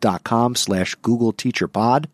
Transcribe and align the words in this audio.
chrisnesi.com 0.00 0.54
slash 0.54 0.94
Google 0.96 1.32
Teacher 1.32 1.68
Pod, 1.68 2.08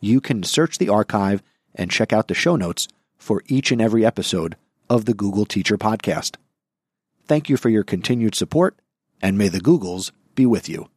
you 0.00 0.20
can 0.20 0.42
search 0.42 0.78
the 0.78 0.88
archive 0.88 1.42
and 1.74 1.90
check 1.90 2.12
out 2.12 2.28
the 2.28 2.34
show 2.34 2.56
notes 2.56 2.88
for 3.16 3.42
each 3.46 3.70
and 3.70 3.80
every 3.80 4.04
episode 4.04 4.56
of 4.88 5.04
the 5.04 5.14
Google 5.14 5.44
Teacher 5.44 5.78
Podcast. 5.78 6.36
Thank 7.26 7.48
you 7.48 7.56
for 7.56 7.68
your 7.68 7.84
continued 7.84 8.34
support, 8.34 8.76
and 9.22 9.38
may 9.38 9.48
the 9.48 9.60
Googles 9.60 10.10
be 10.34 10.46
with 10.46 10.68
you. 10.68 10.88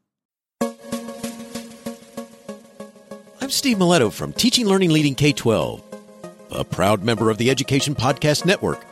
I'm 3.42 3.50
Steve 3.50 3.78
Miletto 3.78 4.12
from 4.12 4.34
Teaching 4.34 4.66
Learning 4.66 4.90
Leading 4.90 5.16
K 5.16 5.32
12, 5.34 5.84
a 6.52 6.64
proud 6.64 7.04
member 7.04 7.30
of 7.30 7.38
the 7.38 7.50
Education 7.50 7.94
Podcast 7.94 8.46
Network, 8.46 8.84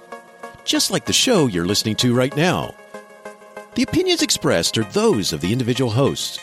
just 0.66 0.92
like 0.92 1.06
the 1.06 1.14
show 1.14 1.48
you're 1.48 1.66
listening 1.66 1.96
to 1.96 2.14
right 2.14 2.36
now. 2.36 2.76
The 3.76 3.84
opinions 3.84 4.22
expressed 4.22 4.78
are 4.78 4.84
those 4.84 5.32
of 5.32 5.40
the 5.40 5.54
individual 5.54 5.92
hosts. 5.92 6.38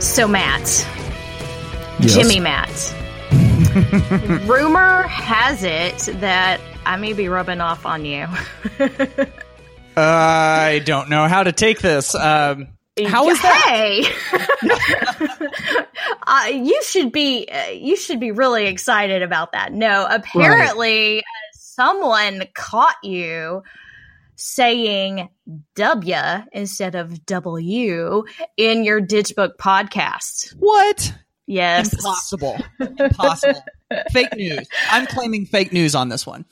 So, 0.00 0.26
Matt, 0.26 0.62
Yes. 2.00 2.14
Jimmy 2.14 2.40
Matt, 2.40 2.94
rumor 4.48 5.02
has 5.02 5.62
it 5.62 5.98
that 6.20 6.58
I 6.86 6.96
may 6.96 7.12
be 7.12 7.28
rubbing 7.28 7.60
off 7.60 7.84
on 7.84 8.06
you. 8.06 8.26
I 9.96 10.80
don't 10.86 11.10
know 11.10 11.28
how 11.28 11.42
to 11.42 11.52
take 11.52 11.80
this. 11.80 12.14
Um, 12.14 12.68
how 13.06 13.28
is 13.28 13.40
that? 13.42 13.62
Hey, 13.66 14.06
uh, 16.26 16.46
you 16.46 16.82
should 16.82 17.12
be 17.12 17.46
uh, 17.50 17.68
you 17.70 17.96
should 17.96 18.20
be 18.20 18.30
really 18.30 18.66
excited 18.66 19.22
about 19.22 19.52
that. 19.52 19.72
No, 19.72 20.06
apparently 20.08 21.18
uh, 21.18 21.22
someone 21.52 22.44
caught 22.54 22.96
you 23.02 23.62
saying 24.40 25.28
W 25.74 26.16
instead 26.52 26.94
of 26.94 27.24
W 27.26 28.24
in 28.56 28.84
your 28.84 29.00
Ditch 29.00 29.34
Book 29.36 29.58
podcast. 29.58 30.54
What? 30.58 31.12
Yes. 31.46 31.92
Impossible. 31.92 32.58
Impossible. 32.78 33.64
fake 34.12 34.34
news. 34.36 34.68
I'm 34.90 35.06
claiming 35.06 35.46
fake 35.46 35.72
news 35.72 35.94
on 35.94 36.08
this 36.08 36.26
one. 36.26 36.44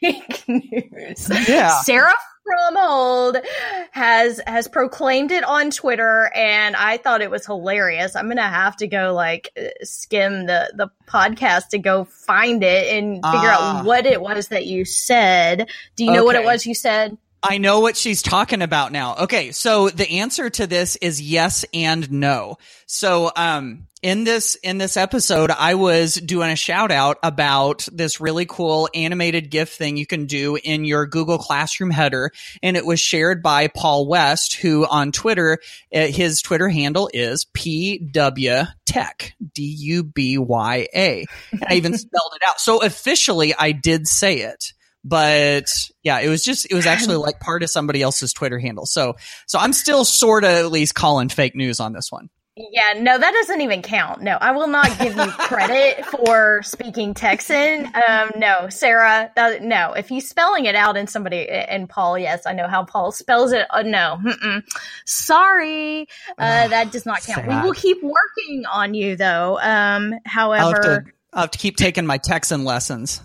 fake 0.00 0.44
news. 0.48 1.30
Yeah. 1.48 1.80
Sarah 1.82 2.14
Fromhold 2.48 3.44
has 3.90 4.40
has 4.46 4.68
proclaimed 4.68 5.30
it 5.30 5.44
on 5.44 5.70
Twitter, 5.70 6.30
and 6.34 6.74
I 6.76 6.96
thought 6.96 7.20
it 7.20 7.30
was 7.30 7.44
hilarious. 7.46 8.16
I'm 8.16 8.28
gonna 8.28 8.42
have 8.48 8.76
to 8.78 8.86
go 8.86 9.12
like 9.14 9.50
skim 9.82 10.46
the 10.46 10.72
the 10.74 10.88
podcast 11.06 11.68
to 11.68 11.78
go 11.78 12.04
find 12.04 12.62
it 12.62 12.92
and 12.96 13.16
figure 13.16 13.50
Ah. 13.52 13.78
out 13.80 13.84
what 13.84 14.06
it 14.06 14.20
was 14.20 14.48
that 14.48 14.66
you 14.66 14.84
said. 14.84 15.68
Do 15.96 16.04
you 16.04 16.12
know 16.12 16.24
what 16.24 16.36
it 16.36 16.44
was 16.44 16.66
you 16.66 16.74
said? 16.74 17.16
I 17.42 17.58
know 17.58 17.80
what 17.80 17.96
she's 17.96 18.22
talking 18.22 18.62
about 18.62 18.90
now. 18.90 19.16
Okay, 19.22 19.52
so 19.52 19.88
the 19.90 20.18
answer 20.18 20.50
to 20.50 20.66
this 20.66 20.96
is 20.96 21.20
yes 21.20 21.64
and 21.72 22.10
no. 22.10 22.58
So, 22.86 23.30
um, 23.36 23.86
in 24.00 24.22
this 24.22 24.54
in 24.56 24.78
this 24.78 24.96
episode, 24.96 25.50
I 25.50 25.74
was 25.74 26.14
doing 26.14 26.50
a 26.50 26.56
shout 26.56 26.92
out 26.92 27.18
about 27.22 27.88
this 27.92 28.20
really 28.20 28.46
cool 28.46 28.88
animated 28.94 29.50
GIF 29.50 29.70
thing 29.72 29.96
you 29.96 30.06
can 30.06 30.26
do 30.26 30.56
in 30.62 30.84
your 30.84 31.06
Google 31.06 31.38
Classroom 31.38 31.90
header, 31.90 32.30
and 32.62 32.76
it 32.76 32.86
was 32.86 33.00
shared 33.00 33.42
by 33.42 33.66
Paul 33.68 34.06
West, 34.06 34.54
who 34.54 34.86
on 34.86 35.10
Twitter, 35.10 35.58
uh, 35.92 36.06
his 36.06 36.42
Twitter 36.42 36.68
handle 36.68 37.10
is 37.12 37.46
PW 37.54 38.68
Tech 38.84 39.34
d 39.52 39.62
u 39.62 40.04
b 40.04 40.38
y 40.38 40.86
a. 40.94 41.24
I 41.68 41.74
even 41.74 41.98
spelled 41.98 42.32
it 42.36 42.42
out. 42.46 42.60
So 42.60 42.82
officially, 42.82 43.52
I 43.54 43.72
did 43.72 44.06
say 44.06 44.40
it 44.42 44.72
but 45.04 45.66
yeah, 46.02 46.20
it 46.20 46.28
was 46.28 46.44
just 46.44 46.70
it 46.70 46.74
was 46.74 46.86
actually 46.86 47.16
like 47.16 47.40
part 47.40 47.62
of 47.62 47.70
somebody 47.70 48.02
else's 48.02 48.32
Twitter 48.32 48.58
handle. 48.58 48.86
So 48.86 49.16
so 49.46 49.58
I'm 49.58 49.72
still 49.72 50.04
sort 50.04 50.44
of 50.44 50.50
at 50.50 50.72
least 50.72 50.94
calling 50.94 51.28
fake 51.28 51.54
news 51.54 51.80
on 51.80 51.92
this 51.92 52.10
one. 52.10 52.30
Yeah, 52.72 52.94
no, 52.98 53.16
that 53.16 53.32
doesn't 53.32 53.60
even 53.60 53.82
count. 53.82 54.20
No, 54.20 54.36
I 54.40 54.50
will 54.50 54.66
not 54.66 54.98
give 54.98 55.16
you 55.16 55.30
credit 55.30 56.04
for 56.10 56.60
speaking 56.64 57.14
Texan. 57.14 57.86
Um, 57.86 58.30
no, 58.36 58.68
Sarah, 58.68 59.30
that, 59.36 59.62
no. 59.62 59.92
If 59.92 60.08
he's 60.08 60.28
spelling 60.28 60.64
it 60.64 60.74
out 60.74 60.96
and 60.96 61.08
somebody, 61.08 61.48
and 61.48 61.88
Paul, 61.88 62.18
yes, 62.18 62.46
I 62.46 62.54
know 62.54 62.66
how 62.66 62.84
Paul 62.84 63.12
spells 63.12 63.52
it. 63.52 63.66
Uh, 63.70 63.82
no, 63.82 64.18
mm-mm. 64.20 64.64
sorry, 65.06 66.08
uh, 66.36 66.68
that 66.68 66.90
does 66.90 67.06
not 67.06 67.22
count. 67.22 67.46
We 67.46 67.54
will 67.60 67.74
keep 67.74 68.02
working 68.02 68.64
on 68.66 68.94
you, 68.94 69.14
though. 69.14 69.58
Um, 69.60 70.12
have 70.12 70.20
however, 70.24 70.82
to 70.82 71.04
I'll 71.32 71.42
have 71.42 71.50
to 71.52 71.58
keep 71.58 71.76
taking 71.76 72.06
my 72.06 72.18
Texan 72.18 72.64
lessons. 72.64 73.20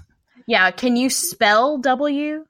Yeah, 0.47 0.71
can 0.71 0.95
you 0.95 1.09
spell 1.09 1.77
W? 1.79 2.45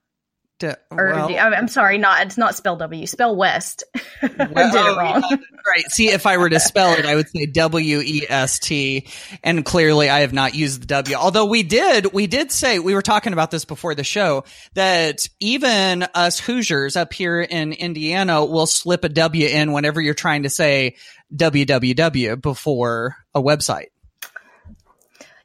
To- 0.59 0.77
Or 0.91 1.07
well, 1.13 1.27
do- 1.29 1.35
I'm 1.35 1.67
sorry, 1.67 1.97
not 1.97 2.25
it's 2.27 2.37
not 2.37 2.55
spell 2.55 2.75
W. 2.77 3.05
Spell 3.07 3.35
West. 3.35 3.83
I 4.21 4.27
did 4.27 4.39
it 4.41 4.97
wrong. 4.97 5.23
yeah, 5.29 5.37
right. 5.67 5.83
See, 5.91 6.09
if 6.09 6.25
I 6.27 6.37
were 6.37 6.49
to 6.49 6.59
spell 6.59 6.93
it, 6.93 7.05
I 7.05 7.15
would 7.15 7.27
say 7.27 7.47
W 7.47 7.99
E 7.99 8.25
S 8.29 8.59
T, 8.59 9.07
and 9.43 9.65
clearly 9.65 10.09
I 10.09 10.19
have 10.19 10.31
not 10.31 10.53
used 10.53 10.81
the 10.81 10.85
W. 10.87 11.15
Although 11.17 11.45
we 11.45 11.63
did, 11.63 12.13
we 12.13 12.27
did 12.27 12.51
say 12.51 12.77
we 12.79 12.93
were 12.93 13.01
talking 13.01 13.33
about 13.33 13.49
this 13.49 13.65
before 13.65 13.95
the 13.95 14.03
show 14.03 14.43
that 14.75 15.27
even 15.39 16.03
us 16.13 16.39
Hoosiers 16.39 16.95
up 16.95 17.13
here 17.13 17.41
in 17.41 17.73
Indiana 17.73 18.45
will 18.45 18.67
slip 18.67 19.03
a 19.03 19.09
W 19.09 19.47
in 19.47 19.71
whenever 19.73 19.99
you're 19.99 20.13
trying 20.13 20.43
to 20.43 20.49
say 20.49 20.95
www 21.35 22.41
before 22.41 23.15
a 23.33 23.41
website. 23.41 23.87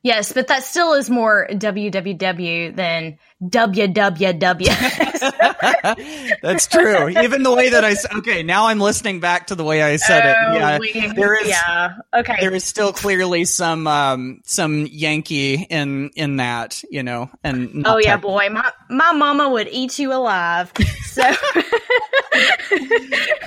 Yes, 0.03 0.33
but 0.33 0.47
that 0.47 0.63
still 0.63 0.93
is 0.95 1.11
more 1.11 1.49
www 1.51 2.77
than 2.77 3.19
www. 3.43 4.67
That's 6.43 6.67
true. 6.67 7.09
Even 7.09 7.43
the 7.43 7.55
way 7.55 7.69
that 7.71 7.85
I 7.85 7.95
okay, 8.19 8.43
now 8.43 8.67
I'm 8.67 8.81
listening 8.81 9.21
back 9.21 9.47
to 9.49 9.55
the 9.55 9.65
way 9.65 9.83
I 9.83 9.97
said 9.97 10.27
it. 10.31 10.37
Oh, 10.49 10.55
Yeah, 10.55 10.79
we- 10.79 11.13
there 11.15 11.35
is 11.41 11.49
yeah. 11.49 11.95
Okay. 12.15 12.37
there 12.41 12.55
is 12.55 12.65
still 12.65 12.93
clearly 12.93 13.45
some 13.45 13.87
um 13.87 14.41
some 14.45 14.87
Yankee 14.87 15.67
in 15.71 16.11
in 16.17 16.37
that, 16.39 16.83
you 16.91 17.03
know, 17.03 17.31
and 17.45 17.85
oh 17.87 17.99
yeah, 17.99 18.17
boy, 18.17 18.49
my 18.51 18.71
my 18.91 19.13
mama 19.13 19.49
would 19.49 19.69
eat 19.71 19.99
you 19.99 20.13
alive. 20.13 20.73
So. 21.05 21.23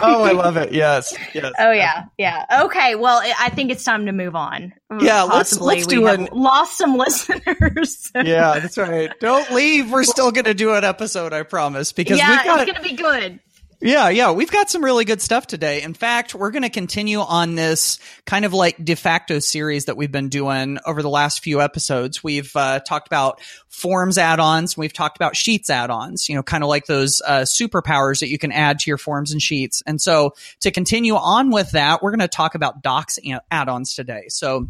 Oh, 0.03 0.23
I 0.23 0.31
love 0.31 0.57
it. 0.57 0.73
Yes, 0.73 1.13
yes. 1.33 1.53
Oh 1.59 1.71
yeah, 1.71 2.05
yeah. 2.17 2.63
Okay, 2.63 2.95
well, 2.95 3.19
I 3.19 3.33
I 3.39 3.49
think 3.49 3.71
it's 3.71 3.83
time 3.83 4.07
to 4.07 4.11
move 4.11 4.35
on. 4.35 4.73
Yeah, 4.99 5.21
let's- 5.23 5.59
let's 5.61 5.85
we 5.85 5.95
do 5.95 6.07
an- 6.07 6.27
lost 6.33 6.77
some 6.77 6.97
listeners. 6.97 8.11
Yeah, 8.15 8.59
that's 8.59 8.77
right. 8.77 9.11
Don't 9.19 9.49
leave. 9.51 9.80
We're 9.89 10.03
still 10.03 10.31
going 10.31 10.45
to 10.45 10.53
do 10.53 10.73
an 10.73 10.83
episode, 10.83 11.33
I 11.33 11.43
promise, 11.43 11.91
because 11.91 12.17
yeah, 12.17 12.29
we've 12.29 12.45
got 12.45 12.67
it's 12.67 12.71
gonna 12.71 12.87
be 12.87 12.95
good. 12.95 13.39
Yeah, 13.83 14.09
yeah, 14.09 14.31
we've 14.31 14.51
got 14.51 14.69
some 14.69 14.85
really 14.85 15.05
good 15.05 15.21
stuff 15.21 15.47
today. 15.47 15.81
In 15.81 15.95
fact, 15.95 16.35
we're 16.35 16.51
going 16.51 16.61
to 16.61 16.69
continue 16.69 17.19
on 17.19 17.55
this 17.55 17.97
kind 18.27 18.45
of 18.45 18.53
like 18.53 18.83
de 18.83 18.95
facto 18.95 19.39
series 19.39 19.85
that 19.85 19.97
we've 19.97 20.11
been 20.11 20.29
doing 20.29 20.77
over 20.85 21.01
the 21.01 21.09
last 21.09 21.43
few 21.43 21.61
episodes. 21.61 22.23
We've 22.23 22.55
uh, 22.55 22.81
talked 22.81 23.07
about 23.07 23.41
forms 23.69 24.19
add-ons, 24.19 24.77
we've 24.77 24.93
talked 24.93 25.17
about 25.17 25.35
sheets 25.35 25.71
add-ons, 25.71 26.29
you 26.29 26.35
know, 26.35 26.43
kind 26.43 26.63
of 26.63 26.69
like 26.69 26.85
those 26.85 27.23
uh, 27.25 27.39
superpowers 27.39 28.19
that 28.19 28.29
you 28.29 28.37
can 28.37 28.51
add 28.51 28.77
to 28.79 28.91
your 28.91 28.99
forms 28.99 29.31
and 29.31 29.41
sheets. 29.41 29.81
And 29.87 29.99
so 29.99 30.35
to 30.59 30.69
continue 30.69 31.15
on 31.15 31.49
with 31.49 31.71
that, 31.71 32.03
we're 32.03 32.11
going 32.11 32.19
to 32.19 32.27
talk 32.27 32.53
about 32.53 32.83
docs 32.83 33.17
add-ons 33.49 33.95
today. 33.95 34.25
So 34.27 34.69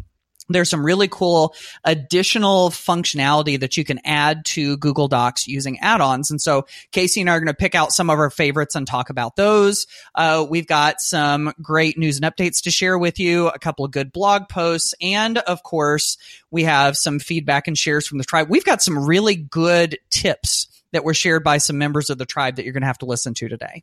there's 0.54 0.70
some 0.70 0.84
really 0.84 1.08
cool 1.08 1.54
additional 1.84 2.70
functionality 2.70 3.58
that 3.60 3.76
you 3.76 3.84
can 3.84 4.00
add 4.04 4.44
to 4.46 4.76
Google 4.76 5.08
Docs 5.08 5.46
using 5.46 5.78
add-ons. 5.80 6.30
And 6.30 6.40
so 6.40 6.66
Casey 6.90 7.20
and 7.20 7.30
I 7.30 7.34
are 7.34 7.40
going 7.40 7.46
to 7.48 7.54
pick 7.54 7.74
out 7.74 7.92
some 7.92 8.10
of 8.10 8.18
our 8.18 8.30
favorites 8.30 8.74
and 8.74 8.86
talk 8.86 9.10
about 9.10 9.36
those. 9.36 9.86
Uh, 10.14 10.46
we've 10.48 10.66
got 10.66 11.00
some 11.00 11.52
great 11.60 11.98
news 11.98 12.18
and 12.18 12.24
updates 12.24 12.62
to 12.62 12.70
share 12.70 12.98
with 12.98 13.18
you, 13.18 13.48
a 13.48 13.58
couple 13.58 13.84
of 13.84 13.90
good 13.90 14.12
blog 14.12 14.48
posts, 14.48 14.94
and 15.00 15.38
of 15.38 15.62
course, 15.62 16.16
we 16.50 16.64
have 16.64 16.96
some 16.96 17.18
feedback 17.18 17.66
and 17.66 17.76
shares 17.76 18.06
from 18.06 18.18
the 18.18 18.24
tribe. 18.24 18.48
We've 18.48 18.64
got 18.64 18.82
some 18.82 19.06
really 19.06 19.36
good 19.36 19.98
tips 20.10 20.68
that 20.92 21.04
were 21.04 21.14
shared 21.14 21.42
by 21.42 21.58
some 21.58 21.78
members 21.78 22.10
of 22.10 22.18
the 22.18 22.26
tribe 22.26 22.56
that 22.56 22.64
you're 22.64 22.74
going 22.74 22.82
to 22.82 22.86
have 22.86 22.98
to 22.98 23.06
listen 23.06 23.34
to 23.34 23.48
today. 23.48 23.82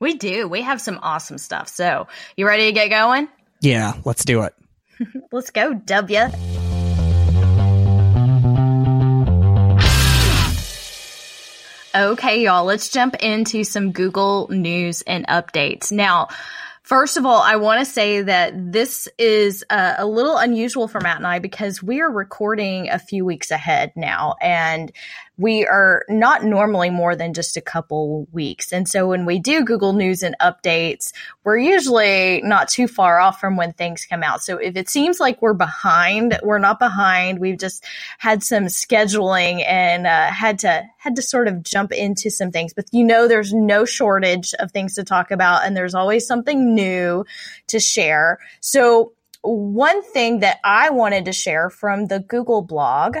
We 0.00 0.14
do. 0.14 0.48
We 0.48 0.62
have 0.62 0.80
some 0.80 0.98
awesome 1.02 1.36
stuff. 1.36 1.68
So, 1.68 2.08
you 2.36 2.46
ready 2.46 2.66
to 2.66 2.72
get 2.72 2.88
going? 2.88 3.28
Yeah, 3.60 3.92
let's 4.04 4.24
do 4.24 4.42
it. 4.42 4.54
Let's 5.32 5.50
go, 5.50 5.74
W. 5.74 6.18
Okay, 11.92 12.44
y'all, 12.44 12.64
let's 12.64 12.88
jump 12.88 13.16
into 13.16 13.64
some 13.64 13.90
Google 13.90 14.46
news 14.48 15.02
and 15.02 15.26
updates. 15.26 15.90
Now, 15.90 16.28
First 16.90 17.16
of 17.16 17.24
all, 17.24 17.40
I 17.40 17.54
want 17.54 17.78
to 17.78 17.84
say 17.84 18.22
that 18.22 18.72
this 18.72 19.08
is 19.16 19.64
uh, 19.70 19.94
a 19.98 20.04
little 20.04 20.36
unusual 20.36 20.88
for 20.88 21.00
Matt 21.00 21.18
and 21.18 21.26
I 21.26 21.38
because 21.38 21.80
we 21.80 22.00
are 22.00 22.10
recording 22.10 22.88
a 22.88 22.98
few 22.98 23.24
weeks 23.24 23.52
ahead 23.52 23.92
now. 23.94 24.34
And 24.40 24.90
we 25.40 25.66
are 25.66 26.04
not 26.10 26.44
normally 26.44 26.90
more 26.90 27.16
than 27.16 27.32
just 27.32 27.56
a 27.56 27.62
couple 27.62 28.26
weeks. 28.30 28.72
And 28.72 28.86
so 28.86 29.08
when 29.08 29.24
we 29.24 29.38
do 29.38 29.64
Google 29.64 29.94
News 29.94 30.22
and 30.22 30.36
updates, 30.38 31.12
we're 31.44 31.56
usually 31.56 32.42
not 32.44 32.68
too 32.68 32.86
far 32.86 33.18
off 33.18 33.40
from 33.40 33.56
when 33.56 33.72
things 33.72 34.04
come 34.04 34.22
out. 34.22 34.42
So 34.42 34.58
if 34.58 34.76
it 34.76 34.90
seems 34.90 35.18
like 35.18 35.40
we're 35.40 35.54
behind, 35.54 36.38
we're 36.42 36.58
not 36.58 36.78
behind. 36.78 37.38
We've 37.38 37.58
just 37.58 37.82
had 38.18 38.42
some 38.42 38.64
scheduling 38.64 39.64
and 39.66 40.06
uh, 40.06 40.30
had 40.30 40.58
to 40.60 40.84
had 40.98 41.16
to 41.16 41.22
sort 41.22 41.48
of 41.48 41.62
jump 41.62 41.90
into 41.92 42.30
some 42.30 42.50
things. 42.50 42.74
But 42.74 42.86
you 42.92 43.02
know, 43.02 43.26
there's 43.26 43.54
no 43.54 43.86
shortage 43.86 44.52
of 44.58 44.72
things 44.72 44.94
to 44.96 45.04
talk 45.04 45.30
about, 45.30 45.64
and 45.64 45.74
there's 45.74 45.94
always 45.94 46.26
something 46.26 46.74
new 46.74 47.24
to 47.68 47.80
share. 47.80 48.40
So 48.60 49.14
one 49.40 50.02
thing 50.02 50.40
that 50.40 50.58
I 50.64 50.90
wanted 50.90 51.24
to 51.24 51.32
share 51.32 51.70
from 51.70 52.06
the 52.06 52.20
Google 52.20 52.60
blog 52.60 53.16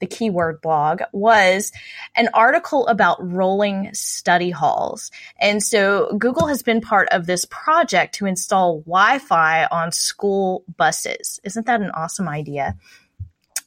the 0.00 0.06
keyword 0.06 0.60
blog 0.60 1.02
was 1.12 1.72
an 2.16 2.28
article 2.34 2.86
about 2.88 3.16
rolling 3.20 3.92
study 3.94 4.50
halls. 4.50 5.10
And 5.40 5.62
so 5.62 6.16
Google 6.18 6.46
has 6.46 6.62
been 6.62 6.80
part 6.80 7.08
of 7.10 7.26
this 7.26 7.44
project 7.44 8.16
to 8.16 8.26
install 8.26 8.80
Wi-Fi 8.80 9.66
on 9.66 9.92
school 9.92 10.64
buses. 10.76 11.40
Isn't 11.44 11.66
that 11.66 11.80
an 11.80 11.90
awesome 11.90 12.28
idea? 12.28 12.76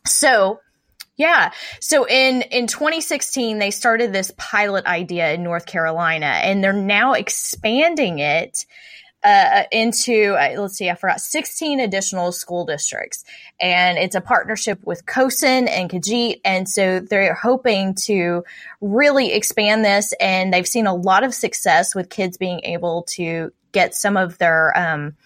So 0.06 0.60
yeah. 1.18 1.52
So 1.82 2.06
in, 2.08 2.44
in 2.44 2.68
2016, 2.68 3.58
they 3.58 3.72
started 3.72 4.14
this 4.14 4.32
pilot 4.38 4.86
idea 4.86 5.34
in 5.34 5.44
North 5.44 5.66
Carolina 5.66 6.28
and 6.28 6.64
they're 6.64 6.74
now 6.74 7.14
expanding 7.14 8.20
it 8.20 8.66
uh, 9.28 9.64
into 9.74 10.36
uh, 10.40 10.62
let's 10.62 10.78
see, 10.78 10.90
I 10.90 10.96
forgot 10.96 11.20
16 11.20 11.82
additional 11.82 12.32
school 12.32 12.66
districts, 12.66 13.26
and 13.60 13.98
it's 13.98 14.16
a 14.16 14.22
partnership 14.22 14.80
with 14.86 15.06
CoSN 15.06 15.70
and 15.70 15.90
Kajeet. 15.90 16.40
and 16.46 16.70
so 16.70 17.02
they're 17.02 17.34
hoping 17.34 17.94
to 18.06 18.46
really 18.80 19.34
expand 19.34 19.84
this, 19.84 20.14
and 20.22 20.54
they've 20.54 20.68
seen 20.68 20.88
a 20.88 20.96
lot 20.96 21.26
of 21.26 21.34
success 21.34 21.94
with 21.94 22.10
kids 22.10 22.38
being 22.38 22.62
able 22.64 23.04
to 23.10 23.52
get 23.74 23.94
some 23.94 24.16
of 24.16 24.38
their 24.38 24.76
um, 24.78 25.18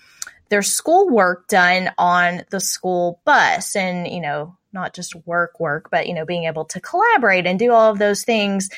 their 0.50 0.64
schoolwork 0.64 1.48
done 1.48 1.92
on 2.00 2.42
the 2.50 2.60
school 2.60 3.22
bus, 3.24 3.76
and 3.76 4.08
you 4.08 4.22
know 4.22 4.58
not 4.74 4.94
just 4.94 5.16
work 5.26 5.60
work 5.60 5.90
but 5.92 6.08
you 6.08 6.14
know 6.14 6.26
being 6.26 6.46
able 6.46 6.66
to 6.66 6.80
collaborate 6.80 7.46
and 7.46 7.60
do 7.60 7.72
all 7.72 7.92
of 7.92 8.00
those 8.00 8.24
things 8.24 8.70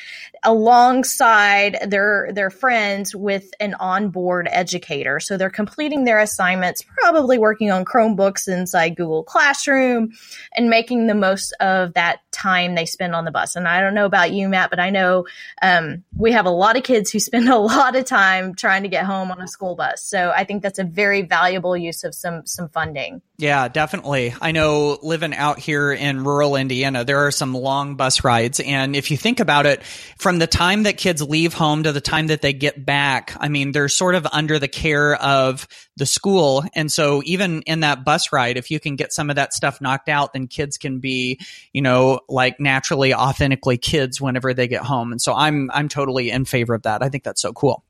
alongside 0.44 1.78
their 1.88 2.30
their 2.32 2.50
friends 2.50 3.14
with 3.14 3.50
an 3.60 3.74
onboard 3.74 4.48
educator. 4.50 5.18
So 5.18 5.36
they're 5.36 5.50
completing 5.50 6.04
their 6.04 6.20
assignments 6.20 6.84
probably 6.98 7.38
working 7.38 7.70
on 7.70 7.84
chromebooks 7.84 8.46
inside 8.46 8.96
google 8.96 9.24
classroom 9.24 10.12
and 10.52 10.68
making 10.68 11.06
the 11.06 11.14
most 11.14 11.52
of 11.60 11.94
that 11.94 12.20
time 12.30 12.74
they 12.74 12.86
spend 12.86 13.14
on 13.14 13.24
the 13.24 13.30
bus. 13.30 13.56
And 13.56 13.66
i 13.66 13.80
don't 13.80 13.94
know 13.94 14.06
about 14.06 14.32
you 14.32 14.48
matt 14.48 14.70
but 14.70 14.80
i 14.80 14.90
know 14.90 15.26
um, 15.62 16.04
we 16.16 16.32
have 16.32 16.46
a 16.46 16.50
lot 16.50 16.76
of 16.76 16.82
kids 16.82 17.10
who 17.10 17.18
spend 17.20 17.48
a 17.48 17.58
lot 17.58 17.96
of 17.96 18.04
time 18.04 18.54
trying 18.54 18.82
to 18.82 18.88
get 18.88 19.06
home 19.06 19.30
on 19.30 19.40
a 19.40 19.48
school 19.48 19.74
bus. 19.74 20.04
So 20.04 20.32
i 20.34 20.44
think 20.44 20.62
that's 20.62 20.78
a 20.78 20.84
very 20.84 21.22
valuable 21.22 21.76
use 21.76 22.04
of 22.04 22.14
some 22.14 22.46
some 22.46 22.68
funding 22.68 23.22
yeah 23.36 23.68
definitely 23.68 24.34
i 24.40 24.52
know 24.52 24.98
living 25.02 25.34
out 25.34 25.58
here 25.58 25.92
in 25.92 26.24
rural 26.24 26.54
Indiana, 26.56 27.04
there 27.04 27.26
are 27.26 27.30
some 27.30 27.54
long 27.54 27.96
bus 27.96 28.24
rides. 28.24 28.60
And 28.60 28.96
if 28.96 29.10
you 29.10 29.16
think 29.16 29.40
about 29.40 29.66
it, 29.66 29.82
from 30.18 30.38
the 30.38 30.46
time 30.46 30.84
that 30.84 30.96
kids 30.96 31.22
leave 31.22 31.52
home 31.54 31.82
to 31.82 31.92
the 31.92 32.00
time 32.00 32.28
that 32.28 32.42
they 32.42 32.52
get 32.52 32.84
back, 32.84 33.36
I 33.38 33.48
mean, 33.48 33.72
they're 33.72 33.88
sort 33.88 34.14
of 34.14 34.26
under 34.32 34.58
the 34.58 34.68
care 34.68 35.14
of 35.16 35.68
the 35.96 36.06
school. 36.06 36.64
And 36.74 36.90
so 36.90 37.22
even 37.24 37.62
in 37.62 37.80
that 37.80 38.04
bus 38.04 38.32
ride, 38.32 38.56
if 38.56 38.70
you 38.70 38.80
can 38.80 38.96
get 38.96 39.12
some 39.12 39.30
of 39.30 39.36
that 39.36 39.52
stuff 39.52 39.80
knocked 39.80 40.08
out, 40.08 40.32
then 40.32 40.46
kids 40.46 40.78
can 40.78 41.00
be, 41.00 41.40
you 41.72 41.82
know, 41.82 42.20
like 42.28 42.60
naturally, 42.60 43.14
authentically 43.14 43.78
kids 43.78 44.20
whenever 44.20 44.54
they 44.54 44.68
get 44.68 44.82
home. 44.82 45.12
And 45.12 45.20
so 45.20 45.34
I'm, 45.34 45.70
I'm 45.72 45.88
totally 45.88 46.30
in 46.30 46.44
favor 46.44 46.74
of 46.74 46.82
that. 46.82 47.02
I 47.02 47.08
think 47.08 47.24
that's 47.24 47.42
so 47.42 47.52
cool. 47.52 47.84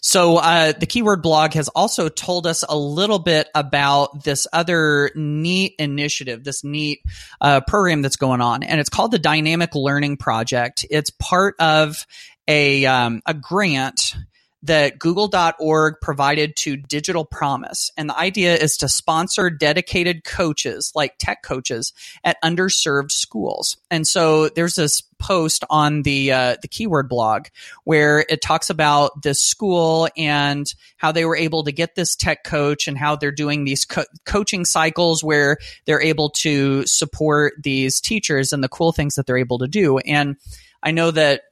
So 0.00 0.36
uh, 0.36 0.72
the 0.72 0.86
keyword 0.86 1.22
blog 1.22 1.54
has 1.54 1.68
also 1.68 2.08
told 2.08 2.46
us 2.46 2.64
a 2.68 2.76
little 2.76 3.18
bit 3.18 3.48
about 3.54 4.24
this 4.24 4.46
other 4.52 5.10
neat 5.14 5.74
initiative, 5.78 6.44
this 6.44 6.64
neat 6.64 7.00
uh, 7.40 7.60
program 7.66 8.02
that's 8.02 8.16
going 8.16 8.40
on, 8.40 8.62
and 8.62 8.80
it's 8.80 8.90
called 8.90 9.10
the 9.10 9.18
Dynamic 9.18 9.74
Learning 9.74 10.16
Project. 10.16 10.84
It's 10.90 11.10
part 11.10 11.54
of 11.58 12.06
a 12.48 12.84
um, 12.86 13.22
a 13.26 13.34
grant 13.34 14.14
that 14.62 14.98
google.org 14.98 15.96
provided 16.00 16.56
to 16.56 16.76
Digital 16.76 17.24
Promise. 17.24 17.90
And 17.96 18.08
the 18.08 18.16
idea 18.16 18.54
is 18.54 18.76
to 18.78 18.88
sponsor 18.88 19.50
dedicated 19.50 20.24
coaches, 20.24 20.92
like 20.94 21.18
tech 21.18 21.42
coaches, 21.42 21.92
at 22.22 22.40
underserved 22.42 23.10
schools. 23.10 23.76
And 23.90 24.06
so 24.06 24.48
there's 24.48 24.74
this 24.74 25.02
post 25.18 25.64
on 25.70 26.02
the 26.02 26.32
uh, 26.32 26.56
the 26.62 26.68
keyword 26.68 27.08
blog 27.08 27.46
where 27.84 28.24
it 28.28 28.42
talks 28.42 28.70
about 28.70 29.22
this 29.22 29.40
school 29.40 30.08
and 30.16 30.72
how 30.96 31.12
they 31.12 31.24
were 31.24 31.36
able 31.36 31.64
to 31.64 31.72
get 31.72 31.94
this 31.94 32.16
tech 32.16 32.44
coach 32.44 32.88
and 32.88 32.98
how 32.98 33.16
they're 33.16 33.30
doing 33.30 33.64
these 33.64 33.84
co- 33.84 34.04
coaching 34.26 34.64
cycles 34.64 35.22
where 35.22 35.58
they're 35.86 36.02
able 36.02 36.30
to 36.30 36.84
support 36.86 37.54
these 37.62 38.00
teachers 38.00 38.52
and 38.52 38.62
the 38.62 38.68
cool 38.68 38.92
things 38.92 39.14
that 39.14 39.26
they're 39.26 39.38
able 39.38 39.58
to 39.58 39.68
do. 39.68 39.98
And 39.98 40.36
I 40.82 40.90
know 40.90 41.10
that 41.12 41.42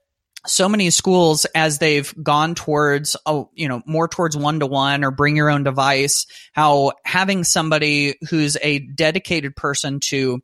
so 0.47 0.69
many 0.69 0.91
schools 0.91 1.45
as 1.55 1.79
they've 1.79 2.15
gone 2.23 2.55
towards 2.55 3.17
you 3.55 3.69
know 3.69 3.83
more 3.87 4.09
towards 4.09 4.37
one 4.37 4.61
to 4.61 4.67
one 4.67 5.05
or 5.05 5.11
bring 5.11 5.37
your 5.37 5.51
own 5.51 5.65
device 5.65 6.27
how 6.53 6.93
having 7.05 7.45
somebody 7.45 8.17
who's 8.31 8.57
a 8.63 8.79
dedicated 8.79 9.55
person 9.55 10.01
to 10.01 10.41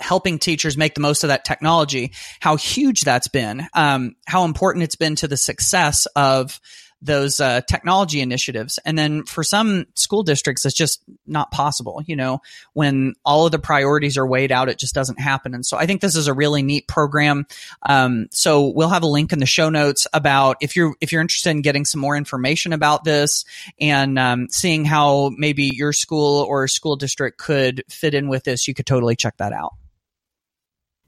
helping 0.00 0.38
teachers 0.38 0.76
make 0.76 0.94
the 0.94 1.00
most 1.00 1.24
of 1.24 1.28
that 1.28 1.44
technology 1.44 2.12
how 2.40 2.56
huge 2.56 3.02
that's 3.02 3.28
been. 3.28 3.66
Um, 3.74 4.16
how 4.26 4.44
important 4.44 4.82
it's 4.82 4.96
been 4.96 5.16
to 5.16 5.28
the 5.28 5.36
success 5.36 6.06
of 6.16 6.60
those 7.04 7.38
uh, 7.38 7.60
technology 7.62 8.20
initiatives. 8.20 8.78
And 8.84 8.98
then 8.98 9.24
for 9.24 9.44
some 9.44 9.86
school 9.94 10.22
districts, 10.22 10.64
it's 10.64 10.74
just 10.74 11.02
not 11.26 11.50
possible. 11.50 12.02
You 12.06 12.16
know, 12.16 12.40
when 12.72 13.14
all 13.24 13.46
of 13.46 13.52
the 13.52 13.58
priorities 13.58 14.16
are 14.16 14.26
weighed 14.26 14.50
out, 14.50 14.68
it 14.68 14.78
just 14.78 14.94
doesn't 14.94 15.20
happen. 15.20 15.54
And 15.54 15.64
so 15.64 15.76
I 15.76 15.86
think 15.86 16.00
this 16.00 16.16
is 16.16 16.26
a 16.26 16.34
really 16.34 16.62
neat 16.62 16.88
program. 16.88 17.46
Um, 17.82 18.28
so 18.30 18.68
we'll 18.68 18.88
have 18.88 19.02
a 19.02 19.08
link 19.08 19.32
in 19.32 19.38
the 19.38 19.46
show 19.46 19.68
notes 19.68 20.06
about 20.12 20.56
if 20.60 20.74
you're 20.74 20.94
if 21.00 21.12
you're 21.12 21.20
interested 21.20 21.50
in 21.50 21.62
getting 21.62 21.84
some 21.84 22.00
more 22.00 22.16
information 22.16 22.72
about 22.72 23.04
this 23.04 23.44
and 23.80 24.18
um, 24.18 24.48
seeing 24.50 24.84
how 24.84 25.30
maybe 25.36 25.70
your 25.74 25.92
school 25.92 26.42
or 26.48 26.66
school 26.68 26.96
district 26.96 27.38
could 27.38 27.84
fit 27.88 28.14
in 28.14 28.28
with 28.28 28.44
this, 28.44 28.66
you 28.66 28.74
could 28.74 28.86
totally 28.86 29.14
check 29.14 29.36
that 29.36 29.52
out. 29.52 29.74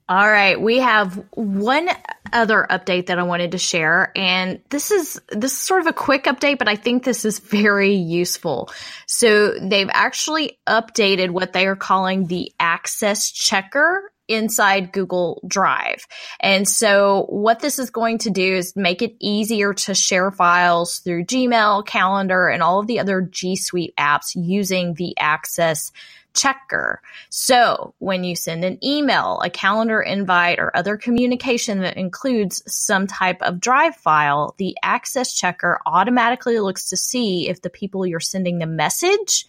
All 0.09 0.29
right, 0.29 0.59
we 0.59 0.79
have 0.79 1.21
one 1.31 1.89
other 2.31 2.65
update 2.69 3.07
that 3.07 3.19
I 3.19 3.23
wanted 3.23 3.51
to 3.51 3.57
share 3.57 4.11
and 4.15 4.61
this 4.69 4.91
is 4.91 5.19
this 5.29 5.53
is 5.53 5.57
sort 5.57 5.81
of 5.81 5.87
a 5.87 5.93
quick 5.93 6.25
update 6.25 6.57
but 6.59 6.67
I 6.67 6.75
think 6.75 7.03
this 7.03 7.25
is 7.25 7.39
very 7.39 7.95
useful. 7.95 8.69
So 9.05 9.57
they've 9.59 9.89
actually 9.91 10.59
updated 10.67 11.31
what 11.31 11.53
they 11.53 11.67
are 11.67 11.75
calling 11.75 12.27
the 12.27 12.51
access 12.59 13.31
checker 13.31 14.11
inside 14.27 14.91
Google 14.91 15.41
Drive. 15.47 16.05
And 16.39 16.67
so 16.67 17.25
what 17.29 17.59
this 17.59 17.79
is 17.79 17.89
going 17.89 18.19
to 18.19 18.29
do 18.29 18.55
is 18.55 18.75
make 18.75 19.01
it 19.01 19.15
easier 19.19 19.73
to 19.73 19.95
share 19.95 20.31
files 20.31 20.99
through 20.99 21.25
Gmail, 21.25 21.85
Calendar, 21.85 22.49
and 22.49 22.61
all 22.61 22.79
of 22.79 22.87
the 22.87 22.99
other 22.99 23.21
G 23.21 23.55
Suite 23.55 23.93
apps 23.97 24.35
using 24.35 24.93
the 24.93 25.17
Access 25.17 25.91
checker. 26.37 27.01
So 27.29 27.95
when 27.97 28.23
you 28.23 28.35
send 28.35 28.63
an 28.63 28.77
email, 28.83 29.41
a 29.43 29.49
calendar 29.49 29.99
invite, 29.99 30.59
or 30.59 30.75
other 30.75 30.95
communication 30.95 31.79
that 31.79 31.97
includes 31.97 32.63
some 32.71 33.07
type 33.07 33.41
of 33.41 33.59
drive 33.59 33.95
file, 33.95 34.55
the 34.57 34.77
access 34.83 35.33
checker 35.33 35.79
automatically 35.85 36.59
looks 36.59 36.89
to 36.89 36.97
see 36.97 37.49
if 37.49 37.61
the 37.61 37.69
people 37.69 38.05
you're 38.05 38.19
sending 38.19 38.59
the 38.59 38.67
message 38.67 39.45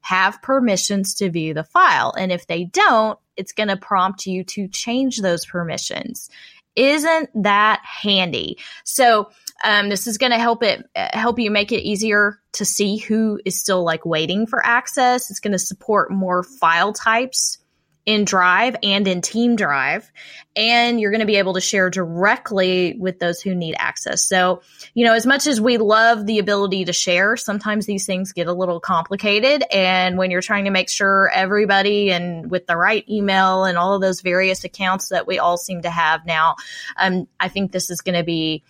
have 0.00 0.40
permissions 0.40 1.14
to 1.16 1.30
view 1.30 1.52
the 1.52 1.62
file. 1.62 2.14
And 2.16 2.32
if 2.32 2.46
they 2.46 2.64
don't, 2.64 3.18
it's 3.36 3.52
going 3.52 3.68
to 3.68 3.76
prompt 3.76 4.26
you 4.26 4.44
to 4.44 4.66
change 4.66 5.18
those 5.18 5.44
permissions. 5.44 6.30
Isn't 6.74 7.28
that 7.42 7.82
handy? 7.84 8.58
So 8.84 9.30
um, 9.62 9.88
this 9.88 10.06
is 10.06 10.18
going 10.18 10.32
to 10.32 10.38
help 10.38 10.62
it 10.62 10.84
help 10.94 11.38
you 11.38 11.50
make 11.50 11.72
it 11.72 11.82
easier 11.82 12.40
to 12.52 12.64
see 12.64 12.96
who 12.96 13.40
is 13.44 13.60
still 13.60 13.84
like 13.84 14.04
waiting 14.06 14.46
for 14.46 14.64
access. 14.64 15.30
It's 15.30 15.40
going 15.40 15.52
to 15.52 15.58
support 15.58 16.10
more 16.10 16.42
file 16.42 16.92
types 16.92 17.58
in 18.06 18.24
Drive 18.24 18.76
and 18.82 19.06
in 19.06 19.20
Team 19.20 19.56
Drive, 19.56 20.10
and 20.56 20.98
you're 20.98 21.10
going 21.10 21.20
to 21.20 21.26
be 21.26 21.36
able 21.36 21.54
to 21.54 21.60
share 21.60 21.90
directly 21.90 22.96
with 22.98 23.18
those 23.18 23.40
who 23.40 23.54
need 23.54 23.76
access. 23.78 24.26
So, 24.26 24.62
you 24.94 25.04
know, 25.04 25.12
as 25.12 25.26
much 25.26 25.46
as 25.46 25.60
we 25.60 25.76
love 25.76 26.26
the 26.26 26.38
ability 26.38 26.86
to 26.86 26.92
share, 26.92 27.36
sometimes 27.36 27.86
these 27.86 28.06
things 28.06 28.32
get 28.32 28.46
a 28.46 28.52
little 28.52 28.80
complicated. 28.80 29.62
And 29.72 30.16
when 30.16 30.30
you're 30.30 30.40
trying 30.40 30.64
to 30.64 30.70
make 30.70 30.88
sure 30.88 31.30
everybody 31.32 32.10
and 32.10 32.50
with 32.50 32.66
the 32.66 32.76
right 32.76 33.06
email 33.08 33.64
and 33.64 33.76
all 33.76 33.94
of 33.94 34.00
those 34.00 34.22
various 34.22 34.64
accounts 34.64 35.10
that 35.10 35.26
we 35.26 35.38
all 35.38 35.58
seem 35.58 35.82
to 35.82 35.90
have 35.90 36.24
now, 36.24 36.56
um, 36.96 37.28
I 37.38 37.48
think 37.48 37.70
this 37.70 37.90
is 37.90 38.00
going 38.00 38.16
to 38.16 38.24
be 38.24 38.64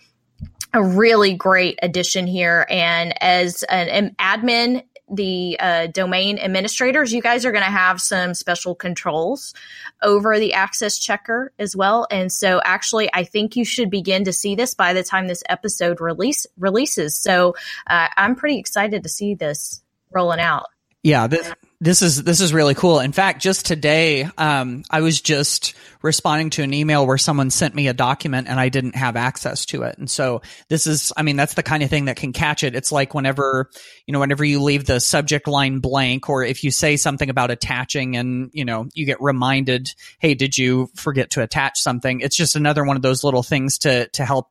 a 0.73 0.83
really 0.83 1.33
great 1.33 1.79
addition 1.81 2.27
here. 2.27 2.65
And 2.69 3.13
as 3.21 3.63
an, 3.63 3.89
an 3.89 4.15
admin, 4.19 4.83
the 5.13 5.57
uh, 5.59 5.87
domain 5.87 6.39
administrators, 6.39 7.11
you 7.11 7.21
guys 7.21 7.45
are 7.45 7.51
going 7.51 7.65
to 7.65 7.69
have 7.69 7.99
some 7.99 8.33
special 8.33 8.73
controls 8.73 9.53
over 10.01 10.39
the 10.39 10.53
access 10.53 10.97
checker 10.97 11.51
as 11.59 11.75
well. 11.75 12.07
And 12.09 12.31
so 12.31 12.61
actually, 12.63 13.09
I 13.13 13.25
think 13.25 13.57
you 13.57 13.65
should 13.65 13.89
begin 13.89 14.23
to 14.23 14.33
see 14.33 14.55
this 14.55 14.73
by 14.73 14.93
the 14.93 15.03
time 15.03 15.27
this 15.27 15.43
episode 15.49 15.99
release 15.99 16.47
releases. 16.57 17.17
So 17.17 17.55
uh, 17.87 18.07
I'm 18.15 18.35
pretty 18.35 18.57
excited 18.57 19.03
to 19.03 19.09
see 19.09 19.35
this 19.35 19.83
rolling 20.13 20.39
out. 20.39 20.67
Yeah, 21.03 21.27
this 21.27 21.51
this 21.81 22.03
is 22.03 22.23
this 22.23 22.41
is 22.41 22.53
really 22.53 22.75
cool. 22.75 22.99
In 22.99 23.11
fact, 23.11 23.41
just 23.41 23.65
today, 23.65 24.29
um, 24.37 24.83
I 24.91 25.01
was 25.01 25.19
just 25.19 25.73
responding 26.03 26.51
to 26.51 26.61
an 26.61 26.75
email 26.75 27.07
where 27.07 27.17
someone 27.17 27.49
sent 27.49 27.73
me 27.73 27.87
a 27.87 27.93
document 27.93 28.47
and 28.47 28.59
I 28.59 28.69
didn't 28.69 28.95
have 28.95 29.15
access 29.15 29.65
to 29.67 29.81
it. 29.83 29.97
And 29.97 30.09
so 30.09 30.43
this 30.67 30.85
is, 30.85 31.11
I 31.17 31.23
mean, 31.23 31.37
that's 31.37 31.55
the 31.55 31.63
kind 31.63 31.81
of 31.81 31.89
thing 31.89 32.05
that 32.05 32.17
can 32.17 32.33
catch 32.33 32.63
it. 32.63 32.75
It's 32.75 32.91
like 32.91 33.15
whenever, 33.15 33.69
you 34.05 34.11
know, 34.11 34.19
whenever 34.19 34.45
you 34.45 34.61
leave 34.61 34.85
the 34.85 34.99
subject 34.99 35.47
line 35.47 35.79
blank, 35.79 36.29
or 36.29 36.43
if 36.43 36.63
you 36.63 36.69
say 36.69 36.97
something 36.97 37.31
about 37.31 37.49
attaching 37.49 38.15
and 38.15 38.51
you 38.53 38.63
know 38.63 38.87
you 38.93 39.07
get 39.07 39.19
reminded, 39.19 39.89
hey, 40.19 40.35
did 40.35 40.55
you 40.55 40.87
forget 40.95 41.31
to 41.31 41.41
attach 41.41 41.79
something? 41.79 42.21
It's 42.21 42.37
just 42.37 42.55
another 42.55 42.83
one 42.83 42.95
of 42.95 43.01
those 43.01 43.23
little 43.23 43.43
things 43.43 43.79
to 43.79 44.07
to 44.09 44.23
help 44.23 44.49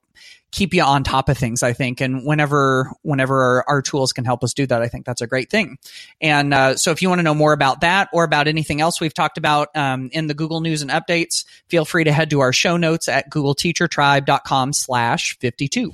keep 0.50 0.74
you 0.74 0.82
on 0.82 1.04
top 1.04 1.28
of 1.28 1.38
things, 1.38 1.62
I 1.62 1.72
think. 1.72 2.00
And 2.00 2.24
whenever, 2.24 2.90
whenever 3.02 3.42
our, 3.42 3.64
our 3.68 3.82
tools 3.82 4.12
can 4.12 4.24
help 4.24 4.42
us 4.42 4.54
do 4.54 4.66
that, 4.66 4.82
I 4.82 4.88
think 4.88 5.06
that's 5.06 5.20
a 5.20 5.26
great 5.26 5.50
thing. 5.50 5.78
And 6.20 6.52
uh, 6.52 6.76
so 6.76 6.90
if 6.90 7.02
you 7.02 7.08
want 7.08 7.20
to 7.20 7.22
know 7.22 7.34
more 7.34 7.52
about 7.52 7.82
that 7.82 8.08
or 8.12 8.24
about 8.24 8.48
anything 8.48 8.80
else 8.80 9.00
we've 9.00 9.14
talked 9.14 9.38
about 9.38 9.68
um, 9.76 10.10
in 10.12 10.26
the 10.26 10.34
Google 10.34 10.60
News 10.60 10.82
and 10.82 10.90
Updates, 10.90 11.44
feel 11.68 11.84
free 11.84 12.04
to 12.04 12.12
head 12.12 12.30
to 12.30 12.40
our 12.40 12.52
show 12.52 12.76
notes 12.76 13.08
at 13.08 13.30
googleteachertribe.com 13.30 14.72
slash 14.72 15.38
52. 15.38 15.92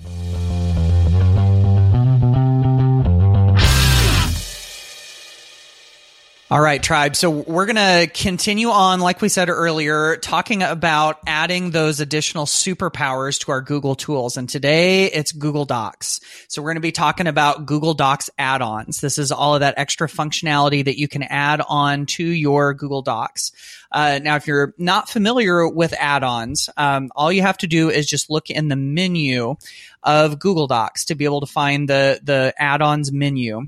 All 6.49 6.61
right, 6.61 6.81
tribe. 6.81 7.17
So 7.17 7.29
we're 7.29 7.67
going 7.67 7.75
to 7.75 8.09
continue 8.15 8.69
on, 8.69 9.01
like 9.01 9.21
we 9.21 9.29
said 9.29 9.49
earlier, 9.49 10.17
talking 10.19 10.63
about 10.63 11.19
adding 11.27 11.73
those 11.73 11.99
additional 11.99 12.47
superpowers 12.47 13.41
to 13.41 13.51
our 13.51 13.61
Google 13.61 13.97
tools. 13.97 14.37
And 14.37 14.49
today 14.49 15.07
it's 15.07 15.33
Google 15.33 15.65
Docs. 15.65 16.21
So 16.47 16.63
we're 16.63 16.69
going 16.69 16.77
to 16.77 16.83
be 16.83 16.93
talking 16.93 17.27
about 17.27 17.67
Google 17.67 17.95
Docs 17.95 18.31
add-ons. 18.39 19.01
This 19.01 19.19
is 19.19 19.33
all 19.33 19.55
of 19.55 19.61
that 19.63 19.75
extra 19.77 20.07
functionality 20.07 20.85
that 20.85 20.97
you 20.97 21.09
can 21.09 21.25
add 21.25 21.63
on 21.69 22.07
to 22.07 22.25
your 22.25 22.75
Google 22.75 23.03
Docs. 23.03 23.51
Uh, 23.91 24.21
now, 24.23 24.37
if 24.37 24.47
you're 24.47 24.73
not 24.79 25.09
familiar 25.09 25.69
with 25.69 25.95
add-ons, 25.95 26.71
um, 26.77 27.11
all 27.17 27.33
you 27.33 27.43
have 27.43 27.59
to 27.59 27.67
do 27.67 27.91
is 27.91 28.07
just 28.07 28.31
look 28.31 28.51
in 28.51 28.69
the 28.69 28.77
menu 28.77 29.57
of 30.05 30.39
Google 30.39 30.69
Docs 30.69 31.07
to 31.07 31.17
be 31.17 31.25
able 31.25 31.41
to 31.41 31.47
find 31.47 31.89
the 31.89 32.21
the 32.23 32.55
add-ons 32.57 33.11
menu 33.11 33.67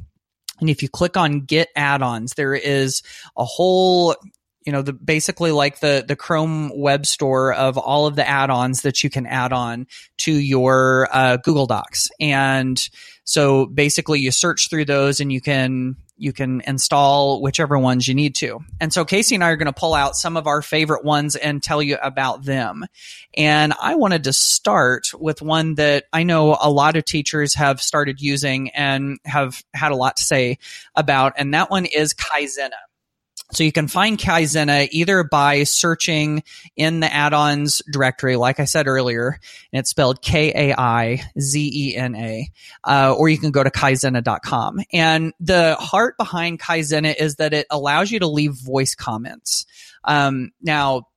and 0.61 0.71
if 0.71 0.83
you 0.83 0.88
click 0.88 1.17
on 1.17 1.41
get 1.41 1.69
add-ons, 1.77 2.35
there 2.35 2.55
is 2.55 3.03
a 3.37 3.45
whole 3.45 4.17
you 4.67 4.73
know 4.73 4.83
the 4.83 4.93
basically 4.93 5.50
like 5.50 5.81
the 5.81 6.05
the 6.07 6.17
chrome 6.17 6.71
web 6.75 7.07
store 7.07 7.55
of 7.55 7.79
all 7.79 8.07
of 8.07 8.17
the 8.17 8.29
add-ons 8.29 8.83
that 8.83 9.03
you 9.03 9.09
can 9.09 9.27
add 9.27 9.53
on 9.53 9.87
to 10.19 10.33
your 10.33 11.09
uh, 11.11 11.38
google 11.38 11.67
docs. 11.67 12.11
And 12.21 12.79
so 13.25 13.67
basically 13.67 14.21
you 14.21 14.31
search 14.31 14.69
through 14.69 14.85
those 14.85 15.21
and 15.21 15.33
you 15.33 15.41
can 15.41 15.97
you 16.18 16.32
can 16.32 16.60
install 16.66 17.40
whichever 17.40 17.78
ones 17.78 18.06
you 18.06 18.14
need 18.14 18.34
to. 18.37 18.60
And 18.80 18.92
so 18.92 19.04
Casey 19.04 19.34
and 19.34 19.44
I 19.44 19.50
are 19.50 19.56
going 19.56 19.66
to 19.66 19.72
pull 19.72 19.94
out 19.94 20.16
some 20.16 20.37
of 20.37 20.46
our 20.46 20.62
favorite 20.62 21.04
ones 21.04 21.37
and 21.37 21.62
tell 21.62 21.82
you 21.82 21.96
about 22.02 22.44
them. 22.44 22.84
And 23.37 23.72
I 23.80 23.94
wanted 23.94 24.25
to 24.25 24.32
start 24.32 25.08
with 25.14 25.40
one 25.40 25.76
that 25.76 26.04
I 26.12 26.25
know 26.25 26.56
a 26.60 26.70
lot 26.70 26.96
of 26.96 27.04
teachers 27.04 27.54
have 27.54 27.80
started 27.80 28.20
using 28.20 28.70
and 28.70 29.18
have 29.25 29.62
had 29.72 29.92
a 29.92 29.96
lot 29.96 30.16
to 30.16 30.22
say 30.22 30.58
about, 30.94 31.34
and 31.37 31.54
that 31.54 31.70
one 31.70 31.87
is 31.87 32.14
Kaizena. 32.14 32.70
So 33.52 33.64
you 33.64 33.73
can 33.73 33.88
find 33.88 34.19
Kaizena 34.19 34.88
either 34.90 35.25
by 35.25 35.64
searching 35.64 36.43
in 36.76 37.00
the 37.00 37.11
add-ons 37.12 37.81
directory, 37.90 38.37
like 38.37 38.61
I 38.61 38.67
said 38.67 38.87
earlier, 38.87 39.40
and 39.73 39.81
it's 39.81 39.88
spelled 39.88 40.21
K-A-I-Z-E-N-A, 40.21 41.31
uh, 42.85 43.14
or 43.17 43.31
you 43.31 43.38
can 43.38 43.50
go 43.50 43.64
to 43.64 43.71
kaizena.com. 43.71 44.81
And 44.93 45.33
the 45.40 45.76
heart 45.76 46.19
behind 46.19 46.61
Kaizena 46.61 47.14
is 47.19 47.37
that 47.37 47.55
it 47.55 47.67
allows 47.71 48.11
you 48.11 48.19
to 48.19 48.26
leave 48.26 48.52
voice 48.52 48.95
comments. 48.95 49.64
Um, 50.05 50.52
now, 50.61 51.09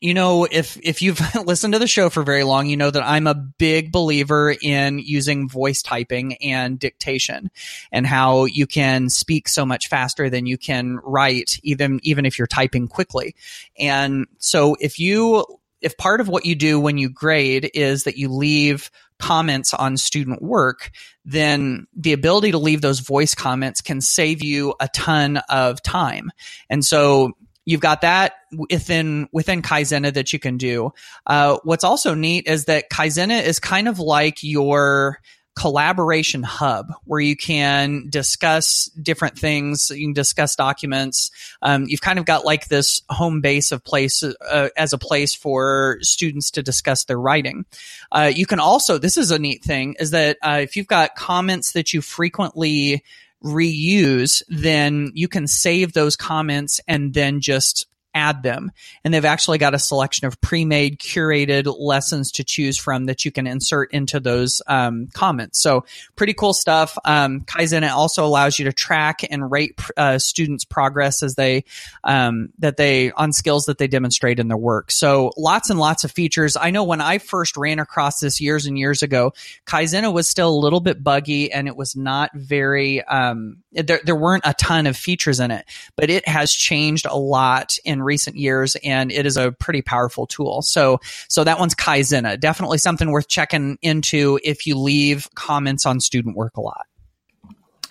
you 0.00 0.14
know, 0.14 0.46
if, 0.50 0.78
if 0.82 1.02
you've 1.02 1.20
listened 1.46 1.72
to 1.72 1.78
the 1.78 1.86
show 1.86 2.10
for 2.10 2.22
very 2.22 2.44
long, 2.44 2.66
you 2.66 2.76
know 2.76 2.90
that 2.90 3.02
I'm 3.02 3.26
a 3.26 3.34
big 3.34 3.90
believer 3.90 4.54
in 4.62 4.98
using 4.98 5.48
voice 5.48 5.82
typing 5.82 6.36
and 6.36 6.78
dictation 6.78 7.50
and 7.90 8.06
how 8.06 8.44
you 8.44 8.66
can 8.66 9.08
speak 9.08 9.48
so 9.48 9.64
much 9.64 9.88
faster 9.88 10.30
than 10.30 10.46
you 10.46 10.58
can 10.58 10.98
write, 11.02 11.58
even, 11.62 12.00
even 12.02 12.26
if 12.26 12.38
you're 12.38 12.46
typing 12.46 12.88
quickly. 12.88 13.34
And 13.78 14.26
so 14.38 14.76
if 14.80 14.98
you, 14.98 15.44
if 15.80 15.96
part 15.96 16.20
of 16.20 16.28
what 16.28 16.44
you 16.44 16.54
do 16.54 16.78
when 16.78 16.98
you 16.98 17.08
grade 17.08 17.70
is 17.74 18.04
that 18.04 18.16
you 18.16 18.28
leave 18.28 18.90
comments 19.18 19.74
on 19.74 19.96
student 19.96 20.42
work, 20.42 20.90
then 21.24 21.86
the 21.96 22.12
ability 22.12 22.52
to 22.52 22.58
leave 22.58 22.80
those 22.80 23.00
voice 23.00 23.34
comments 23.34 23.80
can 23.80 24.00
save 24.00 24.42
you 24.42 24.74
a 24.80 24.88
ton 24.88 25.38
of 25.48 25.82
time. 25.82 26.30
And 26.70 26.84
so 26.84 27.32
you've 27.68 27.82
got 27.82 28.00
that 28.00 28.32
within 28.70 29.28
within 29.30 29.60
Kaizena 29.60 30.14
that 30.14 30.32
you 30.32 30.38
can 30.38 30.56
do. 30.56 30.90
Uh, 31.26 31.58
what's 31.64 31.84
also 31.84 32.14
neat 32.14 32.46
is 32.46 32.64
that 32.64 32.88
Kaizena 32.90 33.42
is 33.42 33.60
kind 33.60 33.88
of 33.88 33.98
like 33.98 34.42
your 34.42 35.18
collaboration 35.54 36.42
hub 36.42 36.86
where 37.04 37.20
you 37.20 37.36
can 37.36 38.06
discuss 38.08 38.86
different 39.02 39.36
things. 39.38 39.90
You 39.90 40.06
can 40.06 40.12
discuss 40.14 40.56
documents. 40.56 41.30
Um, 41.60 41.84
you've 41.88 42.00
kind 42.00 42.18
of 42.18 42.24
got 42.24 42.46
like 42.46 42.68
this 42.68 43.02
home 43.10 43.42
base 43.42 43.70
of 43.70 43.84
place 43.84 44.22
uh, 44.22 44.68
as 44.74 44.94
a 44.94 44.98
place 44.98 45.34
for 45.34 45.98
students 46.00 46.52
to 46.52 46.62
discuss 46.62 47.04
their 47.04 47.20
writing. 47.20 47.66
Uh, 48.10 48.30
you 48.34 48.46
can 48.46 48.60
also, 48.60 48.96
this 48.96 49.18
is 49.18 49.30
a 49.30 49.38
neat 49.38 49.62
thing, 49.62 49.94
is 49.98 50.12
that 50.12 50.38
uh, 50.42 50.60
if 50.62 50.74
you've 50.74 50.86
got 50.86 51.16
comments 51.16 51.72
that 51.72 51.92
you 51.92 52.00
frequently 52.00 53.02
reuse, 53.44 54.42
then 54.48 55.10
you 55.14 55.28
can 55.28 55.46
save 55.46 55.92
those 55.92 56.16
comments 56.16 56.80
and 56.88 57.14
then 57.14 57.40
just 57.40 57.86
add 58.18 58.42
them. 58.42 58.72
And 59.04 59.14
they've 59.14 59.24
actually 59.24 59.58
got 59.58 59.74
a 59.74 59.78
selection 59.78 60.26
of 60.26 60.40
pre-made 60.40 60.98
curated 60.98 61.72
lessons 61.78 62.32
to 62.32 62.44
choose 62.44 62.76
from 62.76 63.06
that 63.06 63.24
you 63.24 63.30
can 63.30 63.46
insert 63.46 63.92
into 63.92 64.18
those 64.20 64.60
um, 64.66 65.08
comments. 65.14 65.60
So 65.62 65.84
pretty 66.16 66.34
cool 66.34 66.52
stuff. 66.52 66.98
Um, 67.04 67.42
Kaizen 67.42 67.88
also 67.88 68.26
allows 68.26 68.58
you 68.58 68.64
to 68.64 68.72
track 68.72 69.20
and 69.30 69.50
rate 69.50 69.80
uh, 69.96 70.18
students' 70.18 70.64
progress 70.64 71.22
as 71.22 71.36
they 71.36 71.64
um, 72.04 72.50
that 72.58 72.76
they 72.76 73.12
on 73.12 73.32
skills 73.32 73.66
that 73.66 73.78
they 73.78 73.86
demonstrate 73.86 74.40
in 74.40 74.48
their 74.48 74.56
work. 74.56 74.90
So 74.90 75.32
lots 75.36 75.70
and 75.70 75.78
lots 75.78 76.04
of 76.04 76.10
features. 76.10 76.56
I 76.56 76.70
know 76.70 76.84
when 76.84 77.00
I 77.00 77.18
first 77.18 77.56
ran 77.56 77.78
across 77.78 78.20
this 78.20 78.40
years 78.40 78.66
and 78.66 78.76
years 78.76 79.02
ago, 79.02 79.32
Kaizen 79.66 80.12
was 80.12 80.28
still 80.28 80.50
a 80.50 80.58
little 80.58 80.80
bit 80.80 81.02
buggy 81.02 81.52
and 81.52 81.68
it 81.68 81.76
was 81.76 81.94
not 81.94 82.30
very 82.34 83.02
um, 83.04 83.58
there. 83.72 84.00
There 84.04 84.16
weren't 84.16 84.44
a 84.46 84.54
ton 84.54 84.86
of 84.86 84.96
features 84.96 85.40
in 85.40 85.50
it, 85.50 85.64
but 85.96 86.10
it 86.10 86.26
has 86.26 86.52
changed 86.52 87.06
a 87.06 87.16
lot 87.16 87.76
in 87.84 88.02
recent 88.08 88.36
years, 88.36 88.76
and 88.82 89.12
it 89.12 89.26
is 89.26 89.36
a 89.36 89.52
pretty 89.52 89.82
powerful 89.82 90.26
tool. 90.26 90.62
So, 90.62 90.98
so 91.28 91.44
that 91.44 91.60
one's 91.60 91.76
Kaizena. 91.76 92.40
Definitely 92.40 92.78
something 92.78 93.10
worth 93.12 93.28
checking 93.28 93.78
into 93.82 94.40
if 94.42 94.66
you 94.66 94.76
leave 94.76 95.28
comments 95.36 95.86
on 95.86 96.00
student 96.00 96.36
work 96.36 96.56
a 96.56 96.60
lot. 96.60 96.87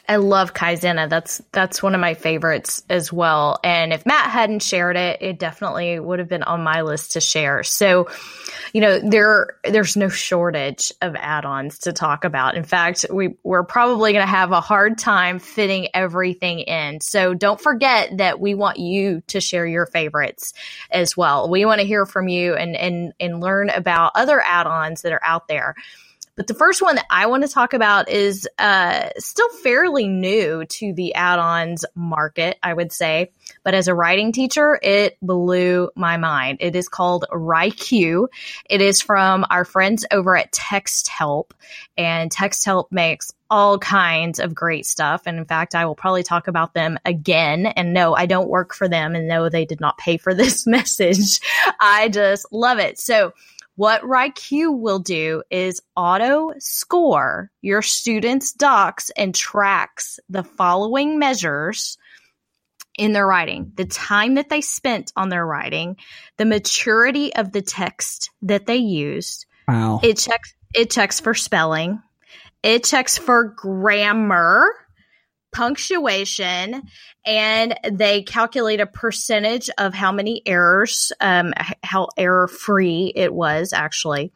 I 0.09 0.15
love 0.17 0.53
Kaizena. 0.53 1.09
That's 1.09 1.41
that's 1.51 1.83
one 1.83 1.93
of 1.93 1.99
my 1.99 2.13
favorites 2.13 2.81
as 2.89 3.11
well. 3.11 3.59
And 3.61 3.91
if 3.91 4.05
Matt 4.05 4.29
hadn't 4.31 4.63
shared 4.63 4.95
it, 4.95 5.21
it 5.21 5.37
definitely 5.37 5.99
would 5.99 6.19
have 6.19 6.29
been 6.29 6.43
on 6.43 6.63
my 6.63 6.81
list 6.81 7.13
to 7.13 7.21
share. 7.21 7.63
So, 7.63 8.07
you 8.71 8.79
know, 8.79 8.99
there 8.99 9.57
there's 9.65 9.97
no 9.97 10.07
shortage 10.07 10.93
of 11.01 11.15
add-ons 11.17 11.79
to 11.79 11.91
talk 11.91 12.23
about. 12.23 12.55
In 12.55 12.63
fact, 12.63 13.05
we 13.11 13.35
we're 13.43 13.65
probably 13.65 14.13
going 14.13 14.23
to 14.23 14.31
have 14.31 14.53
a 14.53 14.61
hard 14.61 14.97
time 14.97 15.39
fitting 15.39 15.89
everything 15.93 16.59
in. 16.59 17.01
So, 17.01 17.33
don't 17.33 17.59
forget 17.59 18.17
that 18.17 18.39
we 18.39 18.55
want 18.55 18.79
you 18.79 19.21
to 19.27 19.41
share 19.41 19.67
your 19.67 19.85
favorites 19.85 20.53
as 20.89 21.17
well. 21.17 21.49
We 21.49 21.65
want 21.65 21.81
to 21.81 21.87
hear 21.87 22.05
from 22.05 22.29
you 22.29 22.55
and 22.55 22.77
and 22.77 23.13
and 23.19 23.41
learn 23.41 23.69
about 23.69 24.13
other 24.15 24.39
add-ons 24.39 25.01
that 25.01 25.11
are 25.11 25.23
out 25.23 25.49
there. 25.49 25.75
But 26.37 26.45
the 26.45 26.53
first 26.53 26.83
one 26.83 26.95
that 26.95 27.07
I 27.09 27.25
want 27.25 27.43
to 27.43 27.49
talk 27.49 27.73
about 27.73 28.09
is 28.09 28.47
uh, 28.59 29.09
still 29.17 29.49
fairly 29.49 30.07
new 30.07 30.65
to 30.65 30.93
the 30.93 31.15
add 31.15 31.39
ons 31.39 31.83
market, 31.95 32.59
I 32.61 32.73
would 32.73 32.91
say. 32.91 33.31
But 33.63 33.73
as 33.73 33.87
a 33.87 33.95
writing 33.95 34.31
teacher, 34.31 34.79
it 34.81 35.17
blew 35.19 35.89
my 35.95 36.17
mind. 36.17 36.59
It 36.61 36.75
is 36.75 36.87
called 36.87 37.25
WriQ. 37.31 38.27
It 38.69 38.81
is 38.81 39.01
from 39.01 39.45
our 39.49 39.65
friends 39.65 40.05
over 40.11 40.37
at 40.37 40.51
Texthelp. 40.51 41.51
And 41.97 42.31
Texthelp 42.31 42.91
makes 42.91 43.33
all 43.49 43.79
kinds 43.79 44.39
of 44.39 44.53
great 44.53 44.85
stuff. 44.85 45.23
And 45.25 45.39
in 45.39 45.45
fact, 45.45 45.73
I 45.73 45.85
will 45.85 45.95
probably 45.95 46.23
talk 46.23 46.47
about 46.47 46.75
them 46.75 46.99
again. 47.03 47.65
And 47.65 47.93
no, 47.93 48.15
I 48.15 48.27
don't 48.27 48.49
work 48.49 48.75
for 48.75 48.87
them. 48.87 49.15
And 49.15 49.27
no, 49.27 49.49
they 49.49 49.65
did 49.65 49.81
not 49.81 49.97
pay 49.97 50.17
for 50.17 50.35
this 50.35 50.67
message. 50.67 51.39
I 51.79 52.09
just 52.09 52.45
love 52.51 52.77
it. 52.77 52.99
So, 52.99 53.33
what 53.77 54.01
WriQ 54.01 54.79
will 54.79 54.97
do 54.97 55.43
is 55.51 55.81
auto 55.95 56.51
score 56.57 57.51
your 57.61 57.83
students' 57.83 58.51
docs 58.51 59.11
and 59.11 59.33
tracks 59.33 60.19
the 60.29 60.43
following 60.43 61.19
measures 61.19 61.99
in 62.97 63.13
their 63.13 63.27
writing 63.27 63.71
the 63.75 63.85
time 63.85 64.33
that 64.33 64.49
they 64.49 64.61
spent 64.61 65.13
on 65.15 65.29
their 65.29 65.45
writing, 65.45 65.95
the 66.37 66.45
maturity 66.45 67.33
of 67.35 67.51
the 67.51 67.61
text 67.61 68.31
that 68.41 68.65
they 68.65 68.77
used. 68.77 69.45
Wow. 69.67 69.99
It 70.03 70.17
checks 70.17 70.55
it 70.73 70.89
checks 70.89 71.19
for 71.19 71.35
spelling. 71.35 72.01
It 72.63 72.83
checks 72.83 73.19
for 73.19 73.43
grammar 73.43 74.73
punctuation 75.51 76.83
and 77.25 77.77
they 77.91 78.23
calculate 78.23 78.79
a 78.79 78.85
percentage 78.85 79.69
of 79.77 79.93
how 79.93 80.11
many 80.11 80.41
errors, 80.45 81.11
um, 81.19 81.53
how 81.83 82.07
error 82.17 82.47
free 82.47 83.11
it 83.15 83.33
was 83.33 83.73
actually. 83.73 84.31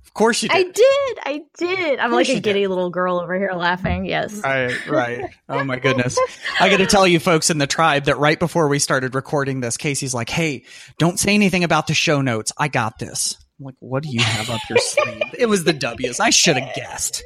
Of 0.06 0.14
course 0.14 0.44
you 0.44 0.50
did. 0.50 0.56
I 0.56 0.64
did. 0.72 1.20
I 1.26 1.42
did. 1.58 2.00
I'm 2.00 2.12
like 2.12 2.30
a 2.30 2.40
giddy 2.40 2.62
did. 2.62 2.68
little 2.68 2.92
girl 2.92 3.20
over 3.20 3.36
here 3.36 3.54
laughing. 3.56 4.06
Yes. 4.06 4.42
Right, 4.44 4.88
right. 4.88 5.32
Oh 5.50 5.64
my 5.64 5.80
goodness. 5.80 6.20
I 6.60 6.70
got 6.70 6.78
to 6.78 6.86
tell 6.86 7.08
you 7.08 7.20
folks 7.20 7.50
in 7.50 7.58
the 7.58 7.66
tribe 7.66 8.06
that 8.06 8.20
right 8.20 8.38
before 8.38 8.68
we 8.68 8.78
started 8.78 9.16
recording 9.16 9.62
this, 9.62 9.76
Casey's 9.76 10.14
like, 10.14 10.30
"Hey, 10.30 10.66
don't 11.00 11.20
say 11.20 11.34
anything 11.34 11.64
about 11.64 11.88
the 11.88 11.96
show 11.96 12.22
notes. 12.22 12.52
I 12.60 12.68
got 12.68 13.00
this." 13.00 13.44
I'm 13.60 13.66
like, 13.66 13.76
"What 13.80 14.04
do 14.04 14.10
you 14.10 14.20
have 14.20 14.52
up 14.52 14.62
your 14.70 14.78
sleeve?" 14.78 15.24
It 15.36 15.48
was 15.48 15.64
the 15.64 15.74
W's. 15.74 16.20
I 16.20 16.30
should 16.30 16.58
have 16.58 16.76
guessed. 16.76 17.24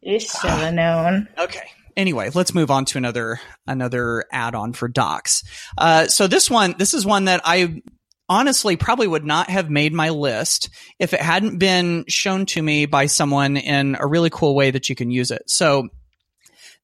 You 0.00 0.20
should 0.20 0.50
have 0.50 0.74
known. 0.74 1.26
Okay 1.36 1.68
anyway, 1.98 2.30
let's 2.32 2.54
move 2.54 2.70
on 2.70 2.86
to 2.86 2.96
another 2.96 3.40
another 3.66 4.24
add-on 4.32 4.72
for 4.72 4.88
docs. 4.88 5.42
Uh, 5.76 6.06
so 6.06 6.26
this 6.26 6.48
one, 6.48 6.74
this 6.78 6.94
is 6.94 7.04
one 7.04 7.26
that 7.26 7.42
I 7.44 7.82
honestly 8.30 8.76
probably 8.76 9.08
would 9.08 9.24
not 9.24 9.50
have 9.50 9.68
made 9.68 9.92
my 9.92 10.10
list 10.10 10.70
if 10.98 11.12
it 11.12 11.20
hadn't 11.20 11.58
been 11.58 12.04
shown 12.08 12.46
to 12.46 12.62
me 12.62 12.86
by 12.86 13.06
someone 13.06 13.56
in 13.56 13.96
a 13.98 14.06
really 14.06 14.30
cool 14.30 14.54
way 14.54 14.70
that 14.70 14.88
you 14.88 14.94
can 14.94 15.10
use 15.10 15.30
it. 15.30 15.42
So 15.46 15.88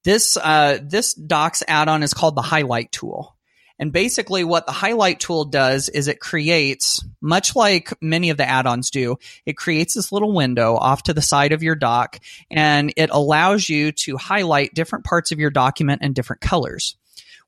this 0.03 0.37
uh, 0.37 0.79
this 0.83 1.14
docs 1.14 1.62
add-on 1.66 2.03
is 2.03 2.12
called 2.12 2.37
the 2.37 2.42
highlight 2.42 2.92
tool. 2.92 3.33
And 3.78 3.92
basically 3.92 4.44
what 4.44 4.66
the 4.66 4.72
highlight 4.72 5.20
tool 5.20 5.44
does 5.44 5.88
is 5.88 6.06
it 6.06 6.20
creates, 6.20 7.04
much 7.20 7.56
like 7.56 7.92
many 8.00 8.30
of 8.30 8.37
the 8.37 8.48
add-ons 8.48 8.90
do, 8.90 9.16
it 9.46 9.56
creates 9.56 9.94
this 9.94 10.12
little 10.12 10.32
window 10.32 10.76
off 10.76 11.04
to 11.04 11.14
the 11.14 11.22
side 11.22 11.52
of 11.52 11.62
your 11.62 11.74
doc 11.74 12.18
and 12.50 12.92
it 12.96 13.10
allows 13.10 13.68
you 13.68 13.90
to 13.92 14.16
highlight 14.16 14.74
different 14.74 15.04
parts 15.04 15.32
of 15.32 15.40
your 15.40 15.50
document 15.50 16.02
in 16.02 16.12
different 16.12 16.40
colors 16.40 16.96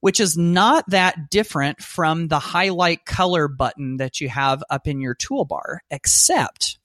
which 0.01 0.21
is 0.21 0.37
not 0.37 0.89
that 0.91 1.31
different 1.31 1.83
from 1.83 2.29
the 2.29 2.39
highlight 2.39 3.05
color 3.05 3.49
button 3.49 3.97
that 3.97 4.21
you 4.21 4.29
have 4.29 4.63
up 4.71 4.87
in 4.87 5.01
your 5.01 5.15
toolbar, 5.15 5.79
except 5.91 6.79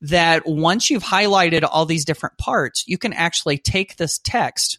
that 0.00 0.46
once 0.46 0.90
you've 0.90 1.04
highlighted 1.04 1.66
all 1.68 1.86
these 1.86 2.04
different 2.04 2.36
parts, 2.38 2.84
you 2.86 2.98
can 2.98 3.12
actually 3.12 3.58
take 3.58 3.96
this 3.96 4.18
text 4.18 4.78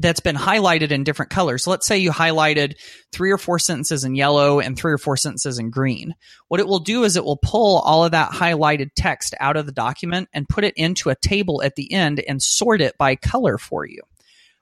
that's 0.00 0.20
been 0.20 0.36
highlighted 0.36 0.90
in 0.90 1.04
different 1.04 1.30
colors. 1.30 1.64
So 1.64 1.70
let's 1.70 1.86
say 1.86 1.98
you 1.98 2.10
highlighted 2.10 2.76
three 3.12 3.30
or 3.30 3.38
four 3.38 3.58
sentences 3.58 4.04
in 4.04 4.14
yellow 4.14 4.60
and 4.60 4.76
three 4.76 4.92
or 4.92 4.98
four 4.98 5.16
sentences 5.16 5.58
in 5.58 5.70
green. 5.70 6.14
What 6.48 6.60
it 6.60 6.66
will 6.66 6.80
do 6.80 7.04
is 7.04 7.16
it 7.16 7.24
will 7.24 7.38
pull 7.42 7.78
all 7.78 8.04
of 8.04 8.12
that 8.12 8.32
highlighted 8.32 8.90
text 8.96 9.34
out 9.40 9.56
of 9.56 9.66
the 9.66 9.72
document 9.72 10.28
and 10.32 10.48
put 10.48 10.64
it 10.64 10.74
into 10.76 11.10
a 11.10 11.16
table 11.16 11.62
at 11.62 11.76
the 11.76 11.92
end 11.92 12.20
and 12.20 12.42
sort 12.42 12.80
it 12.80 12.98
by 12.98 13.16
color 13.16 13.58
for 13.58 13.86
you, 13.86 14.02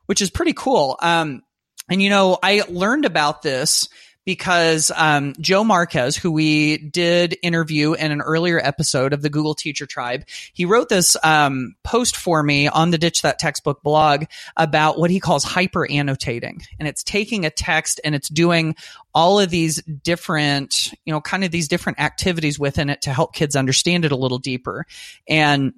which 0.06 0.20
is 0.20 0.30
pretty 0.30 0.52
cool. 0.52 0.98
Um, 1.00 1.42
and 1.88 2.02
you 2.02 2.10
know, 2.10 2.38
I 2.42 2.62
learned 2.68 3.04
about 3.04 3.42
this 3.42 3.88
because 4.24 4.90
um, 4.94 5.34
Joe 5.40 5.64
Marquez, 5.64 6.16
who 6.16 6.30
we 6.30 6.78
did 6.78 7.36
interview 7.42 7.94
in 7.94 8.12
an 8.12 8.20
earlier 8.20 8.60
episode 8.62 9.12
of 9.12 9.22
the 9.22 9.30
Google 9.30 9.54
Teacher 9.54 9.86
Tribe, 9.86 10.24
he 10.52 10.64
wrote 10.64 10.88
this 10.88 11.16
um, 11.24 11.74
post 11.82 12.16
for 12.16 12.42
me 12.42 12.68
on 12.68 12.90
the 12.90 12.98
Ditch 12.98 13.22
That 13.22 13.38
Textbook 13.38 13.82
blog 13.82 14.24
about 14.56 14.98
what 14.98 15.10
he 15.10 15.20
calls 15.20 15.44
hyper 15.44 15.90
annotating. 15.90 16.62
And 16.78 16.86
it's 16.86 17.02
taking 17.02 17.44
a 17.44 17.50
text 17.50 18.00
and 18.04 18.14
it's 18.14 18.28
doing 18.28 18.76
all 19.14 19.40
of 19.40 19.50
these 19.50 19.82
different, 19.82 20.92
you 21.04 21.12
know, 21.12 21.20
kind 21.20 21.44
of 21.44 21.50
these 21.50 21.68
different 21.68 22.00
activities 22.00 22.58
within 22.58 22.88
it 22.90 23.02
to 23.02 23.12
help 23.12 23.34
kids 23.34 23.56
understand 23.56 24.04
it 24.04 24.12
a 24.12 24.16
little 24.16 24.38
deeper. 24.38 24.86
And 25.28 25.74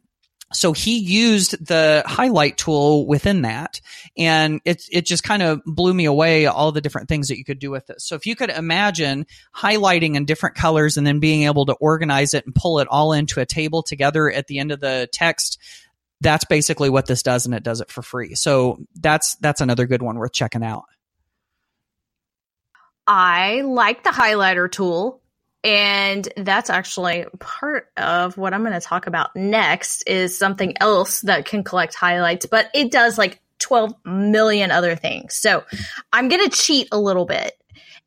so 0.54 0.72
he 0.72 0.98
used 0.98 1.64
the 1.64 2.02
highlight 2.06 2.56
tool 2.56 3.06
within 3.06 3.42
that 3.42 3.80
and 4.16 4.60
it, 4.64 4.84
it 4.90 5.06
just 5.06 5.24
kind 5.24 5.42
of 5.42 5.62
blew 5.64 5.92
me 5.92 6.04
away 6.04 6.46
all 6.46 6.72
the 6.72 6.80
different 6.80 7.08
things 7.08 7.28
that 7.28 7.38
you 7.38 7.44
could 7.44 7.58
do 7.58 7.70
with 7.70 7.86
this 7.86 8.04
So 8.04 8.14
if 8.14 8.26
you 8.26 8.36
could 8.36 8.50
imagine 8.50 9.26
highlighting 9.54 10.14
in 10.14 10.24
different 10.24 10.54
colors 10.54 10.96
and 10.96 11.06
then 11.06 11.20
being 11.20 11.42
able 11.42 11.66
to 11.66 11.74
organize 11.74 12.34
it 12.34 12.46
and 12.46 12.54
pull 12.54 12.78
it 12.78 12.88
all 12.88 13.12
into 13.12 13.40
a 13.40 13.46
table 13.46 13.82
together 13.82 14.30
at 14.30 14.46
the 14.46 14.58
end 14.58 14.72
of 14.72 14.80
the 14.80 15.08
text, 15.12 15.60
that's 16.20 16.44
basically 16.44 16.90
what 16.90 17.06
this 17.06 17.22
does 17.22 17.46
and 17.46 17.54
it 17.54 17.62
does 17.62 17.80
it 17.80 17.90
for 17.90 18.02
free. 18.02 18.34
So 18.34 18.78
that's, 19.00 19.34
that's 19.36 19.60
another 19.60 19.86
good 19.86 20.02
one 20.02 20.16
worth 20.16 20.32
checking 20.32 20.64
out. 20.64 20.84
I 23.06 23.60
like 23.62 24.04
the 24.04 24.10
highlighter 24.10 24.70
tool 24.70 25.20
and 25.64 26.29
that's 26.37 26.68
actually 26.68 27.24
part 27.40 27.88
of 27.96 28.37
what 28.37 28.53
I'm 28.53 28.61
going 28.61 28.74
to 28.74 28.81
talk 28.81 29.07
about 29.07 29.35
next 29.35 30.05
is 30.07 30.37
something 30.37 30.74
else 30.79 31.22
that 31.22 31.46
can 31.46 31.64
collect 31.64 31.94
highlights, 31.94 32.44
but 32.44 32.68
it 32.74 32.92
does 32.92 33.16
like 33.16 33.40
12 33.61 33.94
million 34.05 34.70
other 34.70 34.94
things. 34.94 35.37
So 35.37 35.64
I'm 36.12 36.29
going 36.29 36.48
to 36.48 36.55
cheat 36.55 36.88
a 36.92 37.00
little 37.00 37.24
bit 37.24 37.55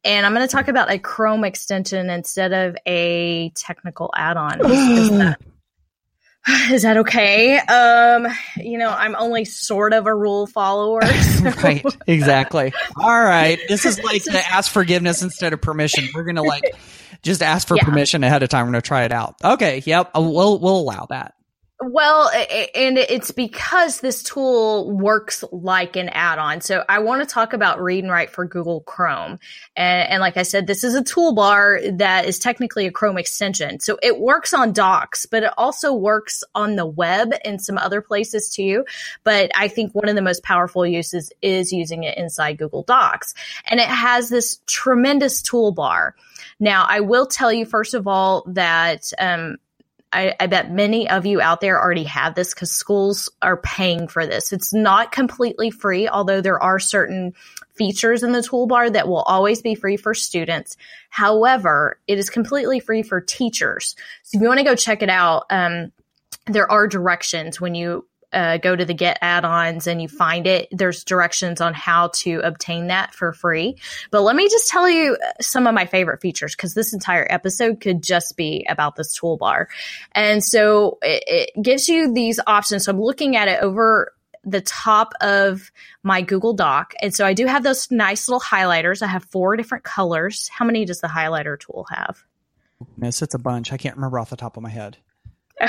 and 0.03 0.23
I'm 0.23 0.35
going 0.35 0.47
to 0.47 0.51
talk 0.51 0.67
about 0.67 0.91
a 0.91 0.99
Chrome 0.99 1.43
extension 1.43 2.11
instead 2.11 2.53
of 2.53 2.77
a 2.85 3.49
technical 3.55 4.11
add-on. 4.15 4.61
is, 4.71 5.09
that, 5.17 5.39
is 6.69 6.83
that 6.83 6.97
okay? 6.97 7.57
Um, 7.57 8.27
you 8.57 8.77
know, 8.77 8.91
I'm 8.91 9.15
only 9.15 9.45
sort 9.45 9.93
of 9.93 10.05
a 10.05 10.13
rule 10.13 10.45
follower. 10.45 11.01
So. 11.37 11.51
right, 11.61 11.85
exactly. 12.07 12.73
All 12.95 13.23
right, 13.23 13.59
this 13.67 13.85
is 13.85 13.99
like 14.03 14.23
to 14.23 14.37
ask 14.51 14.71
forgiveness 14.71 15.21
instead 15.21 15.53
of 15.53 15.61
permission. 15.61 16.09
We're 16.15 16.23
going 16.23 16.37
to 16.37 16.41
like 16.41 16.63
just 17.21 17.41
ask 17.41 17.67
for 17.67 17.75
yeah. 17.77 17.83
permission 17.83 18.23
ahead 18.23 18.43
of 18.43 18.49
time. 18.49 18.65
We're 18.65 18.73
going 18.73 18.81
to 18.81 18.87
try 18.87 19.03
it 19.03 19.11
out. 19.11 19.35
Okay, 19.43 19.83
yep, 19.85 20.11
uh, 20.15 20.21
we'll 20.21 20.59
we'll 20.59 20.77
allow 20.77 21.07
that. 21.09 21.33
Well, 21.79 22.31
and 22.31 22.97
it's 22.97 23.29
because 23.29 23.99
this 23.99 24.23
tool 24.23 24.89
works 24.89 25.43
like 25.51 25.95
an 25.95 26.09
add-on. 26.09 26.61
So 26.61 26.83
I 26.89 26.99
want 26.99 27.21
to 27.21 27.31
talk 27.31 27.53
about 27.53 27.79
read 27.79 28.03
and 28.03 28.11
write 28.11 28.31
for 28.31 28.45
Google 28.45 28.81
Chrome. 28.81 29.37
And, 29.75 30.09
and, 30.09 30.19
like 30.19 30.37
I 30.37 30.41
said, 30.41 30.65
this 30.65 30.83
is 30.83 30.95
a 30.95 31.03
toolbar 31.03 31.99
that 31.99 32.25
is 32.25 32.39
technically 32.39 32.87
a 32.87 32.91
Chrome 32.91 33.19
extension. 33.19 33.79
So 33.79 33.99
it 34.01 34.19
works 34.19 34.55
on 34.55 34.73
docs, 34.73 35.27
but 35.27 35.43
it 35.43 35.51
also 35.55 35.93
works 35.93 36.43
on 36.55 36.77
the 36.77 36.85
web 36.87 37.31
and 37.45 37.61
some 37.61 37.77
other 37.77 38.01
places 38.01 38.49
too. 38.49 38.83
But 39.23 39.51
I 39.53 39.67
think 39.67 39.93
one 39.93 40.09
of 40.09 40.15
the 40.15 40.23
most 40.23 40.41
powerful 40.41 40.83
uses 40.83 41.31
is 41.43 41.71
using 41.71 42.05
it 42.05 42.17
inside 42.17 42.57
Google 42.57 42.81
Docs. 42.81 43.35
And 43.65 43.79
it 43.79 43.85
has 43.85 44.29
this 44.29 44.61
tremendous 44.65 45.43
toolbar. 45.43 46.13
Now, 46.59 46.85
I 46.87 47.01
will 47.01 47.27
tell 47.27 47.53
you, 47.53 47.65
first 47.65 47.93
of 47.93 48.07
all, 48.07 48.43
that, 48.47 49.11
um, 49.19 49.57
I, 50.11 50.35
I, 50.39 50.47
bet 50.47 50.71
many 50.71 51.09
of 51.09 51.25
you 51.25 51.41
out 51.41 51.61
there 51.61 51.79
already 51.79 52.05
have 52.05 52.33
this 52.33 52.53
because 52.53 52.71
schools 52.71 53.29
are 53.41 53.57
paying 53.57 54.07
for 54.07 54.25
this. 54.25 54.53
It's 54.53 54.73
not 54.73 55.11
completely 55.11 55.69
free, 55.69 56.07
although 56.07 56.41
there 56.41 56.61
are 56.63 56.79
certain 56.79 57.33
features 57.75 58.23
in 58.23 58.31
the 58.31 58.39
toolbar 58.39 58.91
that 58.93 59.07
will 59.07 59.21
always 59.21 59.61
be 59.61 59.75
free 59.75 59.97
for 59.97 60.13
students. 60.13 60.77
However, 61.09 61.99
it 62.07 62.17
is 62.17 62.29
completely 62.29 62.79
free 62.79 63.03
for 63.03 63.21
teachers. 63.21 63.95
So 64.23 64.37
if 64.37 64.41
you 64.41 64.47
want 64.47 64.59
to 64.59 64.63
go 64.63 64.75
check 64.75 65.03
it 65.03 65.09
out, 65.09 65.45
um, 65.49 65.91
there 66.47 66.71
are 66.71 66.87
directions 66.87 67.59
when 67.59 67.75
you 67.75 68.07
uh, 68.37 68.57
go 68.57 68.75
to 68.75 68.85
the 68.85 68.93
get 68.93 69.17
add-ons 69.21 69.87
and 69.87 69.99
you 69.99 70.07
find 70.07 70.45
it 70.45 70.67
there's 70.71 71.03
directions 71.03 71.59
on 71.59 71.73
how 71.73 72.09
to 72.09 72.39
obtain 72.43 72.87
that 72.87 73.13
for 73.15 73.33
free 73.33 73.75
but 74.11 74.21
let 74.21 74.35
me 74.35 74.47
just 74.47 74.69
tell 74.69 74.87
you 74.87 75.17
some 75.41 75.65
of 75.65 75.73
my 75.73 75.87
favorite 75.87 76.21
features 76.21 76.55
because 76.55 76.75
this 76.75 76.93
entire 76.93 77.25
episode 77.31 77.81
could 77.81 78.03
just 78.03 78.37
be 78.37 78.63
about 78.69 78.95
this 78.95 79.19
toolbar 79.19 79.65
and 80.11 80.43
so 80.43 80.99
it, 81.01 81.23
it 81.25 81.63
gives 81.63 81.89
you 81.89 82.13
these 82.13 82.39
options 82.45 82.85
so 82.85 82.91
i'm 82.91 83.01
looking 83.01 83.35
at 83.35 83.47
it 83.47 83.59
over 83.63 84.13
the 84.43 84.61
top 84.61 85.13
of 85.19 85.71
my 86.03 86.21
Google 86.21 86.53
Doc. 86.53 86.93
And 87.01 87.13
so 87.13 87.25
I 87.25 87.33
do 87.33 87.47
have 87.47 87.63
those 87.63 87.91
nice 87.91 88.29
little 88.29 88.39
highlighters. 88.39 89.01
I 89.01 89.07
have 89.07 89.25
four 89.25 89.57
different 89.57 89.83
colors. 89.83 90.47
How 90.47 90.63
many 90.63 90.85
does 90.85 91.01
the 91.01 91.07
highlighter 91.07 91.59
tool 91.59 91.85
have? 91.89 92.23
Miss, 92.95 93.21
it's 93.21 93.33
a 93.33 93.39
bunch. 93.39 93.73
I 93.73 93.77
can't 93.77 93.97
remember 93.97 94.19
off 94.19 94.29
the 94.29 94.37
top 94.37 94.55
of 94.55 94.63
my 94.63 94.69
head. 94.69 94.95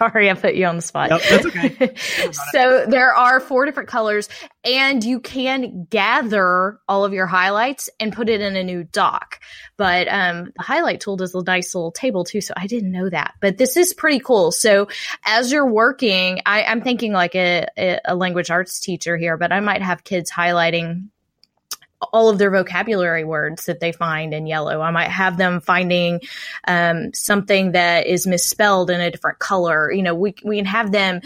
Sorry, 0.00 0.30
I 0.30 0.34
put 0.34 0.54
you 0.54 0.64
on 0.64 0.76
the 0.76 0.82
spot. 0.82 1.10
Yep, 1.10 1.20
that's 1.28 1.46
okay. 1.46 2.30
so 2.52 2.86
there 2.88 3.14
are 3.14 3.38
four 3.38 3.66
different 3.66 3.90
colors, 3.90 4.30
and 4.64 5.04
you 5.04 5.20
can 5.20 5.86
gather 5.90 6.78
all 6.88 7.04
of 7.04 7.12
your 7.12 7.26
highlights 7.26 7.90
and 8.00 8.10
put 8.10 8.30
it 8.30 8.40
in 8.40 8.56
a 8.56 8.64
new 8.64 8.82
doc. 8.82 9.40
But 9.76 10.08
um, 10.08 10.52
the 10.56 10.62
highlight 10.62 11.00
tool 11.00 11.16
does 11.16 11.34
a 11.34 11.42
nice 11.42 11.74
little 11.74 11.92
table 11.92 12.24
too, 12.24 12.40
so 12.40 12.54
I 12.56 12.66
didn't 12.66 12.92
know 12.92 13.10
that. 13.10 13.34
But 13.40 13.58
this 13.58 13.76
is 13.76 13.92
pretty 13.92 14.20
cool. 14.20 14.52
So 14.52 14.88
as 15.24 15.52
you're 15.52 15.70
working, 15.70 16.40
I, 16.46 16.62
am 16.62 16.80
thinking 16.80 17.12
like 17.12 17.34
a, 17.34 17.66
a 18.04 18.14
language 18.14 18.50
arts 18.50 18.80
teacher 18.80 19.18
here, 19.18 19.36
but 19.36 19.52
I 19.52 19.60
might 19.60 19.82
have 19.82 20.02
kids 20.02 20.30
highlighting 20.30 21.08
all 22.12 22.28
of 22.28 22.38
their 22.38 22.50
vocabulary 22.50 23.24
words 23.24 23.66
that 23.66 23.80
they 23.80 23.92
find 23.92 24.32
in 24.32 24.46
yellow. 24.46 24.80
I 24.80 24.90
might 24.90 25.08
have 25.08 25.36
them 25.36 25.60
finding 25.60 26.20
um, 26.66 27.12
something 27.12 27.72
that 27.72 28.06
is 28.06 28.26
misspelled 28.26 28.90
in 28.90 29.00
a 29.00 29.10
different 29.10 29.38
color. 29.38 29.92
You 29.92 30.02
know, 30.02 30.14
we 30.14 30.34
we 30.44 30.56
can 30.56 30.64
have 30.66 30.92
them 30.92 31.20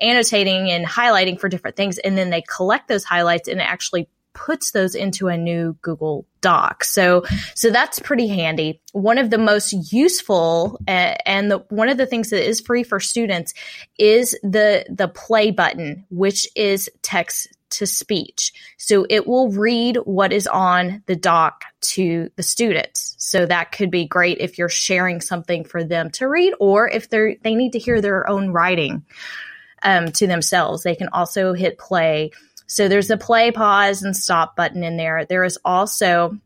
annotating 0.00 0.70
and 0.70 0.86
highlighting 0.86 1.40
for 1.40 1.48
different 1.48 1.76
things, 1.76 1.98
and 1.98 2.16
then 2.16 2.30
they 2.30 2.42
collect 2.42 2.88
those 2.88 3.04
highlights 3.04 3.48
and 3.48 3.60
actually 3.60 4.08
puts 4.38 4.70
those 4.70 4.94
into 4.94 5.26
a 5.26 5.36
new 5.36 5.76
Google 5.82 6.24
Doc. 6.40 6.84
So, 6.84 7.24
so 7.56 7.70
that's 7.70 7.98
pretty 7.98 8.28
handy. 8.28 8.80
One 8.92 9.18
of 9.18 9.30
the 9.30 9.38
most 9.38 9.92
useful 9.92 10.78
uh, 10.86 11.16
and 11.26 11.50
the, 11.50 11.58
one 11.70 11.88
of 11.88 11.96
the 11.96 12.06
things 12.06 12.30
that 12.30 12.46
is 12.46 12.60
free 12.60 12.84
for 12.84 13.00
students 13.00 13.52
is 13.98 14.38
the 14.44 14.86
the 14.88 15.08
play 15.08 15.50
button, 15.50 16.06
which 16.10 16.46
is 16.54 16.88
text 17.02 17.48
to 17.70 17.86
speech. 17.86 18.52
So 18.76 19.06
it 19.08 19.26
will 19.26 19.50
read 19.50 19.96
what 20.04 20.32
is 20.32 20.46
on 20.46 21.02
the 21.06 21.16
doc 21.16 21.64
to 21.80 22.30
the 22.36 22.42
students. 22.42 23.14
So 23.18 23.46
that 23.46 23.72
could 23.72 23.90
be 23.90 24.06
great 24.06 24.38
if 24.40 24.58
you're 24.58 24.68
sharing 24.68 25.20
something 25.20 25.64
for 25.64 25.84
them 25.84 26.10
to 26.12 26.28
read 26.28 26.54
or 26.60 26.88
if 26.88 27.08
they're, 27.10 27.36
they 27.42 27.54
need 27.54 27.72
to 27.72 27.78
hear 27.78 28.00
their 28.00 28.28
own 28.28 28.50
writing 28.50 29.04
um, 29.82 30.12
to 30.12 30.26
themselves. 30.26 30.82
They 30.82 30.94
can 30.94 31.08
also 31.12 31.52
hit 31.52 31.78
play. 31.78 32.30
So 32.66 32.88
there's 32.88 33.10
a 33.10 33.16
play, 33.16 33.50
pause, 33.50 34.02
and 34.02 34.16
stop 34.16 34.56
button 34.56 34.84
in 34.84 34.96
there. 34.96 35.24
There 35.24 35.44
is 35.44 35.58
also 35.64 36.38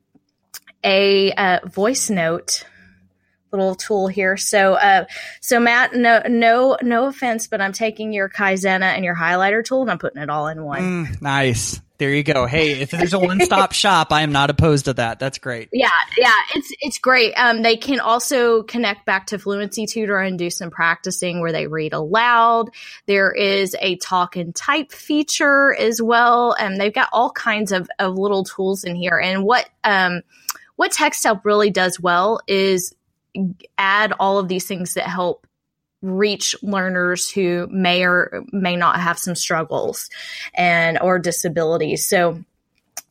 a 0.85 1.33
uh, 1.33 1.61
voice 1.67 2.11
note 2.11 2.65
little 3.53 3.75
tool 3.75 4.09
here. 4.09 4.37
So, 4.37 4.75
uh, 4.75 5.05
so 5.41 5.61
Matt, 5.61 5.95
no, 5.95 6.23
no, 6.27 6.77
no 6.83 7.07
offense, 7.07 7.47
but 7.47 7.61
I'm 7.61 7.73
taking 7.73 8.13
your 8.13 8.29
Kaizena 8.29 8.95
and 8.95 9.05
your 9.05 9.17
highlighter 9.17 9.65
tool 9.65 9.83
and 9.83 9.91
I'm 9.91 9.99
putting 9.99 10.23
it 10.23 10.31
all 10.31 10.49
in 10.49 10.65
one. 10.65 11.07
Mm, 11.07 11.23
nice. 11.23 11.81
There 12.03 12.13
you 12.13 12.25
go. 12.25 12.47
Hey, 12.47 12.81
if 12.81 12.91
there's 12.91 13.13
a 13.13 13.19
one-stop 13.21 13.71
shop, 13.73 14.13
I 14.13 14.23
am 14.23 14.33
not 14.33 14.51
opposed 14.51 14.87
to 14.87 14.95
that. 14.95 15.21
That's 15.21 15.39
great. 15.39 15.69
Yeah, 15.73 15.89
yeah, 16.19 16.35
it's 16.53 16.73
it's 16.81 16.99
great. 16.99 17.33
Um, 17.35 17.63
they 17.63 17.77
can 17.77 18.01
also 18.01 18.65
connect 18.65 19.07
back 19.07 19.29
to 19.29 19.39
Fluency 19.39 19.87
Tutor 19.87 20.19
and 20.19 20.37
do 20.37 20.51
some 20.51 20.73
practicing 20.73 21.41
where 21.41 21.53
they 21.53 21.69
read 21.69 21.93
aloud. 21.93 22.71
There 23.07 23.31
is 23.31 23.77
a 23.81 23.99
talk 23.99 24.35
and 24.35 24.53
type 24.53 24.91
feature 24.91 25.77
as 25.77 26.03
well, 26.03 26.57
and 26.59 26.81
they've 26.81 26.93
got 26.93 27.09
all 27.13 27.31
kinds 27.31 27.71
of 27.71 27.89
of 28.01 28.19
little 28.19 28.43
tools 28.43 28.83
in 28.83 28.97
here. 28.97 29.21
And 29.23 29.45
what 29.45 29.69
um 29.85 30.23
what 30.75 30.91
Texthelp 30.91 31.45
really 31.45 31.71
does 31.71 32.01
well 32.01 32.41
is 32.49 32.93
add 33.79 34.13
all 34.19 34.39
of 34.39 34.49
these 34.49 34.67
things 34.67 34.95
that 34.95 35.07
help 35.07 35.47
reach 36.03 36.57
learners 36.63 37.31
who 37.31 37.69
may 37.71 38.05
or 38.05 38.45
may 38.53 38.77
not 38.77 38.99
have 38.99 39.19
some 39.19 39.35
struggles 39.37 40.11
and 40.55 40.99
or 41.01 41.19
disabilities. 41.19 42.07
So 42.07 42.43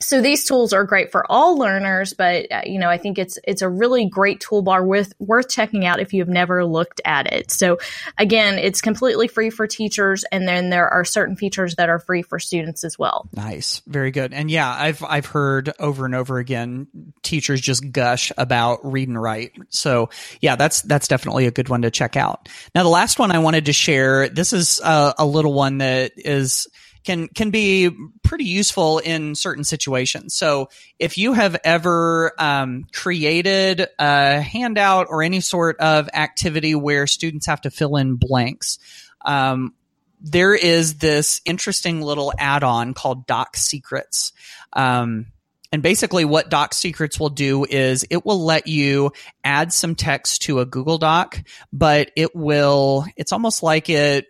so 0.01 0.21
these 0.21 0.43
tools 0.43 0.73
are 0.73 0.83
great 0.83 1.11
for 1.11 1.29
all 1.31 1.57
learners, 1.57 2.13
but 2.13 2.51
uh, 2.51 2.61
you 2.65 2.79
know 2.79 2.89
I 2.89 2.97
think 2.97 3.17
it's 3.17 3.37
it's 3.43 3.61
a 3.61 3.69
really 3.69 4.07
great 4.07 4.41
toolbar 4.41 4.85
with 4.85 5.13
worth 5.19 5.49
checking 5.49 5.85
out 5.85 5.99
if 5.99 6.13
you've 6.13 6.27
never 6.27 6.65
looked 6.65 7.01
at 7.05 7.31
it. 7.31 7.51
So 7.51 7.77
again, 8.17 8.57
it's 8.57 8.81
completely 8.81 9.27
free 9.27 9.49
for 9.49 9.67
teachers, 9.67 10.23
and 10.31 10.47
then 10.47 10.69
there 10.69 10.87
are 10.87 11.05
certain 11.05 11.35
features 11.35 11.75
that 11.75 11.89
are 11.89 11.99
free 11.99 12.21
for 12.21 12.39
students 12.39 12.83
as 12.83 12.97
well. 12.97 13.29
Nice, 13.33 13.81
very 13.87 14.11
good, 14.11 14.33
and 14.33 14.49
yeah, 14.49 14.69
I've 14.69 15.03
I've 15.03 15.27
heard 15.27 15.71
over 15.79 16.05
and 16.05 16.15
over 16.15 16.39
again 16.39 16.87
teachers 17.21 17.61
just 17.61 17.91
gush 17.91 18.31
about 18.37 18.79
read 18.83 19.07
and 19.07 19.21
write. 19.21 19.53
So 19.69 20.09
yeah, 20.41 20.55
that's 20.55 20.81
that's 20.81 21.07
definitely 21.07 21.45
a 21.45 21.51
good 21.51 21.69
one 21.69 21.83
to 21.83 21.91
check 21.91 22.15
out. 22.15 22.49
Now 22.73 22.83
the 22.83 22.89
last 22.89 23.19
one 23.19 23.31
I 23.31 23.39
wanted 23.39 23.65
to 23.65 23.73
share, 23.73 24.29
this 24.29 24.53
is 24.53 24.81
a, 24.83 25.13
a 25.19 25.25
little 25.25 25.53
one 25.53 25.77
that 25.79 26.13
is 26.17 26.67
can 27.03 27.27
can 27.29 27.49
be 27.49 27.89
pretty 28.23 28.45
useful 28.45 28.99
in 28.99 29.35
certain 29.35 29.63
situations. 29.63 30.35
So 30.35 30.69
if 30.99 31.17
you 31.17 31.33
have 31.33 31.57
ever 31.63 32.33
um, 32.37 32.85
created 32.93 33.87
a 33.99 34.41
handout 34.41 35.07
or 35.09 35.23
any 35.23 35.41
sort 35.41 35.77
of 35.79 36.09
activity 36.13 36.75
where 36.75 37.07
students 37.07 37.45
have 37.47 37.61
to 37.61 37.71
fill 37.71 37.95
in 37.95 38.15
blanks, 38.15 38.79
um, 39.25 39.73
there 40.21 40.53
is 40.53 40.95
this 40.95 41.41
interesting 41.45 42.01
little 42.01 42.31
add-on 42.37 42.93
called 42.93 43.27
DocSecrets. 43.27 44.31
Um, 44.73 45.27
and 45.71 45.81
basically 45.81 46.25
what 46.25 46.51
DocSecrets 46.51 47.19
will 47.19 47.29
do 47.29 47.65
is 47.65 48.05
it 48.09 48.25
will 48.25 48.43
let 48.43 48.67
you 48.67 49.13
add 49.43 49.71
some 49.73 49.95
text 49.95 50.43
to 50.43 50.59
a 50.59 50.65
Google 50.65 50.97
Doc, 50.97 51.41
but 51.71 52.11
it 52.15 52.35
will, 52.35 53.05
it's 53.15 53.31
almost 53.31 53.63
like 53.63 53.89
it 53.89 54.27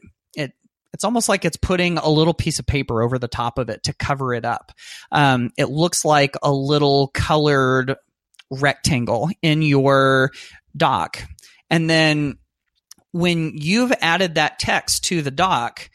it's 0.93 1.03
almost 1.03 1.29
like 1.29 1.45
it's 1.45 1.57
putting 1.57 1.97
a 1.97 2.09
little 2.09 2.33
piece 2.33 2.59
of 2.59 2.65
paper 2.65 3.01
over 3.01 3.17
the 3.17 3.27
top 3.27 3.57
of 3.57 3.69
it 3.69 3.83
to 3.83 3.93
cover 3.93 4.33
it 4.33 4.45
up. 4.45 4.71
Um, 5.11 5.51
it 5.57 5.69
looks 5.69 6.03
like 6.03 6.35
a 6.43 6.51
little 6.51 7.07
colored 7.07 7.95
rectangle 8.49 9.29
in 9.41 9.61
your 9.61 10.31
doc. 10.75 11.23
And 11.69 11.89
then 11.89 12.37
when 13.11 13.53
you've 13.55 13.93
added 14.01 14.35
that 14.35 14.59
text 14.59 15.05
to 15.05 15.21
the 15.21 15.31
doc, 15.31 15.89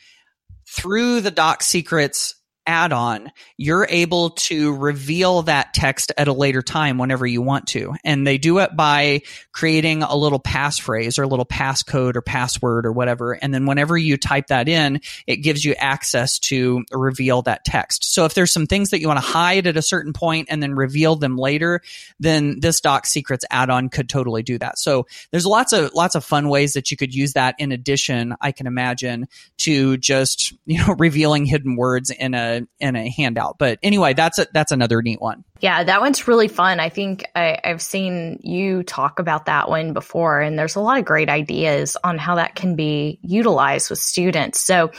through 0.67 1.21
the 1.21 1.31
doc 1.31 1.63
secrets 1.63 2.36
add 2.67 2.93
on, 2.93 3.31
you're 3.57 3.87
able 3.89 4.31
to 4.31 4.75
reveal 4.75 5.43
that 5.43 5.75
text 5.75 6.13
at 6.17 6.29
a 6.29 6.33
later 6.33 6.63
time 6.63 6.99
whenever 6.99 7.27
you 7.27 7.43
want 7.43 7.69
to. 7.69 7.95
And 8.05 8.27
they 8.27 8.39
do 8.39 8.59
it 8.59 8.77
by 8.77 9.23
creating 9.53 10.03
a 10.03 10.17
little 10.17 10.41
passphrase 10.41 11.19
or 11.19 11.23
a 11.23 11.29
little 11.29 11.47
passcode 11.47 12.17
or 12.17 12.23
password 12.23 12.87
or 12.87 12.93
whatever. 12.93 13.33
And 13.33 13.55
then 13.55 13.67
whenever 13.67 13.97
you 13.97 14.17
type 14.17 14.49
that 14.49 14.69
in, 14.69 15.01
it 15.27 15.37
gives 15.37 15.65
you 15.65 15.75
access 15.75 16.39
to 16.41 16.85
reveal 16.93 17.43
that 17.43 17.65
text. 17.65 18.13
So 18.13 18.25
if 18.25 18.35
there's 18.35 18.53
some 18.53 18.67
things 18.67 18.91
that 18.91 19.01
you 19.01 19.09
want 19.09 19.21
to 19.21 19.27
hide 19.27 19.67
at 19.67 19.77
a 19.77 19.83
certain 19.83 20.13
point 20.13 20.49
and 20.51 20.63
then 20.63 20.75
reveal 20.75 21.17
them 21.17 21.37
later, 21.37 21.81
then 22.19 22.61
this 22.61 22.81
DocSecrets 22.81 23.45
add-on 23.51 23.89
could 23.89 24.09
totally 24.09 24.43
do 24.43 24.59
that. 24.59 24.79
So 24.79 25.07
there's 25.31 25.47
lots 25.47 25.73
of 25.73 25.95
lots 25.95 26.15
of 26.15 26.25
fun 26.25 26.49
ways 26.49 26.75
that 26.75 26.91
you 26.91 26.97
could 26.97 27.15
use 27.15 27.35
that 27.35 27.55
in 27.59 27.73
addition, 27.73 28.35
I 28.41 28.53
can 28.53 28.67
imagine, 28.67 29.29
to 29.59 29.97
just, 29.97 30.53
you 30.67 30.79
know, 30.79 30.95
revealing 30.99 31.47
hidden 31.47 31.77
words 31.77 32.11
in 32.11 32.35
a 32.35 32.56
in 32.81 32.97
a 32.97 33.09
handout. 33.11 33.57
But 33.59 33.79
anyway, 33.83 34.15
that's 34.15 34.39
a, 34.39 34.47
that's 34.53 34.73
another 34.73 35.03
neat 35.03 35.21
one. 35.21 35.45
Yeah, 35.61 35.85
that 35.85 36.01
one's 36.03 36.29
really 36.29 36.49
fun. 36.49 36.81
I 36.81 36.91
think 36.91 37.25
I, 37.35 37.59
have 37.65 37.81
seen 37.81 38.41
you 38.43 38.83
talk 38.83 39.19
about 39.19 39.47
that 39.47 39.71
one 39.71 39.95
before, 39.95 40.41
and 40.41 40.59
there's 40.59 40.77
a 40.77 40.81
lot 40.81 40.99
of 40.99 41.07
great 41.07 41.31
ideas 41.31 41.97
on 42.05 42.19
how 42.19 42.35
that 42.35 42.55
can 42.55 42.77
be 42.77 43.19
utilized 43.23 43.89
with 43.89 43.99
students. 43.99 44.61
So, 44.61 44.91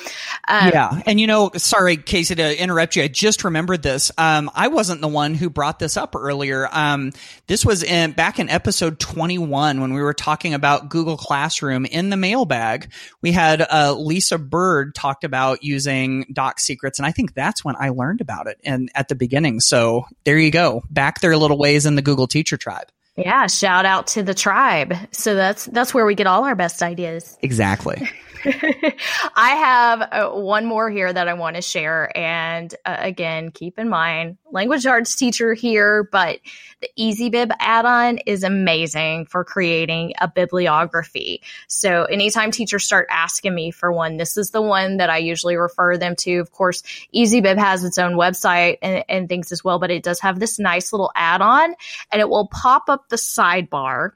um, 0.47 0.69
yeah, 0.69 1.01
and 1.05 1.19
you 1.19 1.27
know, 1.27 1.51
sorry, 1.57 1.97
Casey, 1.97 2.33
to 2.35 2.61
interrupt 2.61 2.95
you. 2.95 3.03
I 3.03 3.07
just 3.07 3.43
remembered 3.43 3.83
this. 3.83 4.11
Um, 4.17 4.49
I 4.55 4.69
wasn't 4.69 5.01
the 5.01 5.07
one 5.07 5.35
who 5.35 5.51
brought 5.51 5.77
this 5.77 5.95
up 5.95 6.15
earlier. 6.15 6.67
Um, 6.71 7.11
this 7.45 7.63
was 7.63 7.83
in 7.83 8.13
back 8.13 8.39
in 8.39 8.49
episode 8.49 8.99
21 8.99 9.79
when 9.79 9.93
we 9.93 10.01
were 10.01 10.13
talking 10.13 10.55
about 10.55 10.89
Google 10.89 11.17
Classroom 11.17 11.85
in 11.85 12.09
the 12.09 12.17
mailbag. 12.17 12.91
We 13.21 13.31
had 13.31 13.61
uh, 13.61 13.93
Lisa 13.95 14.39
Bird 14.39 14.95
talked 14.95 15.23
about 15.23 15.63
using 15.63 16.25
DocSecrets, 16.33 16.97
and 16.97 17.05
I 17.05 17.11
think 17.11 17.35
that's 17.35 17.63
when 17.63 17.75
I 17.77 17.89
learned 17.89 18.21
about 18.21 18.47
it 18.47 18.59
and 18.63 18.89
at 18.95 19.07
the 19.07 19.15
beginning. 19.15 19.59
So 19.59 20.05
there 20.23 20.39
you 20.39 20.46
go, 20.51 20.83
back 20.89 21.21
their 21.21 21.37
little 21.37 21.57
ways 21.57 21.85
in 21.85 21.95
the 21.95 22.01
Google 22.01 22.27
Teacher 22.27 22.57
Tribe. 22.57 22.87
Yeah, 23.17 23.47
shout 23.47 23.85
out 23.85 24.07
to 24.07 24.21
the 24.21 24.35
tribe. 24.35 24.93
So 25.11 25.33
that's 25.33 25.65
that's 25.65 25.93
where 25.93 26.05
we 26.05 26.13
get 26.13 26.27
all 26.27 26.43
our 26.43 26.55
best 26.55 26.83
ideas. 26.83 27.37
Exactly. 27.41 28.07
I 28.47 29.49
have 29.55 30.01
uh, 30.01 30.29
one 30.29 30.65
more 30.65 30.89
here 30.89 31.11
that 31.11 31.27
I 31.27 31.33
want 31.33 31.57
to 31.57 31.61
share. 31.61 32.15
And 32.15 32.73
uh, 32.85 32.95
again, 32.99 33.51
keep 33.51 33.77
in 33.77 33.89
mind, 33.89 34.37
language 34.51 34.85
arts 34.85 35.15
teacher 35.15 35.53
here, 35.53 36.07
but 36.11 36.39
the 36.81 36.89
EasyBib 36.97 37.51
add 37.59 37.85
on 37.85 38.19
is 38.19 38.43
amazing 38.43 39.25
for 39.25 39.43
creating 39.43 40.13
a 40.21 40.27
bibliography. 40.27 41.41
So 41.67 42.03
anytime 42.05 42.51
teachers 42.51 42.85
start 42.85 43.07
asking 43.11 43.53
me 43.53 43.71
for 43.71 43.91
one, 43.91 44.17
this 44.17 44.37
is 44.37 44.51
the 44.51 44.61
one 44.61 44.97
that 44.97 45.09
I 45.09 45.17
usually 45.17 45.57
refer 45.57 45.97
them 45.97 46.15
to. 46.17 46.37
Of 46.37 46.51
course, 46.51 46.83
EasyBib 47.13 47.57
has 47.57 47.83
its 47.83 47.97
own 47.97 48.13
website 48.13 48.77
and, 48.81 49.03
and 49.09 49.27
things 49.27 49.51
as 49.51 49.63
well, 49.63 49.79
but 49.79 49.91
it 49.91 50.03
does 50.03 50.21
have 50.21 50.39
this 50.39 50.59
nice 50.59 50.93
little 50.93 51.11
add 51.15 51.41
on 51.41 51.75
and 52.11 52.21
it 52.21 52.29
will 52.29 52.47
pop 52.47 52.89
up 52.89 53.09
the 53.09 53.17
sidebar 53.17 54.11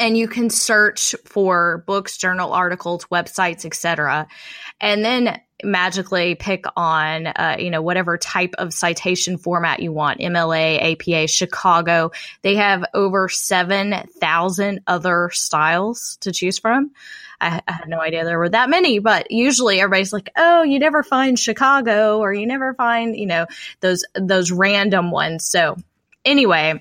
and 0.00 0.16
you 0.16 0.26
can 0.26 0.50
search 0.50 1.14
for 1.26 1.84
books, 1.86 2.16
journal 2.16 2.52
articles, 2.52 3.04
websites, 3.06 3.64
etc. 3.64 4.26
And 4.80 5.04
then 5.04 5.40
magically 5.62 6.34
pick 6.34 6.64
on 6.74 7.26
uh, 7.26 7.56
you 7.58 7.70
know 7.70 7.82
whatever 7.82 8.16
type 8.16 8.54
of 8.56 8.72
citation 8.72 9.36
format 9.36 9.80
you 9.80 9.92
want 9.92 10.18
mla 10.18 10.80
apa 10.80 11.28
chicago 11.28 12.10
they 12.40 12.54
have 12.54 12.82
over 12.94 13.28
7000 13.28 14.80
other 14.86 15.30
styles 15.34 16.16
to 16.22 16.32
choose 16.32 16.58
from 16.58 16.92
I, 17.42 17.60
I, 17.68 17.72
had 17.72 17.88
no 17.88 18.00
idea 18.00 18.24
there 18.24 18.38
were 18.38 18.48
that 18.48 18.70
many 18.70 19.00
but 19.00 19.30
usually 19.30 19.80
everybody's 19.80 20.14
like 20.14 20.30
oh 20.34 20.62
you 20.62 20.78
never 20.78 21.02
find 21.02 21.38
chicago 21.38 22.20
or 22.20 22.32
you 22.32 22.46
never 22.46 22.72
find 22.72 23.14
you 23.14 23.26
know 23.26 23.44
those 23.80 24.04
those 24.14 24.50
random 24.50 25.10
ones 25.10 25.46
so 25.46 25.76
anyway 26.24 26.80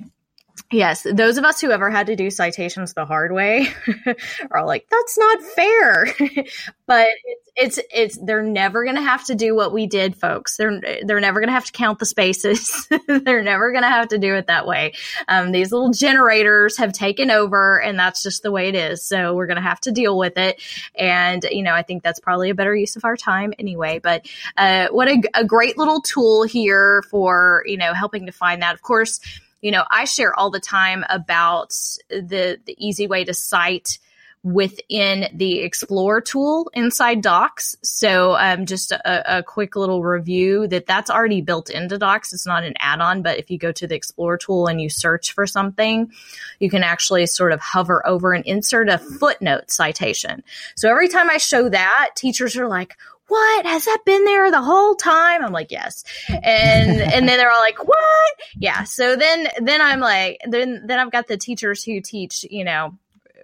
Yes, 0.72 1.02
those 1.02 1.40
of 1.40 1.46
us 1.46 1.60
who 1.60 1.72
ever 1.72 1.90
had 1.90 2.08
to 2.08 2.16
do 2.16 2.30
citations 2.30 2.94
the 2.94 3.06
hard 3.06 3.32
way 3.32 3.70
are 4.52 4.64
like, 4.64 4.88
that's 4.92 5.18
not 5.18 5.42
fair. 5.42 6.06
but 6.86 7.08
it's, 7.26 7.50
it's, 7.56 7.80
it's, 7.92 8.18
they're 8.18 8.44
never 8.44 8.84
going 8.84 8.96
to 8.96 9.02
have 9.02 9.26
to 9.26 9.36
do 9.36 9.56
what 9.56 9.74
we 9.74 9.88
did, 9.88 10.16
folks. 10.16 10.58
They're, 10.58 10.80
they're 11.04 11.20
never 11.20 11.40
going 11.40 11.48
to 11.48 11.54
have 11.54 11.66
to 11.66 11.72
count 11.72 11.98
the 11.98 12.06
spaces. 12.06 12.88
they're 13.08 13.42
never 13.42 13.72
going 13.72 13.82
to 13.82 13.90
have 13.90 14.10
to 14.10 14.20
do 14.20 14.36
it 14.36 14.46
that 14.46 14.68
way. 14.68 14.94
Um, 15.28 15.52
these 15.52 15.72
little 15.72 15.92
generators 15.92 16.78
have 16.78 16.94
taken 16.94 17.32
over 17.32 17.82
and 17.82 17.98
that's 17.98 18.22
just 18.22 18.44
the 18.44 18.52
way 18.52 18.70
it 18.70 18.76
is. 18.76 19.04
So 19.04 19.34
we're 19.34 19.48
going 19.48 19.56
to 19.56 19.64
have 19.64 19.82
to 19.82 19.92
deal 19.92 20.20
with 20.20 20.38
it. 20.38 20.62
And, 20.94 21.44
you 21.50 21.64
know, 21.64 21.74
I 21.74 21.82
think 21.82 22.04
that's 22.04 22.20
probably 22.20 22.52
a 22.52 22.56
better 22.56 22.76
use 22.76 22.96
of 22.96 23.06
our 23.06 23.18
time 23.18 23.54
anyway. 23.58 23.98
But, 23.98 24.28
uh, 24.56 24.90
what 24.90 25.08
a, 25.08 25.20
a 25.34 25.44
great 25.44 25.80
little 25.80 26.02
tool 26.02 26.44
here 26.44 27.04
for, 27.10 27.64
you 27.66 27.78
know, 27.78 27.96
helping 27.96 28.28
to 28.28 28.32
find 28.32 28.62
that. 28.62 28.76
Of 28.76 28.84
course, 28.84 29.20
you 29.62 29.72
know, 29.72 29.84
I 29.90 30.06
share 30.06 30.38
all 30.38 30.50
the 30.50 30.60
time 30.60 31.04
about 31.10 31.70
the 32.10 32.60
the 32.66 32.76
easy 32.78 33.08
way 33.08 33.24
to 33.26 33.34
cite 33.34 34.00
within 34.42 35.28
the 35.34 35.60
Explore 35.60 36.22
tool 36.22 36.72
inside 36.74 37.22
Docs. 37.22 37.76
So, 37.84 38.38
um, 38.38 38.66
just 38.66 38.92
a, 38.92 39.40
a, 39.40 39.44
quick 39.44 39.76
little 39.76 40.02
review 40.02 40.66
that 40.68 40.86
that's 40.86 41.10
already 41.10 41.42
built 41.42 41.70
into 41.70 41.98
Docs. 41.98 42.32
It's 42.32 42.46
not 42.46 42.64
an 42.64 42.76
add-on, 42.80 43.22
but 43.22 43.38
if 43.38 43.52
you 43.52 43.58
go 43.58 43.74
to 43.74 43.86
the 43.86 43.96
Explore 43.96 44.38
tool 44.38 44.68
and 44.68 44.82
you 44.82 44.90
search 44.90 45.34
for 45.34 45.46
something, 45.46 46.12
you 46.60 46.70
can 46.70 46.84
actually 46.84 47.26
sort 47.26 47.52
of 47.52 47.60
hover 47.60 48.06
over 48.08 48.32
and 48.32 48.46
insert 48.46 48.88
a 48.88 48.98
footnote 48.98 49.72
citation. 49.72 50.42
So 50.76 50.90
every 50.90 51.10
time 51.10 51.30
I 51.30 51.38
show 51.38 51.68
that, 51.68 52.12
teachers 52.16 52.56
are 52.56 52.68
like, 52.68 52.96
what 53.30 53.66
has 53.66 53.86
that 53.86 54.00
been 54.06 54.26
there 54.26 54.52
the 54.52 54.62
whole 54.62 54.96
time 54.96 55.44
i'm 55.44 55.54
like 55.54 55.72
yes 55.72 56.04
and 56.30 56.42
and 57.02 57.28
then 57.28 57.38
they're 57.38 57.52
all 57.52 57.62
like 57.62 57.84
what 57.88 58.36
yeah 58.58 58.84
so 58.84 59.16
then 59.16 59.48
then 59.62 59.82
i'm 59.82 60.00
like 60.00 60.40
then 60.48 60.84
then 60.86 61.00
i've 61.00 61.12
got 61.12 61.28
the 61.28 61.38
teachers 61.38 61.84
who 61.84 62.02
teach 62.02 62.46
you 62.50 62.64
know 62.64 62.98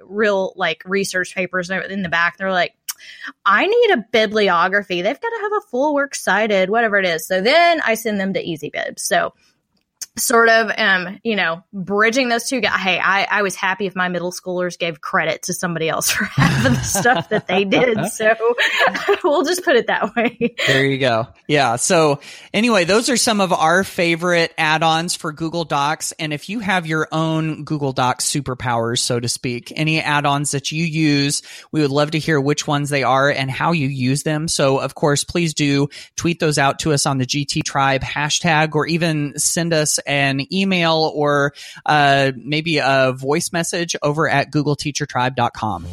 real 0.04 0.54
like 0.56 0.84
research 0.86 1.34
papers 1.34 1.69
in 1.69 2.02
the 2.02 2.10
back 2.10 2.38
they're 2.38 2.52
like 2.52 2.76
I 3.45 3.67
need 3.67 3.91
a 3.91 4.06
bibliography. 4.12 5.02
They've 5.02 5.19
got 5.19 5.30
to 5.30 5.41
have 5.41 5.52
a 5.58 5.67
full 5.69 5.93
works 5.93 6.24
cited, 6.24 6.69
whatever 6.69 6.98
it 6.98 7.06
is. 7.06 7.28
So 7.28 7.41
then 7.41 7.82
I 7.82 7.95
send 7.95 8.19
them 8.19 8.34
to 8.34 8.43
EasyBib. 8.43 9.00
So 9.00 9.34
sort 10.17 10.47
of 10.47 10.71
um 10.78 11.19
you 11.23 11.36
know 11.36 11.63
bridging 11.73 12.30
those 12.30 12.47
two. 12.47 12.62
Guys 12.62 12.80
hey 12.80 12.99
I, 12.99 13.28
I 13.30 13.41
was 13.41 13.56
happy 13.56 13.86
if 13.86 13.95
my 13.95 14.08
middle 14.08 14.32
schoolers 14.32 14.78
gave 14.80 15.01
credit 15.01 15.43
to 15.43 15.54
somebody 15.54 15.89
else 15.89 16.10
for 16.10 16.23
half 16.36 16.65
of 16.65 16.71
the 16.73 16.84
stuff 16.84 17.30
that 17.30 17.47
they 17.47 17.65
did. 17.65 17.97
So 18.15 18.34
we'll 19.23 19.43
just 19.43 19.65
put 19.65 19.75
it 19.75 19.88
that 19.88 20.15
way. 20.15 20.56
There 20.67 20.86
you 20.86 20.99
go. 20.99 21.28
Yeah. 21.47 21.75
So 21.75 22.19
anyway 22.54 22.86
those 22.86 23.10
are 23.10 23.17
some 23.17 23.41
of 23.41 23.51
our 23.51 23.84
favorite 23.84 24.54
add-ons 24.58 25.15
for 25.15 25.34
google 25.34 25.65
docs. 25.65 26.13
And 26.13 26.32
if 26.32 26.47
you 26.49 26.60
have 26.60 26.86
your 26.86 27.08
own 27.12 27.63
google 27.63 27.91
docs 27.91 28.30
superpowers 28.30 28.99
so 28.99 29.19
to 29.19 29.28
speak 29.28 29.73
any 29.75 29.99
add-ons 29.99 30.51
that 30.51 30.71
you 30.71 30.86
use 30.86 31.41
we 31.71 31.82
would 31.82 31.91
love 31.91 32.12
to 32.12 32.19
hear 32.19 32.39
which 32.39 32.67
ones 32.67 32.89
they 32.89 33.04
are 33.04 33.30
and 33.30 33.49
how 33.51 33.71
you 33.73 33.88
use 33.88 34.23
them. 34.23 34.47
So 34.47 34.80
of 34.80 34.95
course 34.95 35.23
please 35.23 35.54
do 35.54 35.89
tweet 36.15 36.39
those 36.39 36.58
out 36.58 36.80
to 36.80 36.93
us 36.93 37.06
on 37.06 37.17
the 37.17 37.25
gt 37.25 37.63
tribe 37.63 38.01
hashtag 38.01 38.75
or 38.75 38.88
even 38.88 39.38
send 39.38 39.73
us 39.73 39.99
an 40.06 40.52
email 40.54 41.12
or 41.13 41.54
uh, 41.86 42.32
maybe 42.36 42.78
a 42.78 43.13
voice 43.18 43.52
message 43.52 43.96
over 44.02 44.30
at 44.30 44.52
googleteachertribe.com. 44.52 45.86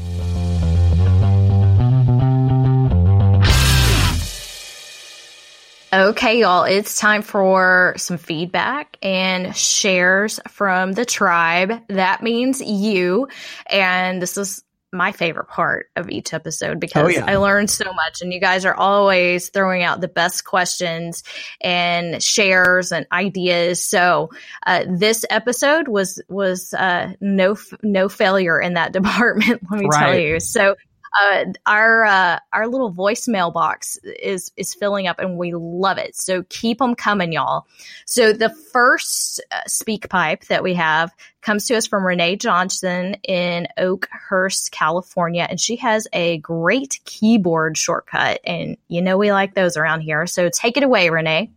Okay, 5.94 6.40
y'all, 6.40 6.64
it's 6.64 6.96
time 6.96 7.20
for 7.20 7.92
some 7.98 8.16
feedback 8.16 8.96
and 9.02 9.54
shares 9.54 10.40
from 10.48 10.94
the 10.94 11.04
tribe. 11.04 11.82
That 11.88 12.22
means 12.22 12.62
you. 12.62 13.28
And 13.66 14.22
this 14.22 14.38
is 14.38 14.64
my 14.92 15.10
favorite 15.12 15.48
part 15.48 15.90
of 15.96 16.10
each 16.10 16.34
episode 16.34 16.78
because 16.78 17.04
oh, 17.04 17.08
yeah. 17.08 17.24
I 17.26 17.36
learned 17.36 17.70
so 17.70 17.92
much 17.92 18.20
and 18.20 18.32
you 18.32 18.40
guys 18.40 18.64
are 18.64 18.74
always 18.74 19.48
throwing 19.48 19.82
out 19.82 20.00
the 20.00 20.08
best 20.08 20.44
questions 20.44 21.22
and 21.60 22.22
shares 22.22 22.92
and 22.92 23.06
ideas. 23.10 23.82
So, 23.84 24.30
uh, 24.66 24.84
this 24.86 25.24
episode 25.30 25.88
was, 25.88 26.20
was, 26.28 26.74
uh, 26.74 27.14
no, 27.20 27.56
no 27.82 28.08
failure 28.08 28.60
in 28.60 28.74
that 28.74 28.92
department. 28.92 29.62
Let 29.70 29.80
me 29.80 29.88
right. 29.90 30.06
tell 30.06 30.18
you. 30.18 30.40
So, 30.40 30.76
uh, 31.20 31.44
our 31.66 32.04
uh, 32.04 32.38
our 32.52 32.66
little 32.66 32.92
voicemail 32.92 33.52
box 33.52 33.98
is 34.04 34.50
is 34.56 34.74
filling 34.74 35.06
up, 35.06 35.18
and 35.18 35.36
we 35.36 35.52
love 35.54 35.98
it. 35.98 36.16
So 36.16 36.42
keep 36.48 36.78
them 36.78 36.94
coming, 36.94 37.32
y'all. 37.32 37.66
So 38.06 38.32
the 38.32 38.50
first 38.50 39.40
uh, 39.50 39.62
SpeakPipe 39.68 40.46
that 40.46 40.62
we 40.62 40.74
have 40.74 41.12
comes 41.40 41.66
to 41.66 41.76
us 41.76 41.86
from 41.86 42.06
Renee 42.06 42.36
Johnson 42.36 43.14
in 43.24 43.68
Oakhurst, 43.76 44.72
California, 44.72 45.46
and 45.48 45.60
she 45.60 45.76
has 45.76 46.08
a 46.12 46.38
great 46.38 47.00
keyboard 47.04 47.76
shortcut, 47.76 48.40
and 48.44 48.76
you 48.88 49.02
know 49.02 49.18
we 49.18 49.32
like 49.32 49.54
those 49.54 49.76
around 49.76 50.00
here. 50.00 50.26
So 50.26 50.48
take 50.48 50.76
it 50.76 50.82
away, 50.82 51.10
Renee. 51.10 51.50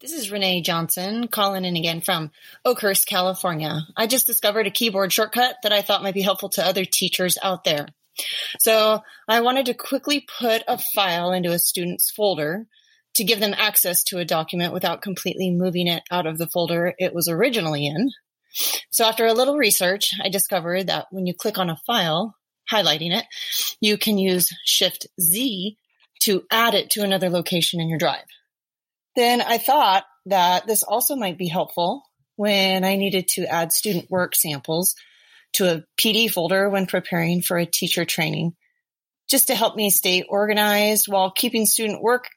This 0.00 0.12
is 0.12 0.30
Renee 0.30 0.60
Johnson 0.60 1.28
calling 1.28 1.64
in 1.64 1.76
again 1.76 2.02
from 2.02 2.30
Oakhurst, 2.64 3.06
California. 3.06 3.86
I 3.96 4.06
just 4.06 4.26
discovered 4.26 4.66
a 4.66 4.70
keyboard 4.70 5.12
shortcut 5.12 5.56
that 5.62 5.72
I 5.72 5.80
thought 5.80 6.02
might 6.02 6.12
be 6.12 6.20
helpful 6.20 6.50
to 6.50 6.64
other 6.64 6.84
teachers 6.84 7.38
out 7.42 7.64
there. 7.64 7.88
So 8.58 9.00
I 9.28 9.40
wanted 9.40 9.66
to 9.66 9.74
quickly 9.74 10.26
put 10.38 10.62
a 10.68 10.78
file 10.78 11.32
into 11.32 11.52
a 11.52 11.58
student's 11.58 12.10
folder 12.10 12.66
to 13.14 13.24
give 13.24 13.40
them 13.40 13.54
access 13.56 14.02
to 14.04 14.18
a 14.18 14.24
document 14.24 14.72
without 14.72 15.02
completely 15.02 15.50
moving 15.50 15.86
it 15.86 16.02
out 16.10 16.26
of 16.26 16.38
the 16.38 16.48
folder 16.48 16.94
it 16.98 17.14
was 17.14 17.28
originally 17.28 17.86
in. 17.86 18.10
So 18.90 19.04
after 19.04 19.26
a 19.26 19.34
little 19.34 19.56
research, 19.56 20.10
I 20.22 20.28
discovered 20.28 20.86
that 20.86 21.06
when 21.10 21.26
you 21.26 21.34
click 21.34 21.58
on 21.58 21.70
a 21.70 21.80
file, 21.86 22.36
highlighting 22.70 23.16
it, 23.16 23.24
you 23.80 23.98
can 23.98 24.18
use 24.18 24.48
Shift 24.64 25.06
Z 25.20 25.76
to 26.20 26.44
add 26.50 26.74
it 26.74 26.90
to 26.90 27.02
another 27.02 27.30
location 27.30 27.80
in 27.80 27.88
your 27.88 27.98
drive. 27.98 28.24
Then 29.16 29.42
I 29.42 29.58
thought 29.58 30.04
that 30.26 30.66
this 30.66 30.82
also 30.82 31.16
might 31.16 31.38
be 31.38 31.48
helpful 31.48 32.02
when 32.36 32.84
I 32.84 32.96
needed 32.96 33.28
to 33.28 33.46
add 33.46 33.72
student 33.72 34.10
work 34.10 34.34
samples 34.34 34.94
to 35.54 35.72
a 35.72 35.84
PD 35.98 36.30
folder 36.30 36.68
when 36.68 36.86
preparing 36.86 37.42
for 37.42 37.56
a 37.56 37.66
teacher 37.66 38.04
training, 38.04 38.54
just 39.28 39.48
to 39.48 39.54
help 39.54 39.76
me 39.76 39.90
stay 39.90 40.22
organized 40.22 41.06
while 41.08 41.30
keeping 41.30 41.66
student 41.66 42.02
work 42.02 42.28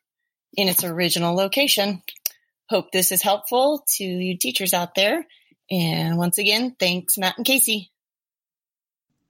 in 0.53 0.67
its 0.67 0.83
original 0.83 1.35
location. 1.35 2.01
Hope 2.69 2.91
this 2.91 3.11
is 3.11 3.21
helpful 3.21 3.83
to 3.95 4.03
you 4.03 4.37
teachers 4.37 4.73
out 4.73 4.95
there. 4.95 5.25
And 5.69 6.17
once 6.17 6.37
again, 6.37 6.75
thanks, 6.79 7.17
Matt 7.17 7.37
and 7.37 7.45
Casey. 7.45 7.91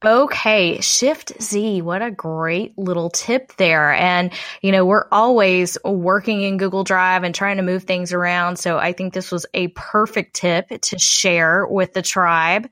Okay, 0.06 0.80
Shift 0.80 1.42
Z. 1.42 1.82
What 1.82 2.04
a 2.04 2.12
great 2.12 2.78
little 2.78 3.10
tip 3.10 3.56
there. 3.58 3.92
And, 3.94 4.32
you 4.62 4.72
know, 4.72 4.86
we're 4.86 5.08
always 5.12 5.76
working 5.84 6.44
in 6.44 6.58
Google 6.58 6.84
Drive 6.84 7.24
and 7.24 7.34
trying 7.34 7.58
to 7.58 7.64
move 7.64 7.86
things 7.86 8.14
around. 8.14 8.58
So 8.58 8.78
I 8.78 8.94
think 8.94 9.14
this 9.14 9.32
was 9.32 9.48
a 9.56 9.70
perfect 9.70 10.36
tip 10.36 10.70
to 10.70 11.00
share 11.00 11.66
with 11.66 11.94
the 11.94 12.04
tribe. 12.04 12.70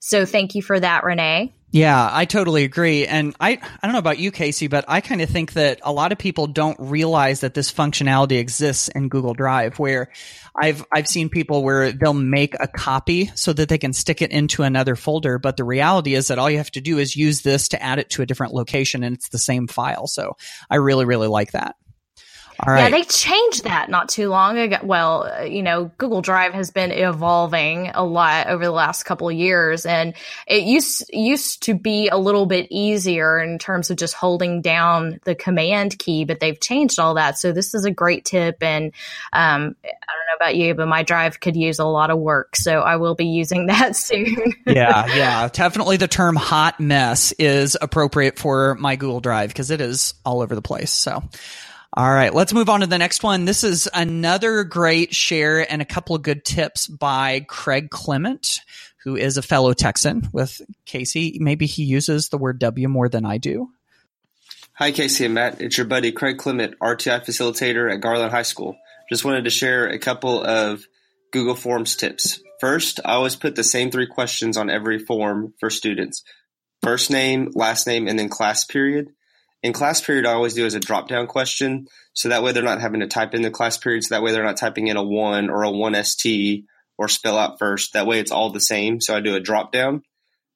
So 0.00 0.26
thank 0.26 0.56
you 0.56 0.62
for 0.62 0.80
that, 0.80 1.04
Renee. 1.04 1.54
Yeah, 1.70 2.08
I 2.12 2.24
totally 2.24 2.62
agree. 2.62 3.04
And 3.04 3.34
I, 3.40 3.50
I 3.52 3.86
don't 3.86 3.92
know 3.92 3.98
about 3.98 4.18
you, 4.18 4.30
Casey, 4.30 4.68
but 4.68 4.84
I 4.86 5.00
kind 5.00 5.20
of 5.20 5.28
think 5.28 5.54
that 5.54 5.80
a 5.82 5.92
lot 5.92 6.12
of 6.12 6.18
people 6.18 6.46
don't 6.46 6.76
realize 6.78 7.40
that 7.40 7.54
this 7.54 7.72
functionality 7.72 8.38
exists 8.38 8.88
in 8.88 9.08
Google 9.08 9.34
Drive 9.34 9.78
where 9.80 10.08
I've, 10.56 10.84
I've 10.92 11.08
seen 11.08 11.28
people 11.28 11.62
where 11.64 11.92
they'll 11.92 12.14
make 12.14 12.54
a 12.60 12.68
copy 12.68 13.30
so 13.34 13.52
that 13.52 13.68
they 13.68 13.78
can 13.78 13.92
stick 13.92 14.22
it 14.22 14.30
into 14.30 14.62
another 14.62 14.94
folder. 14.96 15.38
But 15.38 15.56
the 15.56 15.64
reality 15.64 16.14
is 16.14 16.28
that 16.28 16.38
all 16.38 16.50
you 16.50 16.58
have 16.58 16.70
to 16.72 16.80
do 16.80 16.98
is 16.98 17.16
use 17.16 17.42
this 17.42 17.68
to 17.68 17.82
add 17.82 17.98
it 17.98 18.10
to 18.10 18.22
a 18.22 18.26
different 18.26 18.54
location 18.54 19.02
and 19.02 19.16
it's 19.16 19.28
the 19.30 19.38
same 19.38 19.66
file. 19.66 20.06
So 20.06 20.36
I 20.70 20.76
really, 20.76 21.04
really 21.04 21.28
like 21.28 21.52
that. 21.52 21.76
All 22.60 22.72
right. 22.72 22.84
Yeah, 22.84 22.90
they 22.90 23.02
changed 23.04 23.64
that 23.64 23.90
not 23.90 24.08
too 24.08 24.28
long 24.28 24.58
ago. 24.58 24.78
Well, 24.82 25.24
uh, 25.24 25.42
you 25.42 25.62
know, 25.62 25.90
Google 25.98 26.22
Drive 26.22 26.54
has 26.54 26.70
been 26.70 26.92
evolving 26.92 27.90
a 27.94 28.04
lot 28.04 28.46
over 28.46 28.64
the 28.64 28.70
last 28.70 29.02
couple 29.02 29.28
of 29.28 29.34
years, 29.34 29.84
and 29.84 30.14
it 30.46 30.62
used 30.62 31.10
used 31.12 31.64
to 31.64 31.74
be 31.74 32.08
a 32.08 32.16
little 32.16 32.46
bit 32.46 32.68
easier 32.70 33.40
in 33.40 33.58
terms 33.58 33.90
of 33.90 33.96
just 33.96 34.14
holding 34.14 34.62
down 34.62 35.20
the 35.24 35.34
command 35.34 35.98
key, 35.98 36.24
but 36.24 36.38
they've 36.40 36.60
changed 36.60 36.98
all 36.98 37.14
that. 37.14 37.38
So 37.38 37.52
this 37.52 37.74
is 37.74 37.84
a 37.84 37.90
great 37.90 38.24
tip, 38.24 38.62
and 38.62 38.92
um, 39.32 39.74
I 39.84 39.88
don't 39.88 40.26
know 40.28 40.36
about 40.36 40.56
you, 40.56 40.74
but 40.74 40.86
my 40.86 41.02
drive 41.02 41.40
could 41.40 41.56
use 41.56 41.80
a 41.80 41.84
lot 41.84 42.10
of 42.10 42.18
work, 42.18 42.54
so 42.56 42.80
I 42.80 42.96
will 42.96 43.16
be 43.16 43.26
using 43.26 43.66
that 43.66 43.96
soon. 43.96 44.36
yeah, 44.66 45.06
yeah, 45.14 45.48
definitely. 45.52 45.96
The 45.96 46.08
term 46.08 46.36
"hot 46.36 46.78
mess" 46.78 47.32
is 47.32 47.76
appropriate 47.80 48.38
for 48.38 48.76
my 48.76 48.94
Google 48.94 49.20
Drive 49.20 49.48
because 49.48 49.72
it 49.72 49.80
is 49.80 50.14
all 50.24 50.40
over 50.40 50.54
the 50.54 50.62
place. 50.62 50.92
So. 50.92 51.22
All 51.96 52.10
right, 52.10 52.34
let's 52.34 52.52
move 52.52 52.68
on 52.68 52.80
to 52.80 52.88
the 52.88 52.98
next 52.98 53.22
one. 53.22 53.44
This 53.44 53.62
is 53.62 53.88
another 53.94 54.64
great 54.64 55.14
share 55.14 55.70
and 55.70 55.80
a 55.80 55.84
couple 55.84 56.16
of 56.16 56.22
good 56.22 56.44
tips 56.44 56.88
by 56.88 57.46
Craig 57.46 57.88
Klement, 57.88 58.58
who 59.04 59.14
is 59.14 59.36
a 59.36 59.42
fellow 59.42 59.72
Texan 59.74 60.28
with 60.32 60.60
Casey. 60.86 61.38
Maybe 61.40 61.66
he 61.66 61.84
uses 61.84 62.30
the 62.30 62.38
word 62.38 62.58
W 62.58 62.88
more 62.88 63.08
than 63.08 63.24
I 63.24 63.38
do. 63.38 63.70
Hi, 64.72 64.90
Casey 64.90 65.26
and 65.26 65.34
Matt. 65.34 65.60
It's 65.60 65.78
your 65.78 65.86
buddy 65.86 66.10
Craig 66.10 66.36
Klement, 66.36 66.74
RTI 66.82 67.24
facilitator 67.24 67.92
at 67.92 68.00
Garland 68.00 68.32
High 68.32 68.42
School. 68.42 68.76
Just 69.08 69.24
wanted 69.24 69.44
to 69.44 69.50
share 69.50 69.86
a 69.86 70.00
couple 70.00 70.42
of 70.42 70.84
Google 71.30 71.54
Forms 71.54 71.94
tips. 71.94 72.40
First, 72.58 72.98
I 73.04 73.12
always 73.12 73.36
put 73.36 73.54
the 73.54 73.62
same 73.62 73.92
three 73.92 74.08
questions 74.08 74.56
on 74.56 74.68
every 74.68 74.98
form 74.98 75.54
for 75.60 75.70
students 75.70 76.24
first 76.82 77.10
name, 77.10 77.50
last 77.54 77.86
name, 77.86 78.08
and 78.08 78.18
then 78.18 78.28
class 78.28 78.64
period. 78.64 79.10
In 79.64 79.72
class 79.72 80.02
period, 80.02 80.26
I 80.26 80.34
always 80.34 80.52
do 80.52 80.66
as 80.66 80.74
a 80.74 80.78
drop 80.78 81.08
down 81.08 81.26
question. 81.26 81.88
So 82.12 82.28
that 82.28 82.42
way 82.42 82.52
they're 82.52 82.62
not 82.62 82.82
having 82.82 83.00
to 83.00 83.06
type 83.06 83.32
in 83.32 83.40
the 83.40 83.50
class 83.50 83.78
period. 83.78 84.04
So 84.04 84.14
that 84.14 84.22
way 84.22 84.30
they're 84.30 84.44
not 84.44 84.58
typing 84.58 84.88
in 84.88 84.98
a 84.98 85.02
one 85.02 85.48
or 85.48 85.62
a 85.62 85.70
one 85.70 85.94
ST 86.04 86.66
or 86.98 87.08
spell 87.08 87.38
out 87.38 87.58
first. 87.58 87.94
That 87.94 88.06
way 88.06 88.20
it's 88.20 88.30
all 88.30 88.50
the 88.50 88.60
same. 88.60 89.00
So 89.00 89.16
I 89.16 89.20
do 89.20 89.34
a 89.34 89.40
drop 89.40 89.72
down. 89.72 90.02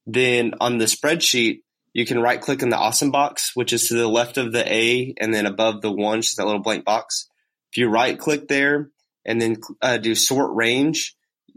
Then 0.06 0.52
on 0.60 0.76
the 0.76 0.84
spreadsheet, 0.84 1.62
you 1.94 2.04
can 2.04 2.20
right 2.20 2.38
click 2.38 2.60
in 2.60 2.68
the 2.68 2.76
awesome 2.76 3.10
box, 3.10 3.52
which 3.54 3.72
is 3.72 3.88
to 3.88 3.94
the 3.94 4.06
left 4.06 4.36
of 4.36 4.52
the 4.52 4.70
A 4.70 5.14
and 5.18 5.32
then 5.32 5.46
above 5.46 5.80
the 5.80 5.90
one, 5.90 6.20
just 6.20 6.36
that 6.36 6.44
little 6.44 6.60
blank 6.60 6.84
box. 6.84 7.30
If 7.72 7.78
you 7.78 7.88
right 7.88 8.18
click 8.18 8.46
there 8.46 8.90
and 9.24 9.40
then 9.40 9.56
uh, 9.80 9.96
do 9.96 10.14
sort 10.14 10.54
range, 10.54 11.16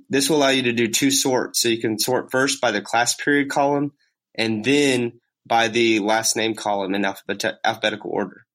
this 0.09 0.29
will 0.29 0.37
allow 0.37 0.49
you 0.49 0.63
to 0.63 0.73
do 0.73 0.87
two 0.87 1.11
sorts. 1.11 1.61
So 1.61 1.67
you 1.67 1.81
can 1.81 1.99
sort 1.99 2.31
first 2.31 2.61
by 2.61 2.71
the 2.71 2.81
class 2.81 3.13
period 3.13 3.49
column 3.49 3.91
and 4.35 4.63
then 4.63 5.19
by 5.45 5.67
the 5.67 5.99
last 5.99 6.35
name 6.35 6.55
column 6.55 6.93
in 6.95 7.05
alphabet- 7.05 7.59
alphabetical 7.63 8.11
order. 8.11 8.45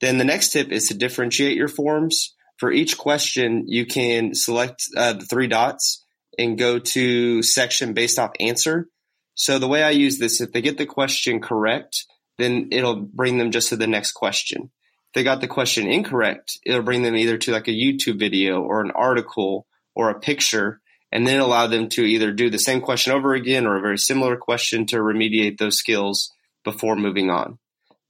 Then 0.00 0.18
the 0.18 0.24
next 0.24 0.50
tip 0.50 0.70
is 0.70 0.88
to 0.88 0.94
differentiate 0.94 1.56
your 1.56 1.68
forms. 1.68 2.34
For 2.58 2.70
each 2.70 2.98
question, 2.98 3.64
you 3.66 3.86
can 3.86 4.34
select 4.34 4.84
uh, 4.96 5.14
the 5.14 5.24
three 5.24 5.46
dots 5.46 6.04
and 6.38 6.58
go 6.58 6.78
to 6.78 7.42
section 7.42 7.92
based 7.92 8.18
off 8.18 8.32
answer. 8.40 8.88
So 9.34 9.58
the 9.58 9.68
way 9.68 9.82
I 9.82 9.90
use 9.90 10.18
this, 10.18 10.40
if 10.40 10.52
they 10.52 10.60
get 10.60 10.78
the 10.78 10.86
question 10.86 11.40
correct, 11.40 12.04
then 12.38 12.68
it'll 12.72 12.96
bring 12.96 13.38
them 13.38 13.50
just 13.50 13.70
to 13.70 13.76
the 13.76 13.86
next 13.86 14.12
question. 14.12 14.70
If 15.08 15.14
they 15.14 15.22
got 15.22 15.40
the 15.40 15.48
question 15.48 15.86
incorrect, 15.86 16.58
it'll 16.64 16.82
bring 16.82 17.02
them 17.02 17.16
either 17.16 17.38
to 17.38 17.52
like 17.52 17.68
a 17.68 17.72
YouTube 17.72 18.18
video 18.18 18.62
or 18.62 18.80
an 18.80 18.90
article 18.92 19.66
or 19.94 20.10
a 20.10 20.20
picture 20.20 20.80
and 21.12 21.26
then 21.26 21.40
allow 21.40 21.66
them 21.66 21.88
to 21.90 22.02
either 22.02 22.32
do 22.32 22.50
the 22.50 22.58
same 22.58 22.80
question 22.80 23.12
over 23.12 23.34
again 23.34 23.66
or 23.66 23.76
a 23.76 23.80
very 23.80 23.98
similar 23.98 24.36
question 24.36 24.86
to 24.86 24.96
remediate 24.96 25.58
those 25.58 25.78
skills 25.78 26.32
before 26.64 26.96
moving 26.96 27.30
on. 27.30 27.58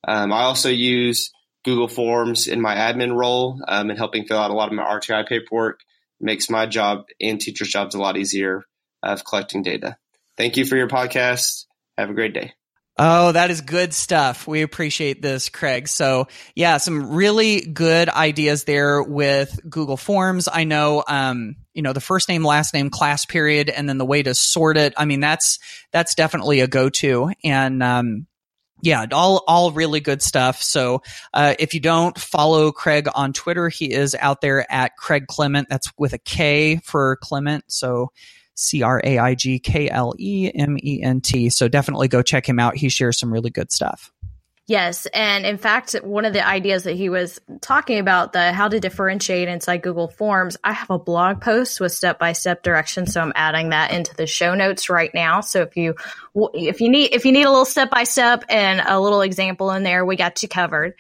Um, 0.06 0.32
I 0.32 0.42
also 0.42 0.68
use 0.68 1.30
Google 1.64 1.88
Forms 1.88 2.46
in 2.46 2.60
my 2.60 2.74
admin 2.74 3.16
role 3.16 3.60
um, 3.68 3.90
and 3.90 3.98
helping 3.98 4.24
fill 4.24 4.38
out 4.38 4.50
a 4.50 4.54
lot 4.54 4.68
of 4.68 4.74
my 4.74 4.84
RTI 4.84 5.28
paperwork 5.28 5.80
it 6.20 6.24
makes 6.24 6.50
my 6.50 6.66
job 6.66 7.04
and 7.20 7.40
teachers' 7.40 7.68
jobs 7.68 7.94
a 7.94 7.98
lot 7.98 8.16
easier 8.16 8.64
of 9.02 9.24
collecting 9.24 9.62
data. 9.62 9.96
Thank 10.36 10.56
you 10.56 10.66
for 10.66 10.76
your 10.76 10.88
podcast. 10.88 11.64
Have 11.96 12.10
a 12.10 12.14
great 12.14 12.34
day. 12.34 12.52
Oh, 13.02 13.32
that 13.32 13.50
is 13.50 13.62
good 13.62 13.94
stuff. 13.94 14.46
We 14.46 14.60
appreciate 14.60 15.22
this, 15.22 15.48
Craig. 15.48 15.88
So 15.88 16.28
yeah, 16.54 16.76
some 16.76 17.14
really 17.14 17.62
good 17.62 18.10
ideas 18.10 18.64
there 18.64 19.02
with 19.02 19.58
Google 19.66 19.96
Forms. 19.96 20.48
I 20.52 20.64
know, 20.64 21.02
um, 21.08 21.56
you 21.72 21.80
know, 21.80 21.94
the 21.94 22.02
first 22.02 22.28
name, 22.28 22.44
last 22.44 22.74
name, 22.74 22.90
class 22.90 23.24
period, 23.24 23.70
and 23.70 23.88
then 23.88 23.96
the 23.96 24.04
way 24.04 24.22
to 24.22 24.34
sort 24.34 24.76
it. 24.76 24.92
I 24.98 25.06
mean, 25.06 25.20
that's, 25.20 25.58
that's 25.92 26.14
definitely 26.14 26.60
a 26.60 26.66
go-to. 26.66 27.32
And, 27.42 27.82
um, 27.82 28.26
yeah, 28.82 29.06
all 29.12 29.44
all 29.48 29.72
really 29.72 30.00
good 30.00 30.20
stuff. 30.20 30.60
So 30.60 31.02
uh, 31.32 31.54
if 31.58 31.72
you 31.72 31.80
don't 31.80 32.18
follow 32.18 32.70
Craig 32.70 33.08
on 33.14 33.32
Twitter, 33.32 33.70
he 33.70 33.92
is 33.92 34.14
out 34.14 34.42
there 34.42 34.70
at 34.70 34.96
Craig 34.96 35.26
Klement. 35.26 35.68
That's 35.68 35.90
with 35.98 36.12
a 36.12 36.18
K 36.18 36.80
for 36.84 37.18
Klement. 37.22 37.62
So 37.68 38.10
C 38.60 38.82
R 38.82 39.00
A 39.02 39.18
I 39.18 39.34
G 39.34 39.58
K 39.58 39.88
L 39.88 40.14
E 40.18 40.50
M 40.54 40.76
E 40.82 41.02
N 41.02 41.20
T. 41.20 41.48
So 41.50 41.68
definitely 41.68 42.08
go 42.08 42.22
check 42.22 42.48
him 42.48 42.58
out. 42.58 42.76
He 42.76 42.88
shares 42.88 43.18
some 43.18 43.32
really 43.32 43.50
good 43.50 43.72
stuff. 43.72 44.12
Yes, 44.70 45.06
and 45.06 45.44
in 45.44 45.58
fact, 45.58 45.94
one 45.94 46.24
of 46.24 46.32
the 46.32 46.46
ideas 46.46 46.84
that 46.84 46.94
he 46.94 47.08
was 47.08 47.40
talking 47.60 47.98
about 47.98 48.32
the 48.32 48.52
how 48.52 48.68
to 48.68 48.78
differentiate 48.78 49.48
inside 49.48 49.82
Google 49.82 50.06
Forms, 50.06 50.56
I 50.62 50.70
have 50.70 50.90
a 50.90 50.98
blog 50.98 51.40
post 51.40 51.80
with 51.80 51.90
step 51.90 52.20
by 52.20 52.34
step 52.34 52.62
directions, 52.62 53.12
so 53.12 53.20
I'm 53.20 53.32
adding 53.34 53.70
that 53.70 53.90
into 53.90 54.14
the 54.14 54.28
show 54.28 54.54
notes 54.54 54.88
right 54.88 55.10
now. 55.12 55.40
So 55.40 55.62
if 55.62 55.76
you 55.76 55.96
if 56.54 56.80
you 56.80 56.88
need 56.88 57.12
if 57.12 57.24
you 57.24 57.32
need 57.32 57.46
a 57.46 57.50
little 57.50 57.64
step 57.64 57.90
by 57.90 58.04
step 58.04 58.44
and 58.48 58.80
a 58.80 59.00
little 59.00 59.22
example 59.22 59.72
in 59.72 59.82
there, 59.82 60.06
we 60.06 60.14
got 60.14 60.40
you 60.40 60.48
covered. 60.48 60.94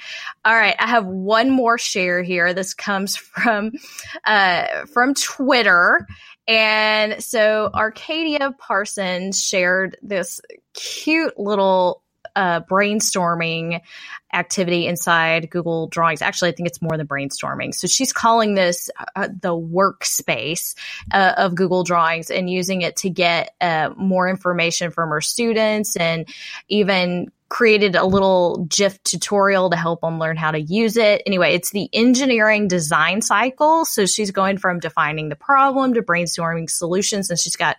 All 0.44 0.52
right, 0.52 0.74
I 0.76 0.88
have 0.88 1.06
one 1.06 1.50
more 1.50 1.78
share 1.78 2.24
here. 2.24 2.52
This 2.52 2.74
comes 2.74 3.14
from 3.14 3.70
uh, 4.24 4.86
from 4.86 5.14
Twitter. 5.14 6.08
And 6.50 7.22
so 7.22 7.70
Arcadia 7.72 8.52
Parsons 8.58 9.40
shared 9.40 9.96
this 10.02 10.40
cute 10.74 11.38
little 11.38 12.02
uh, 12.34 12.60
brainstorming 12.62 13.80
activity 14.32 14.88
inside 14.88 15.48
Google 15.48 15.86
Drawings. 15.86 16.22
Actually, 16.22 16.50
I 16.50 16.54
think 16.54 16.68
it's 16.68 16.82
more 16.82 16.96
than 16.96 17.06
brainstorming. 17.06 17.72
So 17.72 17.86
she's 17.86 18.12
calling 18.12 18.56
this 18.56 18.90
uh, 19.14 19.28
the 19.28 19.54
workspace 19.54 20.74
uh, 21.12 21.34
of 21.36 21.54
Google 21.54 21.84
Drawings 21.84 22.32
and 22.32 22.50
using 22.50 22.82
it 22.82 22.96
to 22.96 23.10
get 23.10 23.54
uh, 23.60 23.90
more 23.96 24.28
information 24.28 24.90
from 24.90 25.10
her 25.10 25.20
students 25.20 25.96
and 25.96 26.28
even 26.68 27.30
created 27.50 27.96
a 27.96 28.06
little 28.06 28.64
GIF 28.70 29.02
tutorial 29.02 29.70
to 29.70 29.76
help 29.76 30.00
them 30.00 30.20
learn 30.20 30.36
how 30.36 30.52
to 30.52 30.60
use 30.60 30.96
it. 30.96 31.20
Anyway, 31.26 31.52
it's 31.52 31.72
the 31.72 31.90
engineering 31.92 32.68
design 32.68 33.20
cycle. 33.20 33.84
So 33.84 34.06
she's 34.06 34.30
going 34.30 34.56
from 34.56 34.78
defining 34.78 35.28
the 35.28 35.36
problem 35.36 35.94
to 35.94 36.02
brainstorming 36.02 36.70
solutions. 36.70 37.28
And 37.28 37.38
she's 37.38 37.56
got 37.56 37.76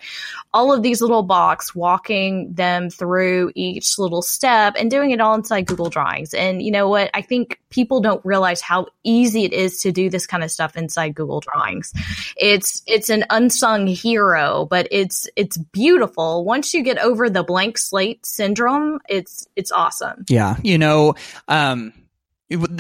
all 0.54 0.74
of 0.74 0.84
these 0.84 1.02
little 1.02 1.24
blocks 1.24 1.74
walking 1.74 2.54
them 2.54 2.90
through 2.90 3.54
each 3.56 3.98
little 3.98 4.22
step 4.22 4.76
and 4.78 4.92
doing 4.92 5.12
it 5.12 5.22
all 5.22 5.36
inside 5.36 5.68
Google 5.68 5.90
Drawings. 5.90 6.34
And 6.34 6.62
you 6.62 6.72
know 6.72 6.90
what? 6.90 7.10
I 7.14 7.22
think 7.22 7.60
people 7.70 8.02
don't 8.02 8.24
realize 8.26 8.60
how 8.60 8.88
easy 9.04 9.46
it 9.46 9.54
is 9.54 9.82
to 9.84 9.94
do 9.94 10.10
this 10.10 10.28
kind 10.28 10.44
of 10.44 10.52
stuff 10.52 10.76
inside 10.76 11.16
Google 11.16 11.40
Drawings. 11.40 11.94
It's 12.36 12.84
it's 12.86 13.10
an 13.10 13.24
unsung 13.30 13.88
hero, 13.88 14.66
but 14.66 14.90
it's 14.92 15.30
it's 15.38 15.58
beautiful. 15.58 16.44
Once 16.44 16.74
you 16.74 16.84
get 16.84 16.98
over 17.00 17.30
the 17.30 17.44
blank 17.44 17.78
slate 17.78 18.26
syndrome, 18.26 19.00
it's 19.08 19.48
it's 19.62 19.72
awesome. 19.72 20.26
Yeah, 20.28 20.58
you 20.64 20.78
know, 20.78 21.14
um, 21.48 21.94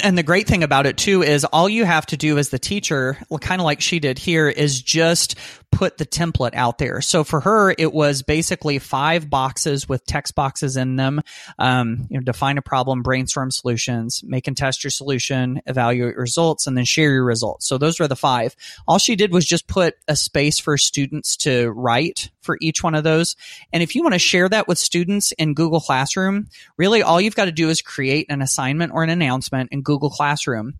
and 0.03 0.17
the 0.17 0.23
great 0.23 0.47
thing 0.47 0.63
about 0.63 0.85
it 0.85 0.97
too 0.97 1.21
is 1.21 1.45
all 1.45 1.69
you 1.69 1.85
have 1.85 2.05
to 2.07 2.17
do 2.17 2.37
as 2.37 2.49
the 2.49 2.59
teacher, 2.59 3.17
kind 3.39 3.61
of 3.61 3.65
like 3.65 3.79
she 3.79 3.99
did 3.99 4.17
here, 4.19 4.49
is 4.49 4.81
just 4.81 5.35
put 5.71 5.97
the 5.97 6.05
template 6.05 6.53
out 6.53 6.77
there. 6.77 7.01
So 7.01 7.23
for 7.23 7.39
her, 7.39 7.73
it 7.77 7.93
was 7.93 8.21
basically 8.21 8.77
five 8.79 9.29
boxes 9.29 9.87
with 9.87 10.05
text 10.05 10.35
boxes 10.35 10.77
in 10.77 10.95
them. 10.95 11.21
Um, 11.57 12.07
you 12.09 12.17
know, 12.17 12.23
define 12.23 12.57
a 12.57 12.61
problem, 12.61 13.01
brainstorm 13.01 13.51
solutions, 13.51 14.21
make 14.23 14.47
and 14.47 14.55
test 14.55 14.83
your 14.83 14.91
solution, 14.91 15.61
evaluate 15.65 16.17
results, 16.17 16.67
and 16.67 16.77
then 16.77 16.85
share 16.85 17.11
your 17.11 17.25
results. 17.25 17.67
So 17.67 17.77
those 17.77 17.99
were 17.99 18.07
the 18.07 18.15
five. 18.15 18.55
All 18.87 18.99
she 18.99 19.15
did 19.15 19.31
was 19.31 19.45
just 19.45 19.67
put 19.67 19.95
a 20.07 20.15
space 20.15 20.59
for 20.59 20.77
students 20.77 21.37
to 21.37 21.69
write 21.71 22.29
for 22.41 22.57
each 22.59 22.83
one 22.83 22.95
of 22.95 23.03
those. 23.03 23.35
And 23.71 23.81
if 23.81 23.95
you 23.95 24.03
want 24.03 24.13
to 24.13 24.19
share 24.19 24.49
that 24.49 24.67
with 24.67 24.77
students 24.77 25.31
in 25.33 25.53
Google 25.53 25.79
Classroom, 25.79 26.47
really 26.77 27.01
all 27.01 27.21
you've 27.21 27.35
got 27.35 27.45
to 27.45 27.51
do 27.51 27.69
is 27.69 27.81
create 27.81 28.27
an 28.29 28.41
assignment 28.41 28.91
or 28.93 29.03
an 29.03 29.09
announcement 29.09 29.71
in 29.71 29.81
Google 29.81 30.09
Classroom, 30.09 30.73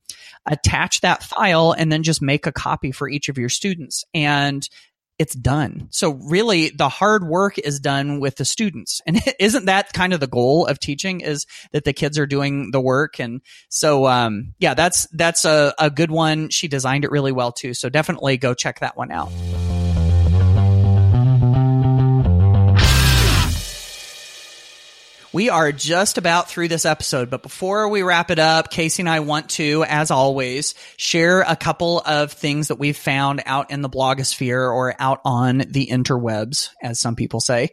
attach 0.45 1.01
that 1.01 1.23
file, 1.23 1.71
and 1.71 1.91
then 1.91 2.03
just 2.03 2.21
make 2.21 2.45
a 2.45 2.51
copy 2.51 2.91
for 2.91 3.07
each 3.07 3.29
of 3.29 3.37
your 3.37 3.49
students. 3.49 4.05
And 4.13 4.67
it's 5.21 5.35
done. 5.35 5.87
So 5.91 6.13
really 6.13 6.71
the 6.71 6.89
hard 6.89 7.23
work 7.23 7.59
is 7.59 7.79
done 7.79 8.19
with 8.19 8.37
the 8.37 8.43
students. 8.43 9.01
And 9.05 9.21
isn't 9.39 9.65
that 9.65 9.93
kind 9.93 10.13
of 10.13 10.19
the 10.19 10.25
goal 10.25 10.65
of 10.65 10.79
teaching 10.79 11.21
is 11.21 11.45
that 11.73 11.83
the 11.83 11.93
kids 11.93 12.17
are 12.17 12.25
doing 12.25 12.71
the 12.71 12.81
work? 12.81 13.19
And 13.19 13.41
so, 13.69 14.07
um, 14.07 14.55
yeah, 14.57 14.73
that's, 14.73 15.07
that's 15.13 15.45
a, 15.45 15.75
a 15.77 15.91
good 15.91 16.09
one. 16.09 16.49
She 16.49 16.67
designed 16.67 17.05
it 17.05 17.11
really 17.11 17.31
well 17.31 17.51
too. 17.51 17.75
So 17.75 17.87
definitely 17.87 18.37
go 18.37 18.55
check 18.55 18.79
that 18.79 18.97
one 18.97 19.11
out. 19.11 19.31
We 25.33 25.49
are 25.49 25.71
just 25.71 26.17
about 26.17 26.49
through 26.49 26.67
this 26.67 26.83
episode, 26.83 27.29
but 27.29 27.41
before 27.41 27.87
we 27.87 28.03
wrap 28.03 28.31
it 28.31 28.39
up, 28.39 28.69
Casey 28.69 29.01
and 29.01 29.09
I 29.09 29.21
want 29.21 29.51
to, 29.51 29.85
as 29.87 30.11
always, 30.11 30.75
share 30.97 31.39
a 31.39 31.55
couple 31.55 32.01
of 32.05 32.33
things 32.33 32.67
that 32.67 32.75
we've 32.75 32.97
found 32.97 33.41
out 33.45 33.71
in 33.71 33.81
the 33.81 33.89
blogosphere 33.89 34.69
or 34.69 34.93
out 34.99 35.21
on 35.23 35.59
the 35.69 35.87
interwebs, 35.87 36.71
as 36.83 36.99
some 36.99 37.15
people 37.15 37.39
say. 37.39 37.69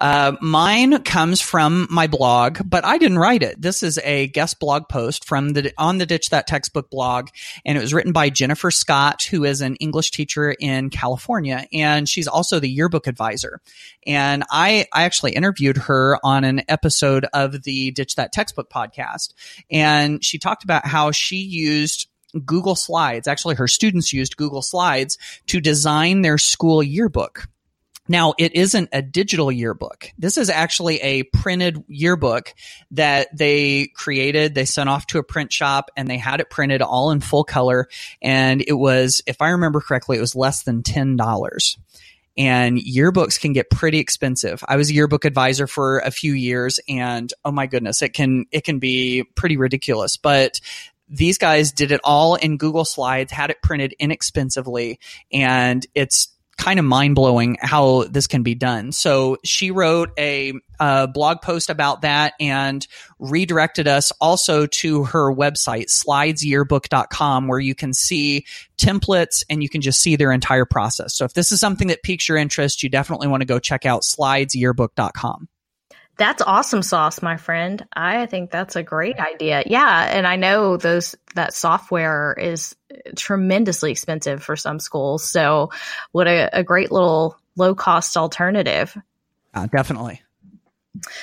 Uh, 0.00 0.36
mine 0.40 1.02
comes 1.02 1.40
from 1.40 1.88
my 1.90 2.06
blog, 2.06 2.60
but 2.64 2.84
I 2.84 2.96
didn't 2.96 3.18
write 3.18 3.42
it. 3.42 3.60
This 3.60 3.82
is 3.82 3.98
a 4.04 4.28
guest 4.28 4.60
blog 4.60 4.88
post 4.88 5.24
from 5.24 5.48
the 5.48 5.72
on 5.76 5.98
the 5.98 6.06
Ditch 6.06 6.30
That 6.30 6.46
Textbook 6.46 6.90
blog, 6.90 7.30
and 7.64 7.76
it 7.76 7.80
was 7.80 7.92
written 7.92 8.12
by 8.12 8.30
Jennifer 8.30 8.70
Scott, 8.70 9.24
who 9.24 9.42
is 9.42 9.62
an 9.62 9.74
English 9.76 10.12
teacher 10.12 10.52
in 10.52 10.90
California, 10.90 11.66
and 11.72 12.08
she's 12.08 12.28
also 12.28 12.60
the 12.60 12.70
yearbook 12.70 13.08
advisor. 13.08 13.60
And 14.06 14.44
I, 14.48 14.86
I 14.92 15.02
actually 15.02 15.32
interviewed 15.32 15.76
her 15.76 16.16
on 16.22 16.44
an 16.44 16.62
episode 16.68 16.99
of 17.02 17.62
the 17.62 17.90
Ditch 17.92 18.16
That 18.16 18.32
Textbook 18.32 18.70
podcast. 18.70 19.34
And 19.70 20.24
she 20.24 20.38
talked 20.38 20.64
about 20.64 20.86
how 20.86 21.10
she 21.10 21.36
used 21.36 22.08
Google 22.44 22.76
Slides. 22.76 23.28
Actually, 23.28 23.56
her 23.56 23.68
students 23.68 24.12
used 24.12 24.36
Google 24.36 24.62
Slides 24.62 25.18
to 25.46 25.60
design 25.60 26.22
their 26.22 26.38
school 26.38 26.82
yearbook. 26.82 27.48
Now, 28.08 28.34
it 28.38 28.56
isn't 28.56 28.88
a 28.92 29.02
digital 29.02 29.52
yearbook. 29.52 30.10
This 30.18 30.36
is 30.36 30.50
actually 30.50 31.00
a 31.00 31.22
printed 31.22 31.84
yearbook 31.86 32.54
that 32.90 33.28
they 33.36 33.92
created. 33.94 34.52
They 34.52 34.64
sent 34.64 34.88
off 34.88 35.06
to 35.08 35.18
a 35.18 35.22
print 35.22 35.52
shop 35.52 35.92
and 35.96 36.10
they 36.10 36.18
had 36.18 36.40
it 36.40 36.50
printed 36.50 36.82
all 36.82 37.12
in 37.12 37.20
full 37.20 37.44
color. 37.44 37.86
And 38.20 38.64
it 38.66 38.72
was, 38.72 39.22
if 39.28 39.40
I 39.40 39.50
remember 39.50 39.80
correctly, 39.80 40.16
it 40.16 40.20
was 40.20 40.34
less 40.34 40.64
than 40.64 40.82
$10 40.82 41.76
and 42.40 42.78
yearbooks 42.78 43.38
can 43.38 43.52
get 43.52 43.68
pretty 43.68 43.98
expensive. 43.98 44.64
I 44.66 44.76
was 44.76 44.88
a 44.88 44.94
yearbook 44.94 45.26
advisor 45.26 45.66
for 45.66 45.98
a 45.98 46.10
few 46.10 46.32
years 46.32 46.80
and 46.88 47.30
oh 47.44 47.52
my 47.52 47.66
goodness, 47.66 48.00
it 48.00 48.14
can 48.14 48.46
it 48.50 48.64
can 48.64 48.78
be 48.78 49.24
pretty 49.34 49.58
ridiculous, 49.58 50.16
but 50.16 50.58
these 51.06 51.36
guys 51.36 51.70
did 51.70 51.92
it 51.92 52.00
all 52.02 52.36
in 52.36 52.56
Google 52.56 52.86
Slides, 52.86 53.30
had 53.30 53.50
it 53.50 53.60
printed 53.62 53.94
inexpensively, 53.98 55.00
and 55.30 55.86
it's 55.94 56.28
kind 56.60 56.78
of 56.78 56.84
mind 56.84 57.14
blowing 57.14 57.56
how 57.58 58.04
this 58.04 58.26
can 58.26 58.42
be 58.42 58.54
done. 58.54 58.92
So 58.92 59.38
she 59.42 59.70
wrote 59.70 60.10
a, 60.18 60.52
a, 60.78 61.08
blog 61.08 61.40
post 61.40 61.70
about 61.70 62.02
that 62.02 62.34
and 62.38 62.86
redirected 63.18 63.88
us 63.88 64.12
also 64.20 64.66
to 64.66 65.04
her 65.04 65.32
website, 65.34 65.86
slidesyearbook.com, 65.86 67.48
where 67.48 67.58
you 67.58 67.74
can 67.74 67.94
see 67.94 68.44
templates 68.76 69.42
and 69.48 69.62
you 69.62 69.70
can 69.70 69.80
just 69.80 70.02
see 70.02 70.16
their 70.16 70.32
entire 70.32 70.66
process. 70.66 71.16
So 71.16 71.24
if 71.24 71.32
this 71.32 71.50
is 71.50 71.60
something 71.60 71.88
that 71.88 72.02
piques 72.02 72.28
your 72.28 72.36
interest, 72.36 72.82
you 72.82 72.90
definitely 72.90 73.28
want 73.28 73.40
to 73.40 73.46
go 73.46 73.58
check 73.58 73.86
out 73.86 74.02
slidesyearbook.com. 74.02 75.48
That's 76.20 76.42
awesome 76.42 76.82
sauce, 76.82 77.22
my 77.22 77.38
friend. 77.38 77.82
I 77.94 78.26
think 78.26 78.50
that's 78.50 78.76
a 78.76 78.82
great 78.82 79.18
idea. 79.18 79.62
Yeah, 79.64 80.04
and 80.04 80.26
I 80.26 80.36
know 80.36 80.76
those 80.76 81.16
that 81.34 81.54
software 81.54 82.36
is 82.38 82.76
tremendously 83.16 83.90
expensive 83.90 84.42
for 84.42 84.54
some 84.54 84.80
schools. 84.80 85.24
So, 85.24 85.70
what 86.12 86.28
a, 86.28 86.58
a 86.58 86.62
great 86.62 86.92
little 86.92 87.38
low 87.56 87.74
cost 87.74 88.18
alternative. 88.18 88.94
Uh, 89.54 89.66
definitely. 89.68 90.20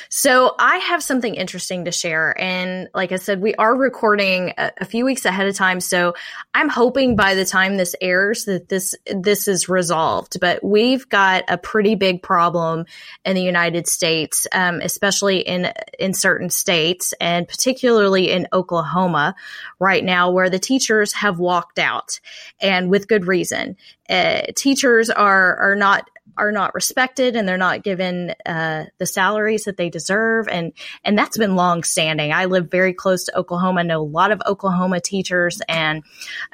So 0.10 0.56
I 0.58 0.78
have 0.78 1.04
something 1.04 1.36
interesting 1.36 1.86
to 1.86 1.92
share. 1.92 2.40
And 2.40 2.88
like 2.96 3.12
I 3.12 3.18
said, 3.18 3.42
we 3.42 3.54
are 3.56 3.76
recording 3.76 4.54
a, 4.58 4.72
a, 4.78 4.86
few 4.86 5.04
weeks 5.04 5.26
ahead 5.26 5.46
of 5.46 5.56
time. 5.56 5.82
So 5.82 6.14
I'm 6.54 6.70
hoping 6.70 7.18
by 7.18 7.36
the 7.36 7.44
time 7.44 7.76
this 7.76 7.94
airs 8.00 8.46
that 8.46 8.70
this, 8.70 8.96
this 9.06 9.50
is 9.50 9.68
resolved. 9.68 10.40
But 10.40 10.64
we've 10.64 11.08
got 11.10 11.44
a 11.50 11.58
pretty 11.58 11.96
big 11.96 12.24
problem 12.24 12.86
in 13.26 13.36
the 13.36 13.42
United 13.42 13.88
States, 13.88 14.48
um, 14.54 14.80
especially 14.82 15.40
in, 15.40 15.74
in 16.00 16.14
certain 16.14 16.50
states 16.50 17.14
and 17.20 17.46
particularly 17.46 18.32
in 18.32 18.48
Oklahoma 18.54 19.36
right 19.80 20.04
now 20.04 20.32
where 20.32 20.50
the 20.50 20.60
teachers 20.60 21.12
have 21.12 21.40
walked 21.40 21.78
out 21.78 22.22
and 22.62 22.90
with 22.90 23.10
good 23.10 23.28
reason. 23.28 23.76
Uh, 24.10 24.44
teachers 24.56 25.10
are, 25.10 25.58
are 25.58 25.76
not 25.76 26.10
are 26.38 26.52
not 26.52 26.74
respected 26.74 27.36
and 27.36 27.48
they're 27.48 27.58
not 27.58 27.84
given 27.84 28.34
uh, 28.46 28.86
the 28.98 29.06
salaries 29.06 29.66
that 29.66 29.78
they 29.78 29.90
deserve. 29.90 30.48
And 30.48 30.74
and 31.04 31.18
that's 31.18 31.38
been 31.38 31.56
long 31.56 31.84
standing 31.84 32.32
i 32.32 32.46
live 32.46 32.70
very 32.70 32.94
close 32.94 33.26
to 33.26 33.38
oklahoma 33.38 33.84
know 33.84 34.02
a 34.02 34.04
lot 34.04 34.32
of 34.32 34.42
oklahoma 34.46 35.00
teachers 35.00 35.62
and 35.68 36.04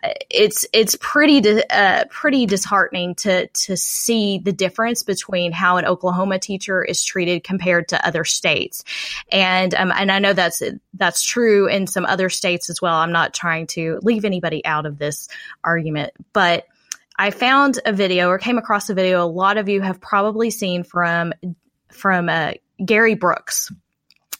uh, 0.03 0.09
it's 0.29 0.65
it's 0.73 0.95
pretty 0.99 1.41
di- 1.41 1.63
uh, 1.69 2.05
pretty 2.09 2.45
disheartening 2.45 3.15
to 3.15 3.47
to 3.47 3.75
see 3.75 4.39
the 4.39 4.51
difference 4.51 5.03
between 5.03 5.51
how 5.51 5.77
an 5.77 5.85
oklahoma 5.85 6.39
teacher 6.39 6.83
is 6.83 7.03
treated 7.03 7.43
compared 7.43 7.87
to 7.87 8.07
other 8.07 8.23
states. 8.23 8.83
And 9.31 9.73
um, 9.75 9.91
and 9.91 10.11
i 10.11 10.19
know 10.19 10.33
that's 10.33 10.61
that's 10.93 11.23
true 11.23 11.67
in 11.67 11.87
some 11.87 12.05
other 12.05 12.29
states 12.29 12.69
as 12.69 12.81
well. 12.81 12.95
I'm 12.95 13.11
not 13.11 13.33
trying 13.33 13.67
to 13.67 13.99
leave 14.03 14.25
anybody 14.25 14.63
out 14.65 14.85
of 14.85 14.99
this 14.99 15.27
argument 15.63 16.13
but 16.33 16.67
I 17.17 17.31
found 17.31 17.79
a 17.85 17.93
video 17.93 18.29
or 18.29 18.37
came 18.37 18.57
across 18.57 18.89
a 18.89 18.93
video 18.93 19.23
a 19.23 19.27
lot 19.27 19.57
of 19.57 19.69
you 19.69 19.81
have 19.81 20.01
probably 20.01 20.49
seen 20.49 20.83
from 20.83 21.33
from 21.89 22.29
uh, 22.29 22.53
Gerry 22.83 23.15
Brooks 23.15 23.71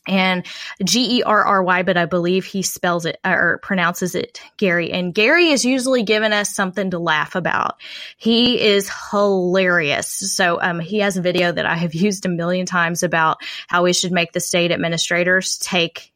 and 0.07 0.45
G 0.83 1.19
E 1.19 1.23
R 1.23 1.45
R 1.45 1.63
Y, 1.63 1.83
but 1.83 1.97
I 1.97 2.05
believe 2.05 2.45
he 2.45 2.61
spells 2.61 3.05
it 3.05 3.19
or 3.25 3.59
pronounces 3.63 4.15
it 4.15 4.41
Gary. 4.57 4.91
And 4.91 5.13
Gary 5.13 5.49
is 5.49 5.63
usually 5.63 6.03
giving 6.03 6.33
us 6.33 6.53
something 6.53 6.91
to 6.91 6.99
laugh 6.99 7.35
about. 7.35 7.79
He 8.17 8.59
is 8.59 8.91
hilarious. 9.11 10.09
So 10.09 10.61
um, 10.61 10.79
he 10.79 10.99
has 10.99 11.15
a 11.15 11.21
video 11.21 11.51
that 11.51 11.65
I 11.65 11.75
have 11.75 11.93
used 11.93 12.25
a 12.25 12.29
million 12.29 12.65
times 12.65 13.03
about 13.03 13.37
how 13.67 13.83
we 13.83 13.93
should 13.93 14.11
make 14.11 14.33
the 14.33 14.39
state 14.39 14.71
administrators 14.71 15.57
take 15.57 16.12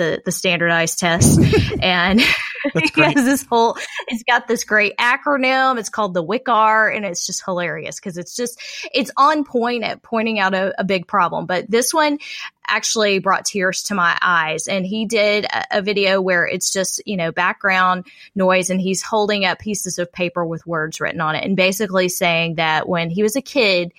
the 0.00 0.22
the, 0.24 0.32
standardized 0.32 0.98
tests 0.98 1.38
and 1.80 2.20
he 2.94 3.02
has 3.02 3.24
this 3.24 3.44
whole, 3.44 3.76
it's 4.08 4.22
got 4.22 4.48
this 4.48 4.64
great 4.64 4.96
acronym. 4.96 5.78
It's 5.78 5.88
called 5.88 6.14
the 6.14 6.24
WICAR 6.24 6.94
and 6.94 7.04
it's 7.04 7.26
just 7.26 7.44
hilarious 7.44 8.00
because 8.00 8.16
it's 8.16 8.34
just, 8.34 8.60
it's 8.92 9.10
on 9.16 9.44
point 9.44 9.84
at 9.84 10.02
pointing 10.02 10.38
out 10.38 10.54
a, 10.54 10.78
a, 10.80 10.84
big 10.84 11.06
problem. 11.06 11.46
But 11.46 11.70
this 11.70 11.92
one 11.92 12.18
actually 12.66 13.18
brought 13.18 13.44
tears 13.44 13.84
to 13.84 13.94
my 13.94 14.16
eyes. 14.20 14.66
And 14.66 14.86
he 14.86 15.04
did 15.04 15.44
a, 15.44 15.78
a 15.78 15.82
video 15.82 16.20
where 16.20 16.46
it's 16.46 16.72
just, 16.72 17.02
you 17.06 17.16
know, 17.16 17.32
background 17.32 18.06
noise 18.34 18.70
and 18.70 18.80
he's 18.80 19.02
holding 19.02 19.44
up 19.44 19.58
pieces 19.58 19.98
of 19.98 20.12
paper 20.12 20.44
with 20.44 20.66
words 20.66 21.00
written 21.00 21.20
on 21.20 21.34
it 21.34 21.44
and 21.44 21.56
basically 21.56 22.08
saying 22.08 22.56
that 22.56 22.88
when 22.88 23.10
he 23.10 23.22
was 23.22 23.36
a 23.36 23.42
kid, 23.42 23.92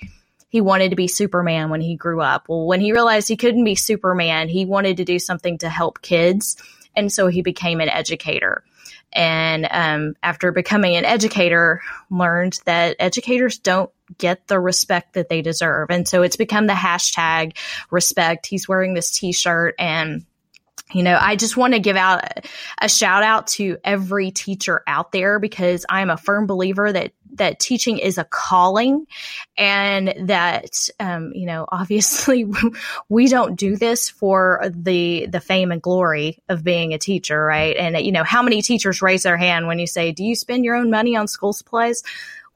he 0.51 0.59
wanted 0.59 0.89
to 0.89 0.97
be 0.97 1.07
Superman 1.07 1.69
when 1.69 1.79
he 1.79 1.95
grew 1.95 2.19
up. 2.19 2.49
Well, 2.49 2.67
when 2.67 2.81
he 2.81 2.91
realized 2.91 3.29
he 3.29 3.37
couldn't 3.37 3.63
be 3.63 3.75
Superman, 3.75 4.49
he 4.49 4.65
wanted 4.65 4.97
to 4.97 5.05
do 5.05 5.17
something 5.17 5.57
to 5.59 5.69
help 5.69 6.01
kids. 6.01 6.57
And 6.93 7.09
so 7.09 7.27
he 7.27 7.41
became 7.41 7.79
an 7.79 7.87
educator. 7.87 8.61
And 9.13 9.65
um, 9.71 10.15
after 10.21 10.51
becoming 10.51 10.97
an 10.97 11.05
educator, 11.05 11.81
learned 12.09 12.59
that 12.65 12.97
educators 12.99 13.59
don't 13.59 13.91
get 14.17 14.45
the 14.47 14.59
respect 14.59 15.13
that 15.13 15.29
they 15.29 15.41
deserve. 15.41 15.89
And 15.89 16.05
so 16.05 16.21
it's 16.21 16.35
become 16.35 16.67
the 16.67 16.73
hashtag 16.73 17.57
respect. 17.89 18.45
He's 18.45 18.67
wearing 18.67 18.93
this 18.93 19.09
t 19.09 19.31
shirt 19.31 19.75
and 19.79 20.25
you 20.93 21.03
know, 21.03 21.17
I 21.19 21.37
just 21.37 21.55
want 21.55 21.73
to 21.73 21.79
give 21.79 21.95
out 21.95 22.21
a 22.81 22.89
shout 22.89 23.23
out 23.23 23.47
to 23.47 23.77
every 23.81 24.31
teacher 24.31 24.83
out 24.85 25.13
there 25.13 25.39
because 25.39 25.85
I'm 25.87 26.09
a 26.09 26.17
firm 26.17 26.47
believer 26.47 26.91
that 26.91 27.13
that 27.33 27.59
teaching 27.59 27.97
is 27.97 28.17
a 28.17 28.23
calling 28.23 29.07
and 29.57 30.13
that 30.27 30.89
um, 30.99 31.31
you 31.33 31.45
know 31.45 31.65
obviously 31.71 32.45
we 33.09 33.27
don't 33.27 33.55
do 33.55 33.75
this 33.75 34.09
for 34.09 34.61
the 34.69 35.27
the 35.27 35.39
fame 35.39 35.71
and 35.71 35.81
glory 35.81 36.41
of 36.49 36.63
being 36.63 36.93
a 36.93 36.97
teacher 36.97 37.43
right? 37.43 37.75
And 37.75 37.97
you 38.05 38.11
know 38.11 38.23
how 38.23 38.41
many 38.41 38.61
teachers 38.61 39.01
raise 39.01 39.23
their 39.23 39.37
hand 39.37 39.67
when 39.67 39.79
you 39.79 39.87
say 39.87 40.11
do 40.11 40.23
you 40.23 40.35
spend 40.35 40.65
your 40.65 40.75
own 40.75 40.89
money 40.89 41.15
on 41.15 41.27
school 41.27 41.53
supplies 41.53 42.03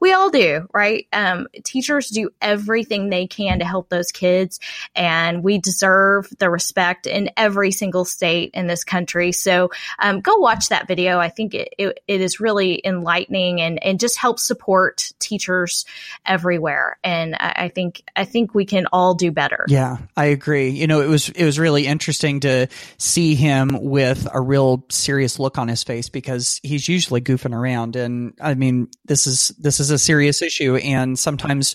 we 0.00 0.12
all 0.12 0.30
do, 0.30 0.68
right? 0.72 1.06
Um, 1.12 1.46
teachers 1.64 2.08
do 2.08 2.30
everything 2.40 3.08
they 3.08 3.26
can 3.26 3.58
to 3.60 3.64
help 3.64 3.88
those 3.88 4.12
kids, 4.12 4.60
and 4.94 5.42
we 5.42 5.58
deserve 5.58 6.28
the 6.38 6.50
respect 6.50 7.06
in 7.06 7.30
every 7.36 7.72
single 7.72 8.04
state 8.04 8.50
in 8.54 8.66
this 8.66 8.84
country. 8.84 9.32
So 9.32 9.70
um, 9.98 10.20
go 10.20 10.36
watch 10.36 10.68
that 10.68 10.86
video. 10.86 11.18
I 11.18 11.28
think 11.28 11.54
it, 11.54 11.74
it, 11.78 12.00
it 12.06 12.20
is 12.20 12.40
really 12.40 12.80
enlightening 12.84 13.60
and, 13.60 13.82
and 13.82 13.98
just 13.98 14.18
helps 14.18 14.44
support 14.44 15.12
teachers 15.18 15.86
everywhere. 16.24 16.98
And 17.02 17.34
I, 17.34 17.52
I 17.56 17.68
think 17.68 18.02
I 18.14 18.24
think 18.24 18.54
we 18.54 18.64
can 18.64 18.86
all 18.92 19.14
do 19.14 19.30
better. 19.30 19.64
Yeah, 19.68 19.98
I 20.16 20.26
agree. 20.26 20.70
You 20.70 20.86
know, 20.86 21.00
it 21.00 21.08
was 21.08 21.28
it 21.30 21.44
was 21.44 21.58
really 21.58 21.86
interesting 21.86 22.40
to 22.40 22.68
see 22.98 23.34
him 23.34 23.70
with 23.80 24.28
a 24.32 24.40
real 24.40 24.84
serious 24.90 25.38
look 25.38 25.58
on 25.58 25.68
his 25.68 25.82
face 25.82 26.08
because 26.08 26.60
he's 26.62 26.88
usually 26.88 27.20
goofing 27.20 27.54
around, 27.54 27.96
and 27.96 28.34
I 28.40 28.54
mean, 28.54 28.88
this 29.04 29.26
is 29.26 29.48
this 29.58 29.80
is 29.80 29.85
is 29.86 29.90
a 29.90 29.98
serious 29.98 30.42
issue, 30.42 30.76
and 30.76 31.18
sometimes 31.18 31.74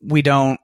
we 0.00 0.22
don't 0.22 0.60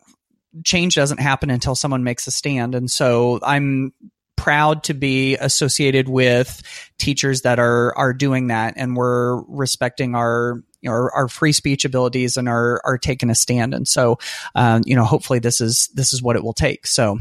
change 0.65 0.95
doesn't 0.95 1.19
happen 1.19 1.51
until 1.51 1.75
someone 1.75 2.05
makes 2.05 2.27
a 2.27 2.31
stand. 2.31 2.75
And 2.75 2.91
so 2.91 3.41
I'm 3.43 3.93
proud 4.37 4.85
to 4.85 4.95
be 4.95 5.37
associated 5.37 6.09
with 6.09 6.63
teachers 6.99 7.43
that 7.43 7.59
are 7.59 7.97
are 7.97 8.13
doing 8.13 8.49
that, 8.49 8.75
and 8.77 8.97
we're 8.97 9.43
respecting 9.49 10.15
our 10.15 10.63
you 10.81 10.91
know, 10.91 10.97
our, 10.97 11.15
our, 11.15 11.29
free 11.29 11.53
speech 11.53 11.87
abilities 11.87 12.37
and 12.37 12.47
are 12.47 12.81
are 12.85 12.99
taking 12.99 13.31
a 13.31 13.35
stand. 13.35 13.73
And 13.73 13.89
so, 13.89 14.19
um, 14.55 14.83
you 14.85 14.95
know, 14.95 15.05
hopefully 15.05 15.39
this 15.39 15.63
is 15.63 15.89
this 15.95 16.13
is 16.13 16.23
what 16.23 16.37
it 16.37 16.45
will 16.45 16.53
take. 16.53 16.87
So, 16.87 17.19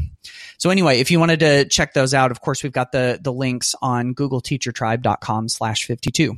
so 0.58 0.68
anyway, 0.68 1.00
if 1.00 1.10
you 1.10 1.18
wanted 1.18 1.40
to 1.40 1.64
check 1.64 1.94
those 1.94 2.12
out, 2.12 2.30
of 2.30 2.42
course, 2.42 2.62
we've 2.62 2.72
got 2.72 2.92
the 2.92 3.18
the 3.22 3.32
links 3.32 3.74
on 3.80 4.14
googleteachertribe.com 4.14 5.48
slash 5.48 5.86
52. 5.86 6.36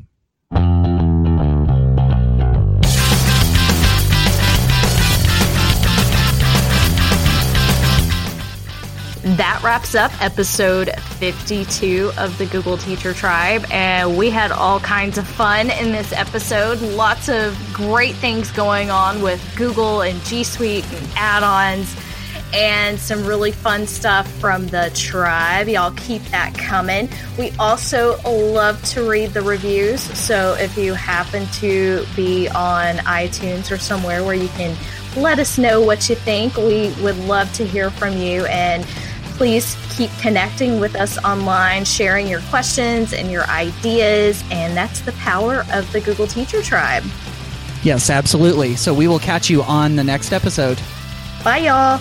That 9.34 9.60
wraps 9.64 9.96
up 9.96 10.12
episode 10.22 10.88
52 11.18 12.12
of 12.16 12.38
the 12.38 12.46
Google 12.46 12.78
Teacher 12.78 13.12
Tribe. 13.12 13.66
And 13.72 14.16
we 14.16 14.30
had 14.30 14.52
all 14.52 14.78
kinds 14.78 15.18
of 15.18 15.26
fun 15.26 15.68
in 15.68 15.90
this 15.90 16.12
episode. 16.12 16.80
Lots 16.80 17.28
of 17.28 17.58
great 17.72 18.14
things 18.14 18.52
going 18.52 18.88
on 18.88 19.20
with 19.22 19.42
Google 19.56 20.02
and 20.02 20.22
G 20.22 20.44
Suite 20.44 20.84
and 20.92 21.08
add 21.16 21.42
ons, 21.42 21.96
and 22.54 23.00
some 23.00 23.26
really 23.26 23.50
fun 23.50 23.88
stuff 23.88 24.30
from 24.34 24.68
the 24.68 24.92
tribe. 24.94 25.66
Y'all 25.66 25.90
keep 25.90 26.22
that 26.26 26.54
coming. 26.54 27.08
We 27.36 27.50
also 27.58 28.20
love 28.22 28.80
to 28.90 29.10
read 29.10 29.30
the 29.30 29.42
reviews. 29.42 30.00
So 30.00 30.54
if 30.54 30.78
you 30.78 30.94
happen 30.94 31.46
to 31.54 32.06
be 32.14 32.48
on 32.50 32.98
iTunes 32.98 33.72
or 33.72 33.78
somewhere 33.78 34.22
where 34.22 34.36
you 34.36 34.48
can 34.50 34.76
let 35.16 35.40
us 35.40 35.58
know 35.58 35.80
what 35.80 36.08
you 36.08 36.14
think, 36.14 36.56
we 36.56 36.94
would 37.02 37.18
love 37.18 37.52
to 37.54 37.66
hear 37.66 37.90
from 37.90 38.16
you. 38.16 38.44
And 38.46 38.86
Please 39.36 39.76
keep 39.90 40.10
connecting 40.20 40.80
with 40.80 40.96
us 40.96 41.22
online, 41.24 41.84
sharing 41.84 42.26
your 42.26 42.40
questions 42.42 43.12
and 43.12 43.30
your 43.30 43.44
ideas. 43.44 44.42
And 44.50 44.76
that's 44.76 45.00
the 45.00 45.12
power 45.12 45.64
of 45.72 45.90
the 45.92 46.00
Google 46.00 46.26
Teacher 46.26 46.62
Tribe. 46.62 47.04
Yes, 47.82 48.10
absolutely. 48.10 48.76
So 48.76 48.94
we 48.94 49.08
will 49.08 49.18
catch 49.18 49.50
you 49.50 49.62
on 49.62 49.96
the 49.96 50.04
next 50.04 50.32
episode. 50.32 50.80
Bye, 51.44 51.58
y'all. 51.58 52.00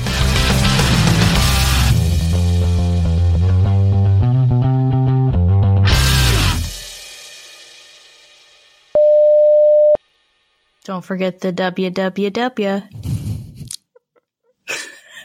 Don't 11.01 11.07
forget 11.07 11.39
the 11.39 11.51
www. 11.51 12.83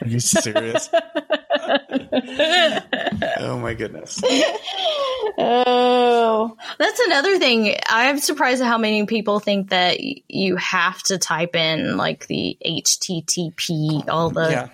Are 0.01 0.07
you 0.07 0.21
serious? 0.21 0.89
oh 3.39 3.59
my 3.59 3.75
goodness. 3.75 4.19
Oh, 5.37 6.57
that's 6.79 7.01
another 7.01 7.39
thing. 7.39 7.77
I'm 7.91 8.21
surprised 8.21 8.63
at 8.63 8.69
how 8.69 8.79
many 8.79 9.05
people 9.05 9.39
think 9.39 9.69
that 9.69 10.01
you 10.01 10.57
have 10.57 11.03
to 11.03 11.19
type 11.19 11.55
in 11.55 11.99
like 11.99 12.27
the 12.27 12.57
HTTP, 12.65 14.09
all 14.09 14.31
the. 14.31 14.49
Yeah. 14.51 14.69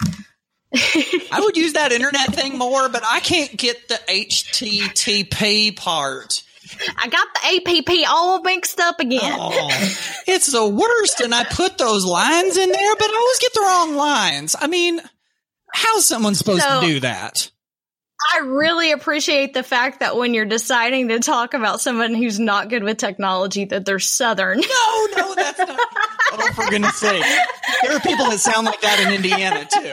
I 1.33 1.41
would 1.41 1.57
use 1.57 1.73
that 1.73 1.91
internet 1.91 2.33
thing 2.33 2.59
more, 2.59 2.89
but 2.89 3.03
I 3.05 3.19
can't 3.19 3.57
get 3.57 3.89
the 3.89 3.99
HTTP 4.09 5.77
part. 5.77 6.45
I 6.97 7.09
got 7.09 7.29
the 7.35 7.81
APP 7.81 8.11
all 8.11 8.43
mixed 8.43 8.81
up 8.81 9.01
again. 9.01 9.21
Oh, 9.39 9.69
it's 10.27 10.51
the 10.53 10.67
worst. 10.67 11.21
And 11.21 11.35
I 11.35 11.45
put 11.45 11.79
those 11.79 12.05
lines 12.05 12.57
in 12.57 12.71
there, 12.71 12.97
but 12.97 13.11
I 13.11 13.17
always 13.17 13.39
get 13.39 13.55
the 13.55 13.61
wrong 13.61 13.97
lines. 13.97 14.57
I 14.59 14.67
mean, 14.67 15.01
how's 15.73 16.07
someone 16.07 16.35
supposed 16.35 16.63
so, 16.63 16.81
to 16.81 16.87
do 16.87 17.01
that? 17.01 17.51
I 18.35 18.39
really 18.41 18.93
appreciate 18.93 19.55
the 19.55 19.63
fact 19.63 20.01
that 20.01 20.17
when 20.17 20.35
you're 20.35 20.45
deciding 20.45 21.09
to 21.09 21.21
talk 21.21 21.55
about 21.55 21.81
someone 21.81 22.15
who's 22.15 22.39
not 22.39 22.69
good 22.69 22.83
with 22.83 22.99
technology, 22.99 23.65
that 23.67 23.85
they're 23.85 23.99
Southern. 23.99 24.61
No, 24.61 25.09
no, 25.17 25.35
that's 25.35 25.59
not. 25.59 25.79
oh, 26.33 26.53
for 26.55 26.71
goodness 26.71 26.97
sake. 26.97 27.25
There 27.83 27.97
are 27.97 28.01
people 28.01 28.27
that 28.27 28.39
sound 28.41 28.67
like 28.67 28.81
that 28.81 29.01
in 29.01 29.15
Indiana, 29.15 29.67
too. 29.71 29.93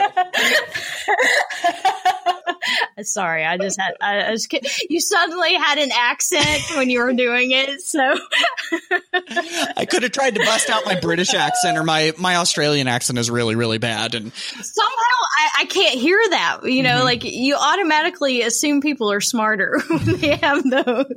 Sorry, 3.02 3.44
I 3.44 3.56
just 3.56 3.80
had 3.80 3.94
I, 4.00 4.20
I 4.20 4.30
was 4.30 4.46
you 4.88 5.00
suddenly 5.00 5.54
had 5.54 5.78
an 5.78 5.90
accent 5.92 6.62
when 6.76 6.90
you 6.90 7.00
were 7.00 7.12
doing 7.12 7.52
it, 7.52 7.80
so 7.80 8.14
I 9.76 9.86
could 9.86 10.02
have 10.02 10.12
tried 10.12 10.34
to 10.34 10.44
bust 10.44 10.68
out 10.68 10.84
my 10.84 11.00
British 11.00 11.32
accent 11.32 11.78
or 11.78 11.84
my 11.84 12.12
my 12.18 12.36
Australian 12.36 12.88
accent 12.88 13.18
is 13.18 13.30
really 13.30 13.54
really 13.54 13.78
bad, 13.78 14.14
and 14.14 14.32
somehow 14.34 15.20
I, 15.38 15.48
I 15.60 15.64
can't 15.64 15.98
hear 15.98 16.18
that. 16.30 16.60
You 16.64 16.82
know, 16.82 16.96
mm-hmm. 16.96 17.04
like 17.04 17.24
you 17.24 17.56
automatically 17.56 18.19
assume 18.28 18.80
people 18.80 19.10
are 19.10 19.20
smarter 19.20 19.80
when 19.88 20.20
they 20.20 20.36
have 20.36 20.68
those. 20.68 21.12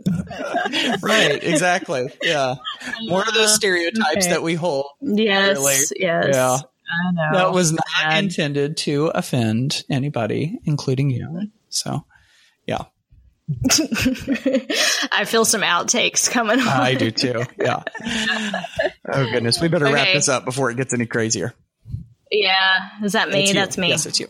right, 1.02 1.44
exactly. 1.44 2.08
Yeah, 2.22 2.56
more 3.02 3.22
of 3.22 3.34
those 3.34 3.50
uh, 3.50 3.56
stereotypes 3.56 4.26
okay. 4.26 4.30
that 4.30 4.44
we 4.44 4.56
hold. 4.56 4.88
Yes, 5.02 5.58
really. 5.58 5.76
yes. 5.98 6.30
Yeah. 6.34 6.58
I 6.86 7.12
know. 7.12 7.38
That 7.38 7.54
was 7.54 7.72
not 7.72 8.18
intended 8.18 8.78
to 8.78 9.08
offend 9.08 9.84
anybody, 9.90 10.60
including 10.66 11.10
you. 11.10 11.50
So, 11.70 12.06
yeah. 12.68 12.84
I 15.12 15.26
feel 15.26 15.44
some 15.44 15.62
outtakes 15.62 16.30
coming 16.30 16.60
on. 16.60 16.68
I 16.68 16.96
do 16.96 17.12
too. 17.12 17.44
Yeah. 17.60 17.84
Oh 19.06 19.30
goodness, 19.30 19.60
we 19.60 19.68
better 19.68 19.86
okay. 19.88 19.94
wrap 19.94 20.14
this 20.14 20.30
up 20.30 20.46
before 20.46 20.72
it 20.72 20.78
gets 20.78 20.94
any 20.94 21.06
crazier. 21.06 21.54
Yeah, 22.32 22.90
is 23.04 23.12
that 23.12 23.30
me? 23.30 23.52
That's 23.52 23.78
me. 23.78 23.90
Yes, 23.90 24.06
it's 24.06 24.18
you. 24.18 24.30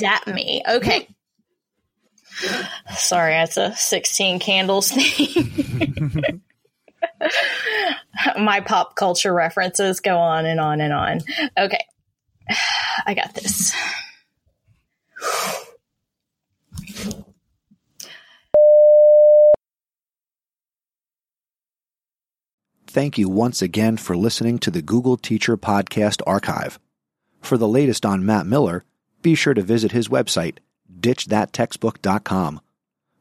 That 0.00 0.26
me. 0.26 0.62
Okay. 0.68 1.08
Sorry, 2.96 3.32
that's 3.32 3.56
a 3.56 3.74
sixteen 3.76 4.38
candles 4.38 4.90
thing. 4.90 6.42
My 8.38 8.60
pop 8.60 8.96
culture 8.96 9.32
references 9.32 10.00
go 10.00 10.16
on 10.18 10.46
and 10.46 10.60
on 10.60 10.80
and 10.80 10.92
on. 10.92 11.20
Okay. 11.58 11.84
I 13.06 13.14
got 13.14 13.34
this. 13.34 13.74
Thank 22.86 23.18
you 23.18 23.28
once 23.28 23.62
again 23.62 23.98
for 23.98 24.16
listening 24.16 24.58
to 24.58 24.70
the 24.70 24.82
Google 24.82 25.16
Teacher 25.16 25.56
Podcast 25.56 26.22
Archive. 26.26 26.80
For 27.40 27.56
the 27.56 27.68
latest 27.68 28.04
on 28.04 28.26
Matt 28.26 28.46
Miller, 28.46 28.82
be 29.22 29.36
sure 29.36 29.54
to 29.54 29.62
visit 29.62 29.92
his 29.92 30.08
website, 30.08 30.58
ditchthattextbook.com. 31.00 32.60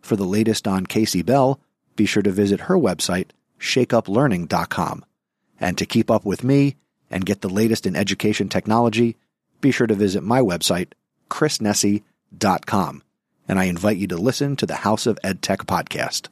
For 0.01 0.15
the 0.15 0.25
latest 0.25 0.67
on 0.67 0.85
Casey 0.85 1.21
Bell, 1.21 1.59
be 1.95 2.05
sure 2.05 2.23
to 2.23 2.31
visit 2.31 2.61
her 2.61 2.75
website, 2.75 3.31
shakeuplearning.com. 3.59 5.05
And 5.59 5.77
to 5.77 5.85
keep 5.85 6.09
up 6.09 6.25
with 6.25 6.43
me 6.43 6.77
and 7.11 7.25
get 7.25 7.41
the 7.41 7.49
latest 7.49 7.85
in 7.85 7.95
education 7.95 8.49
technology, 8.49 9.17
be 9.61 9.71
sure 9.71 9.87
to 9.87 9.95
visit 9.95 10.23
my 10.23 10.39
website, 10.39 10.93
chrisnesi.com. 11.29 13.03
And 13.47 13.59
I 13.59 13.63
invite 13.65 13.97
you 13.97 14.07
to 14.07 14.17
listen 14.17 14.55
to 14.55 14.65
the 14.65 14.75
House 14.75 15.05
of 15.05 15.19
EdTech 15.23 15.65
podcast. 15.65 16.29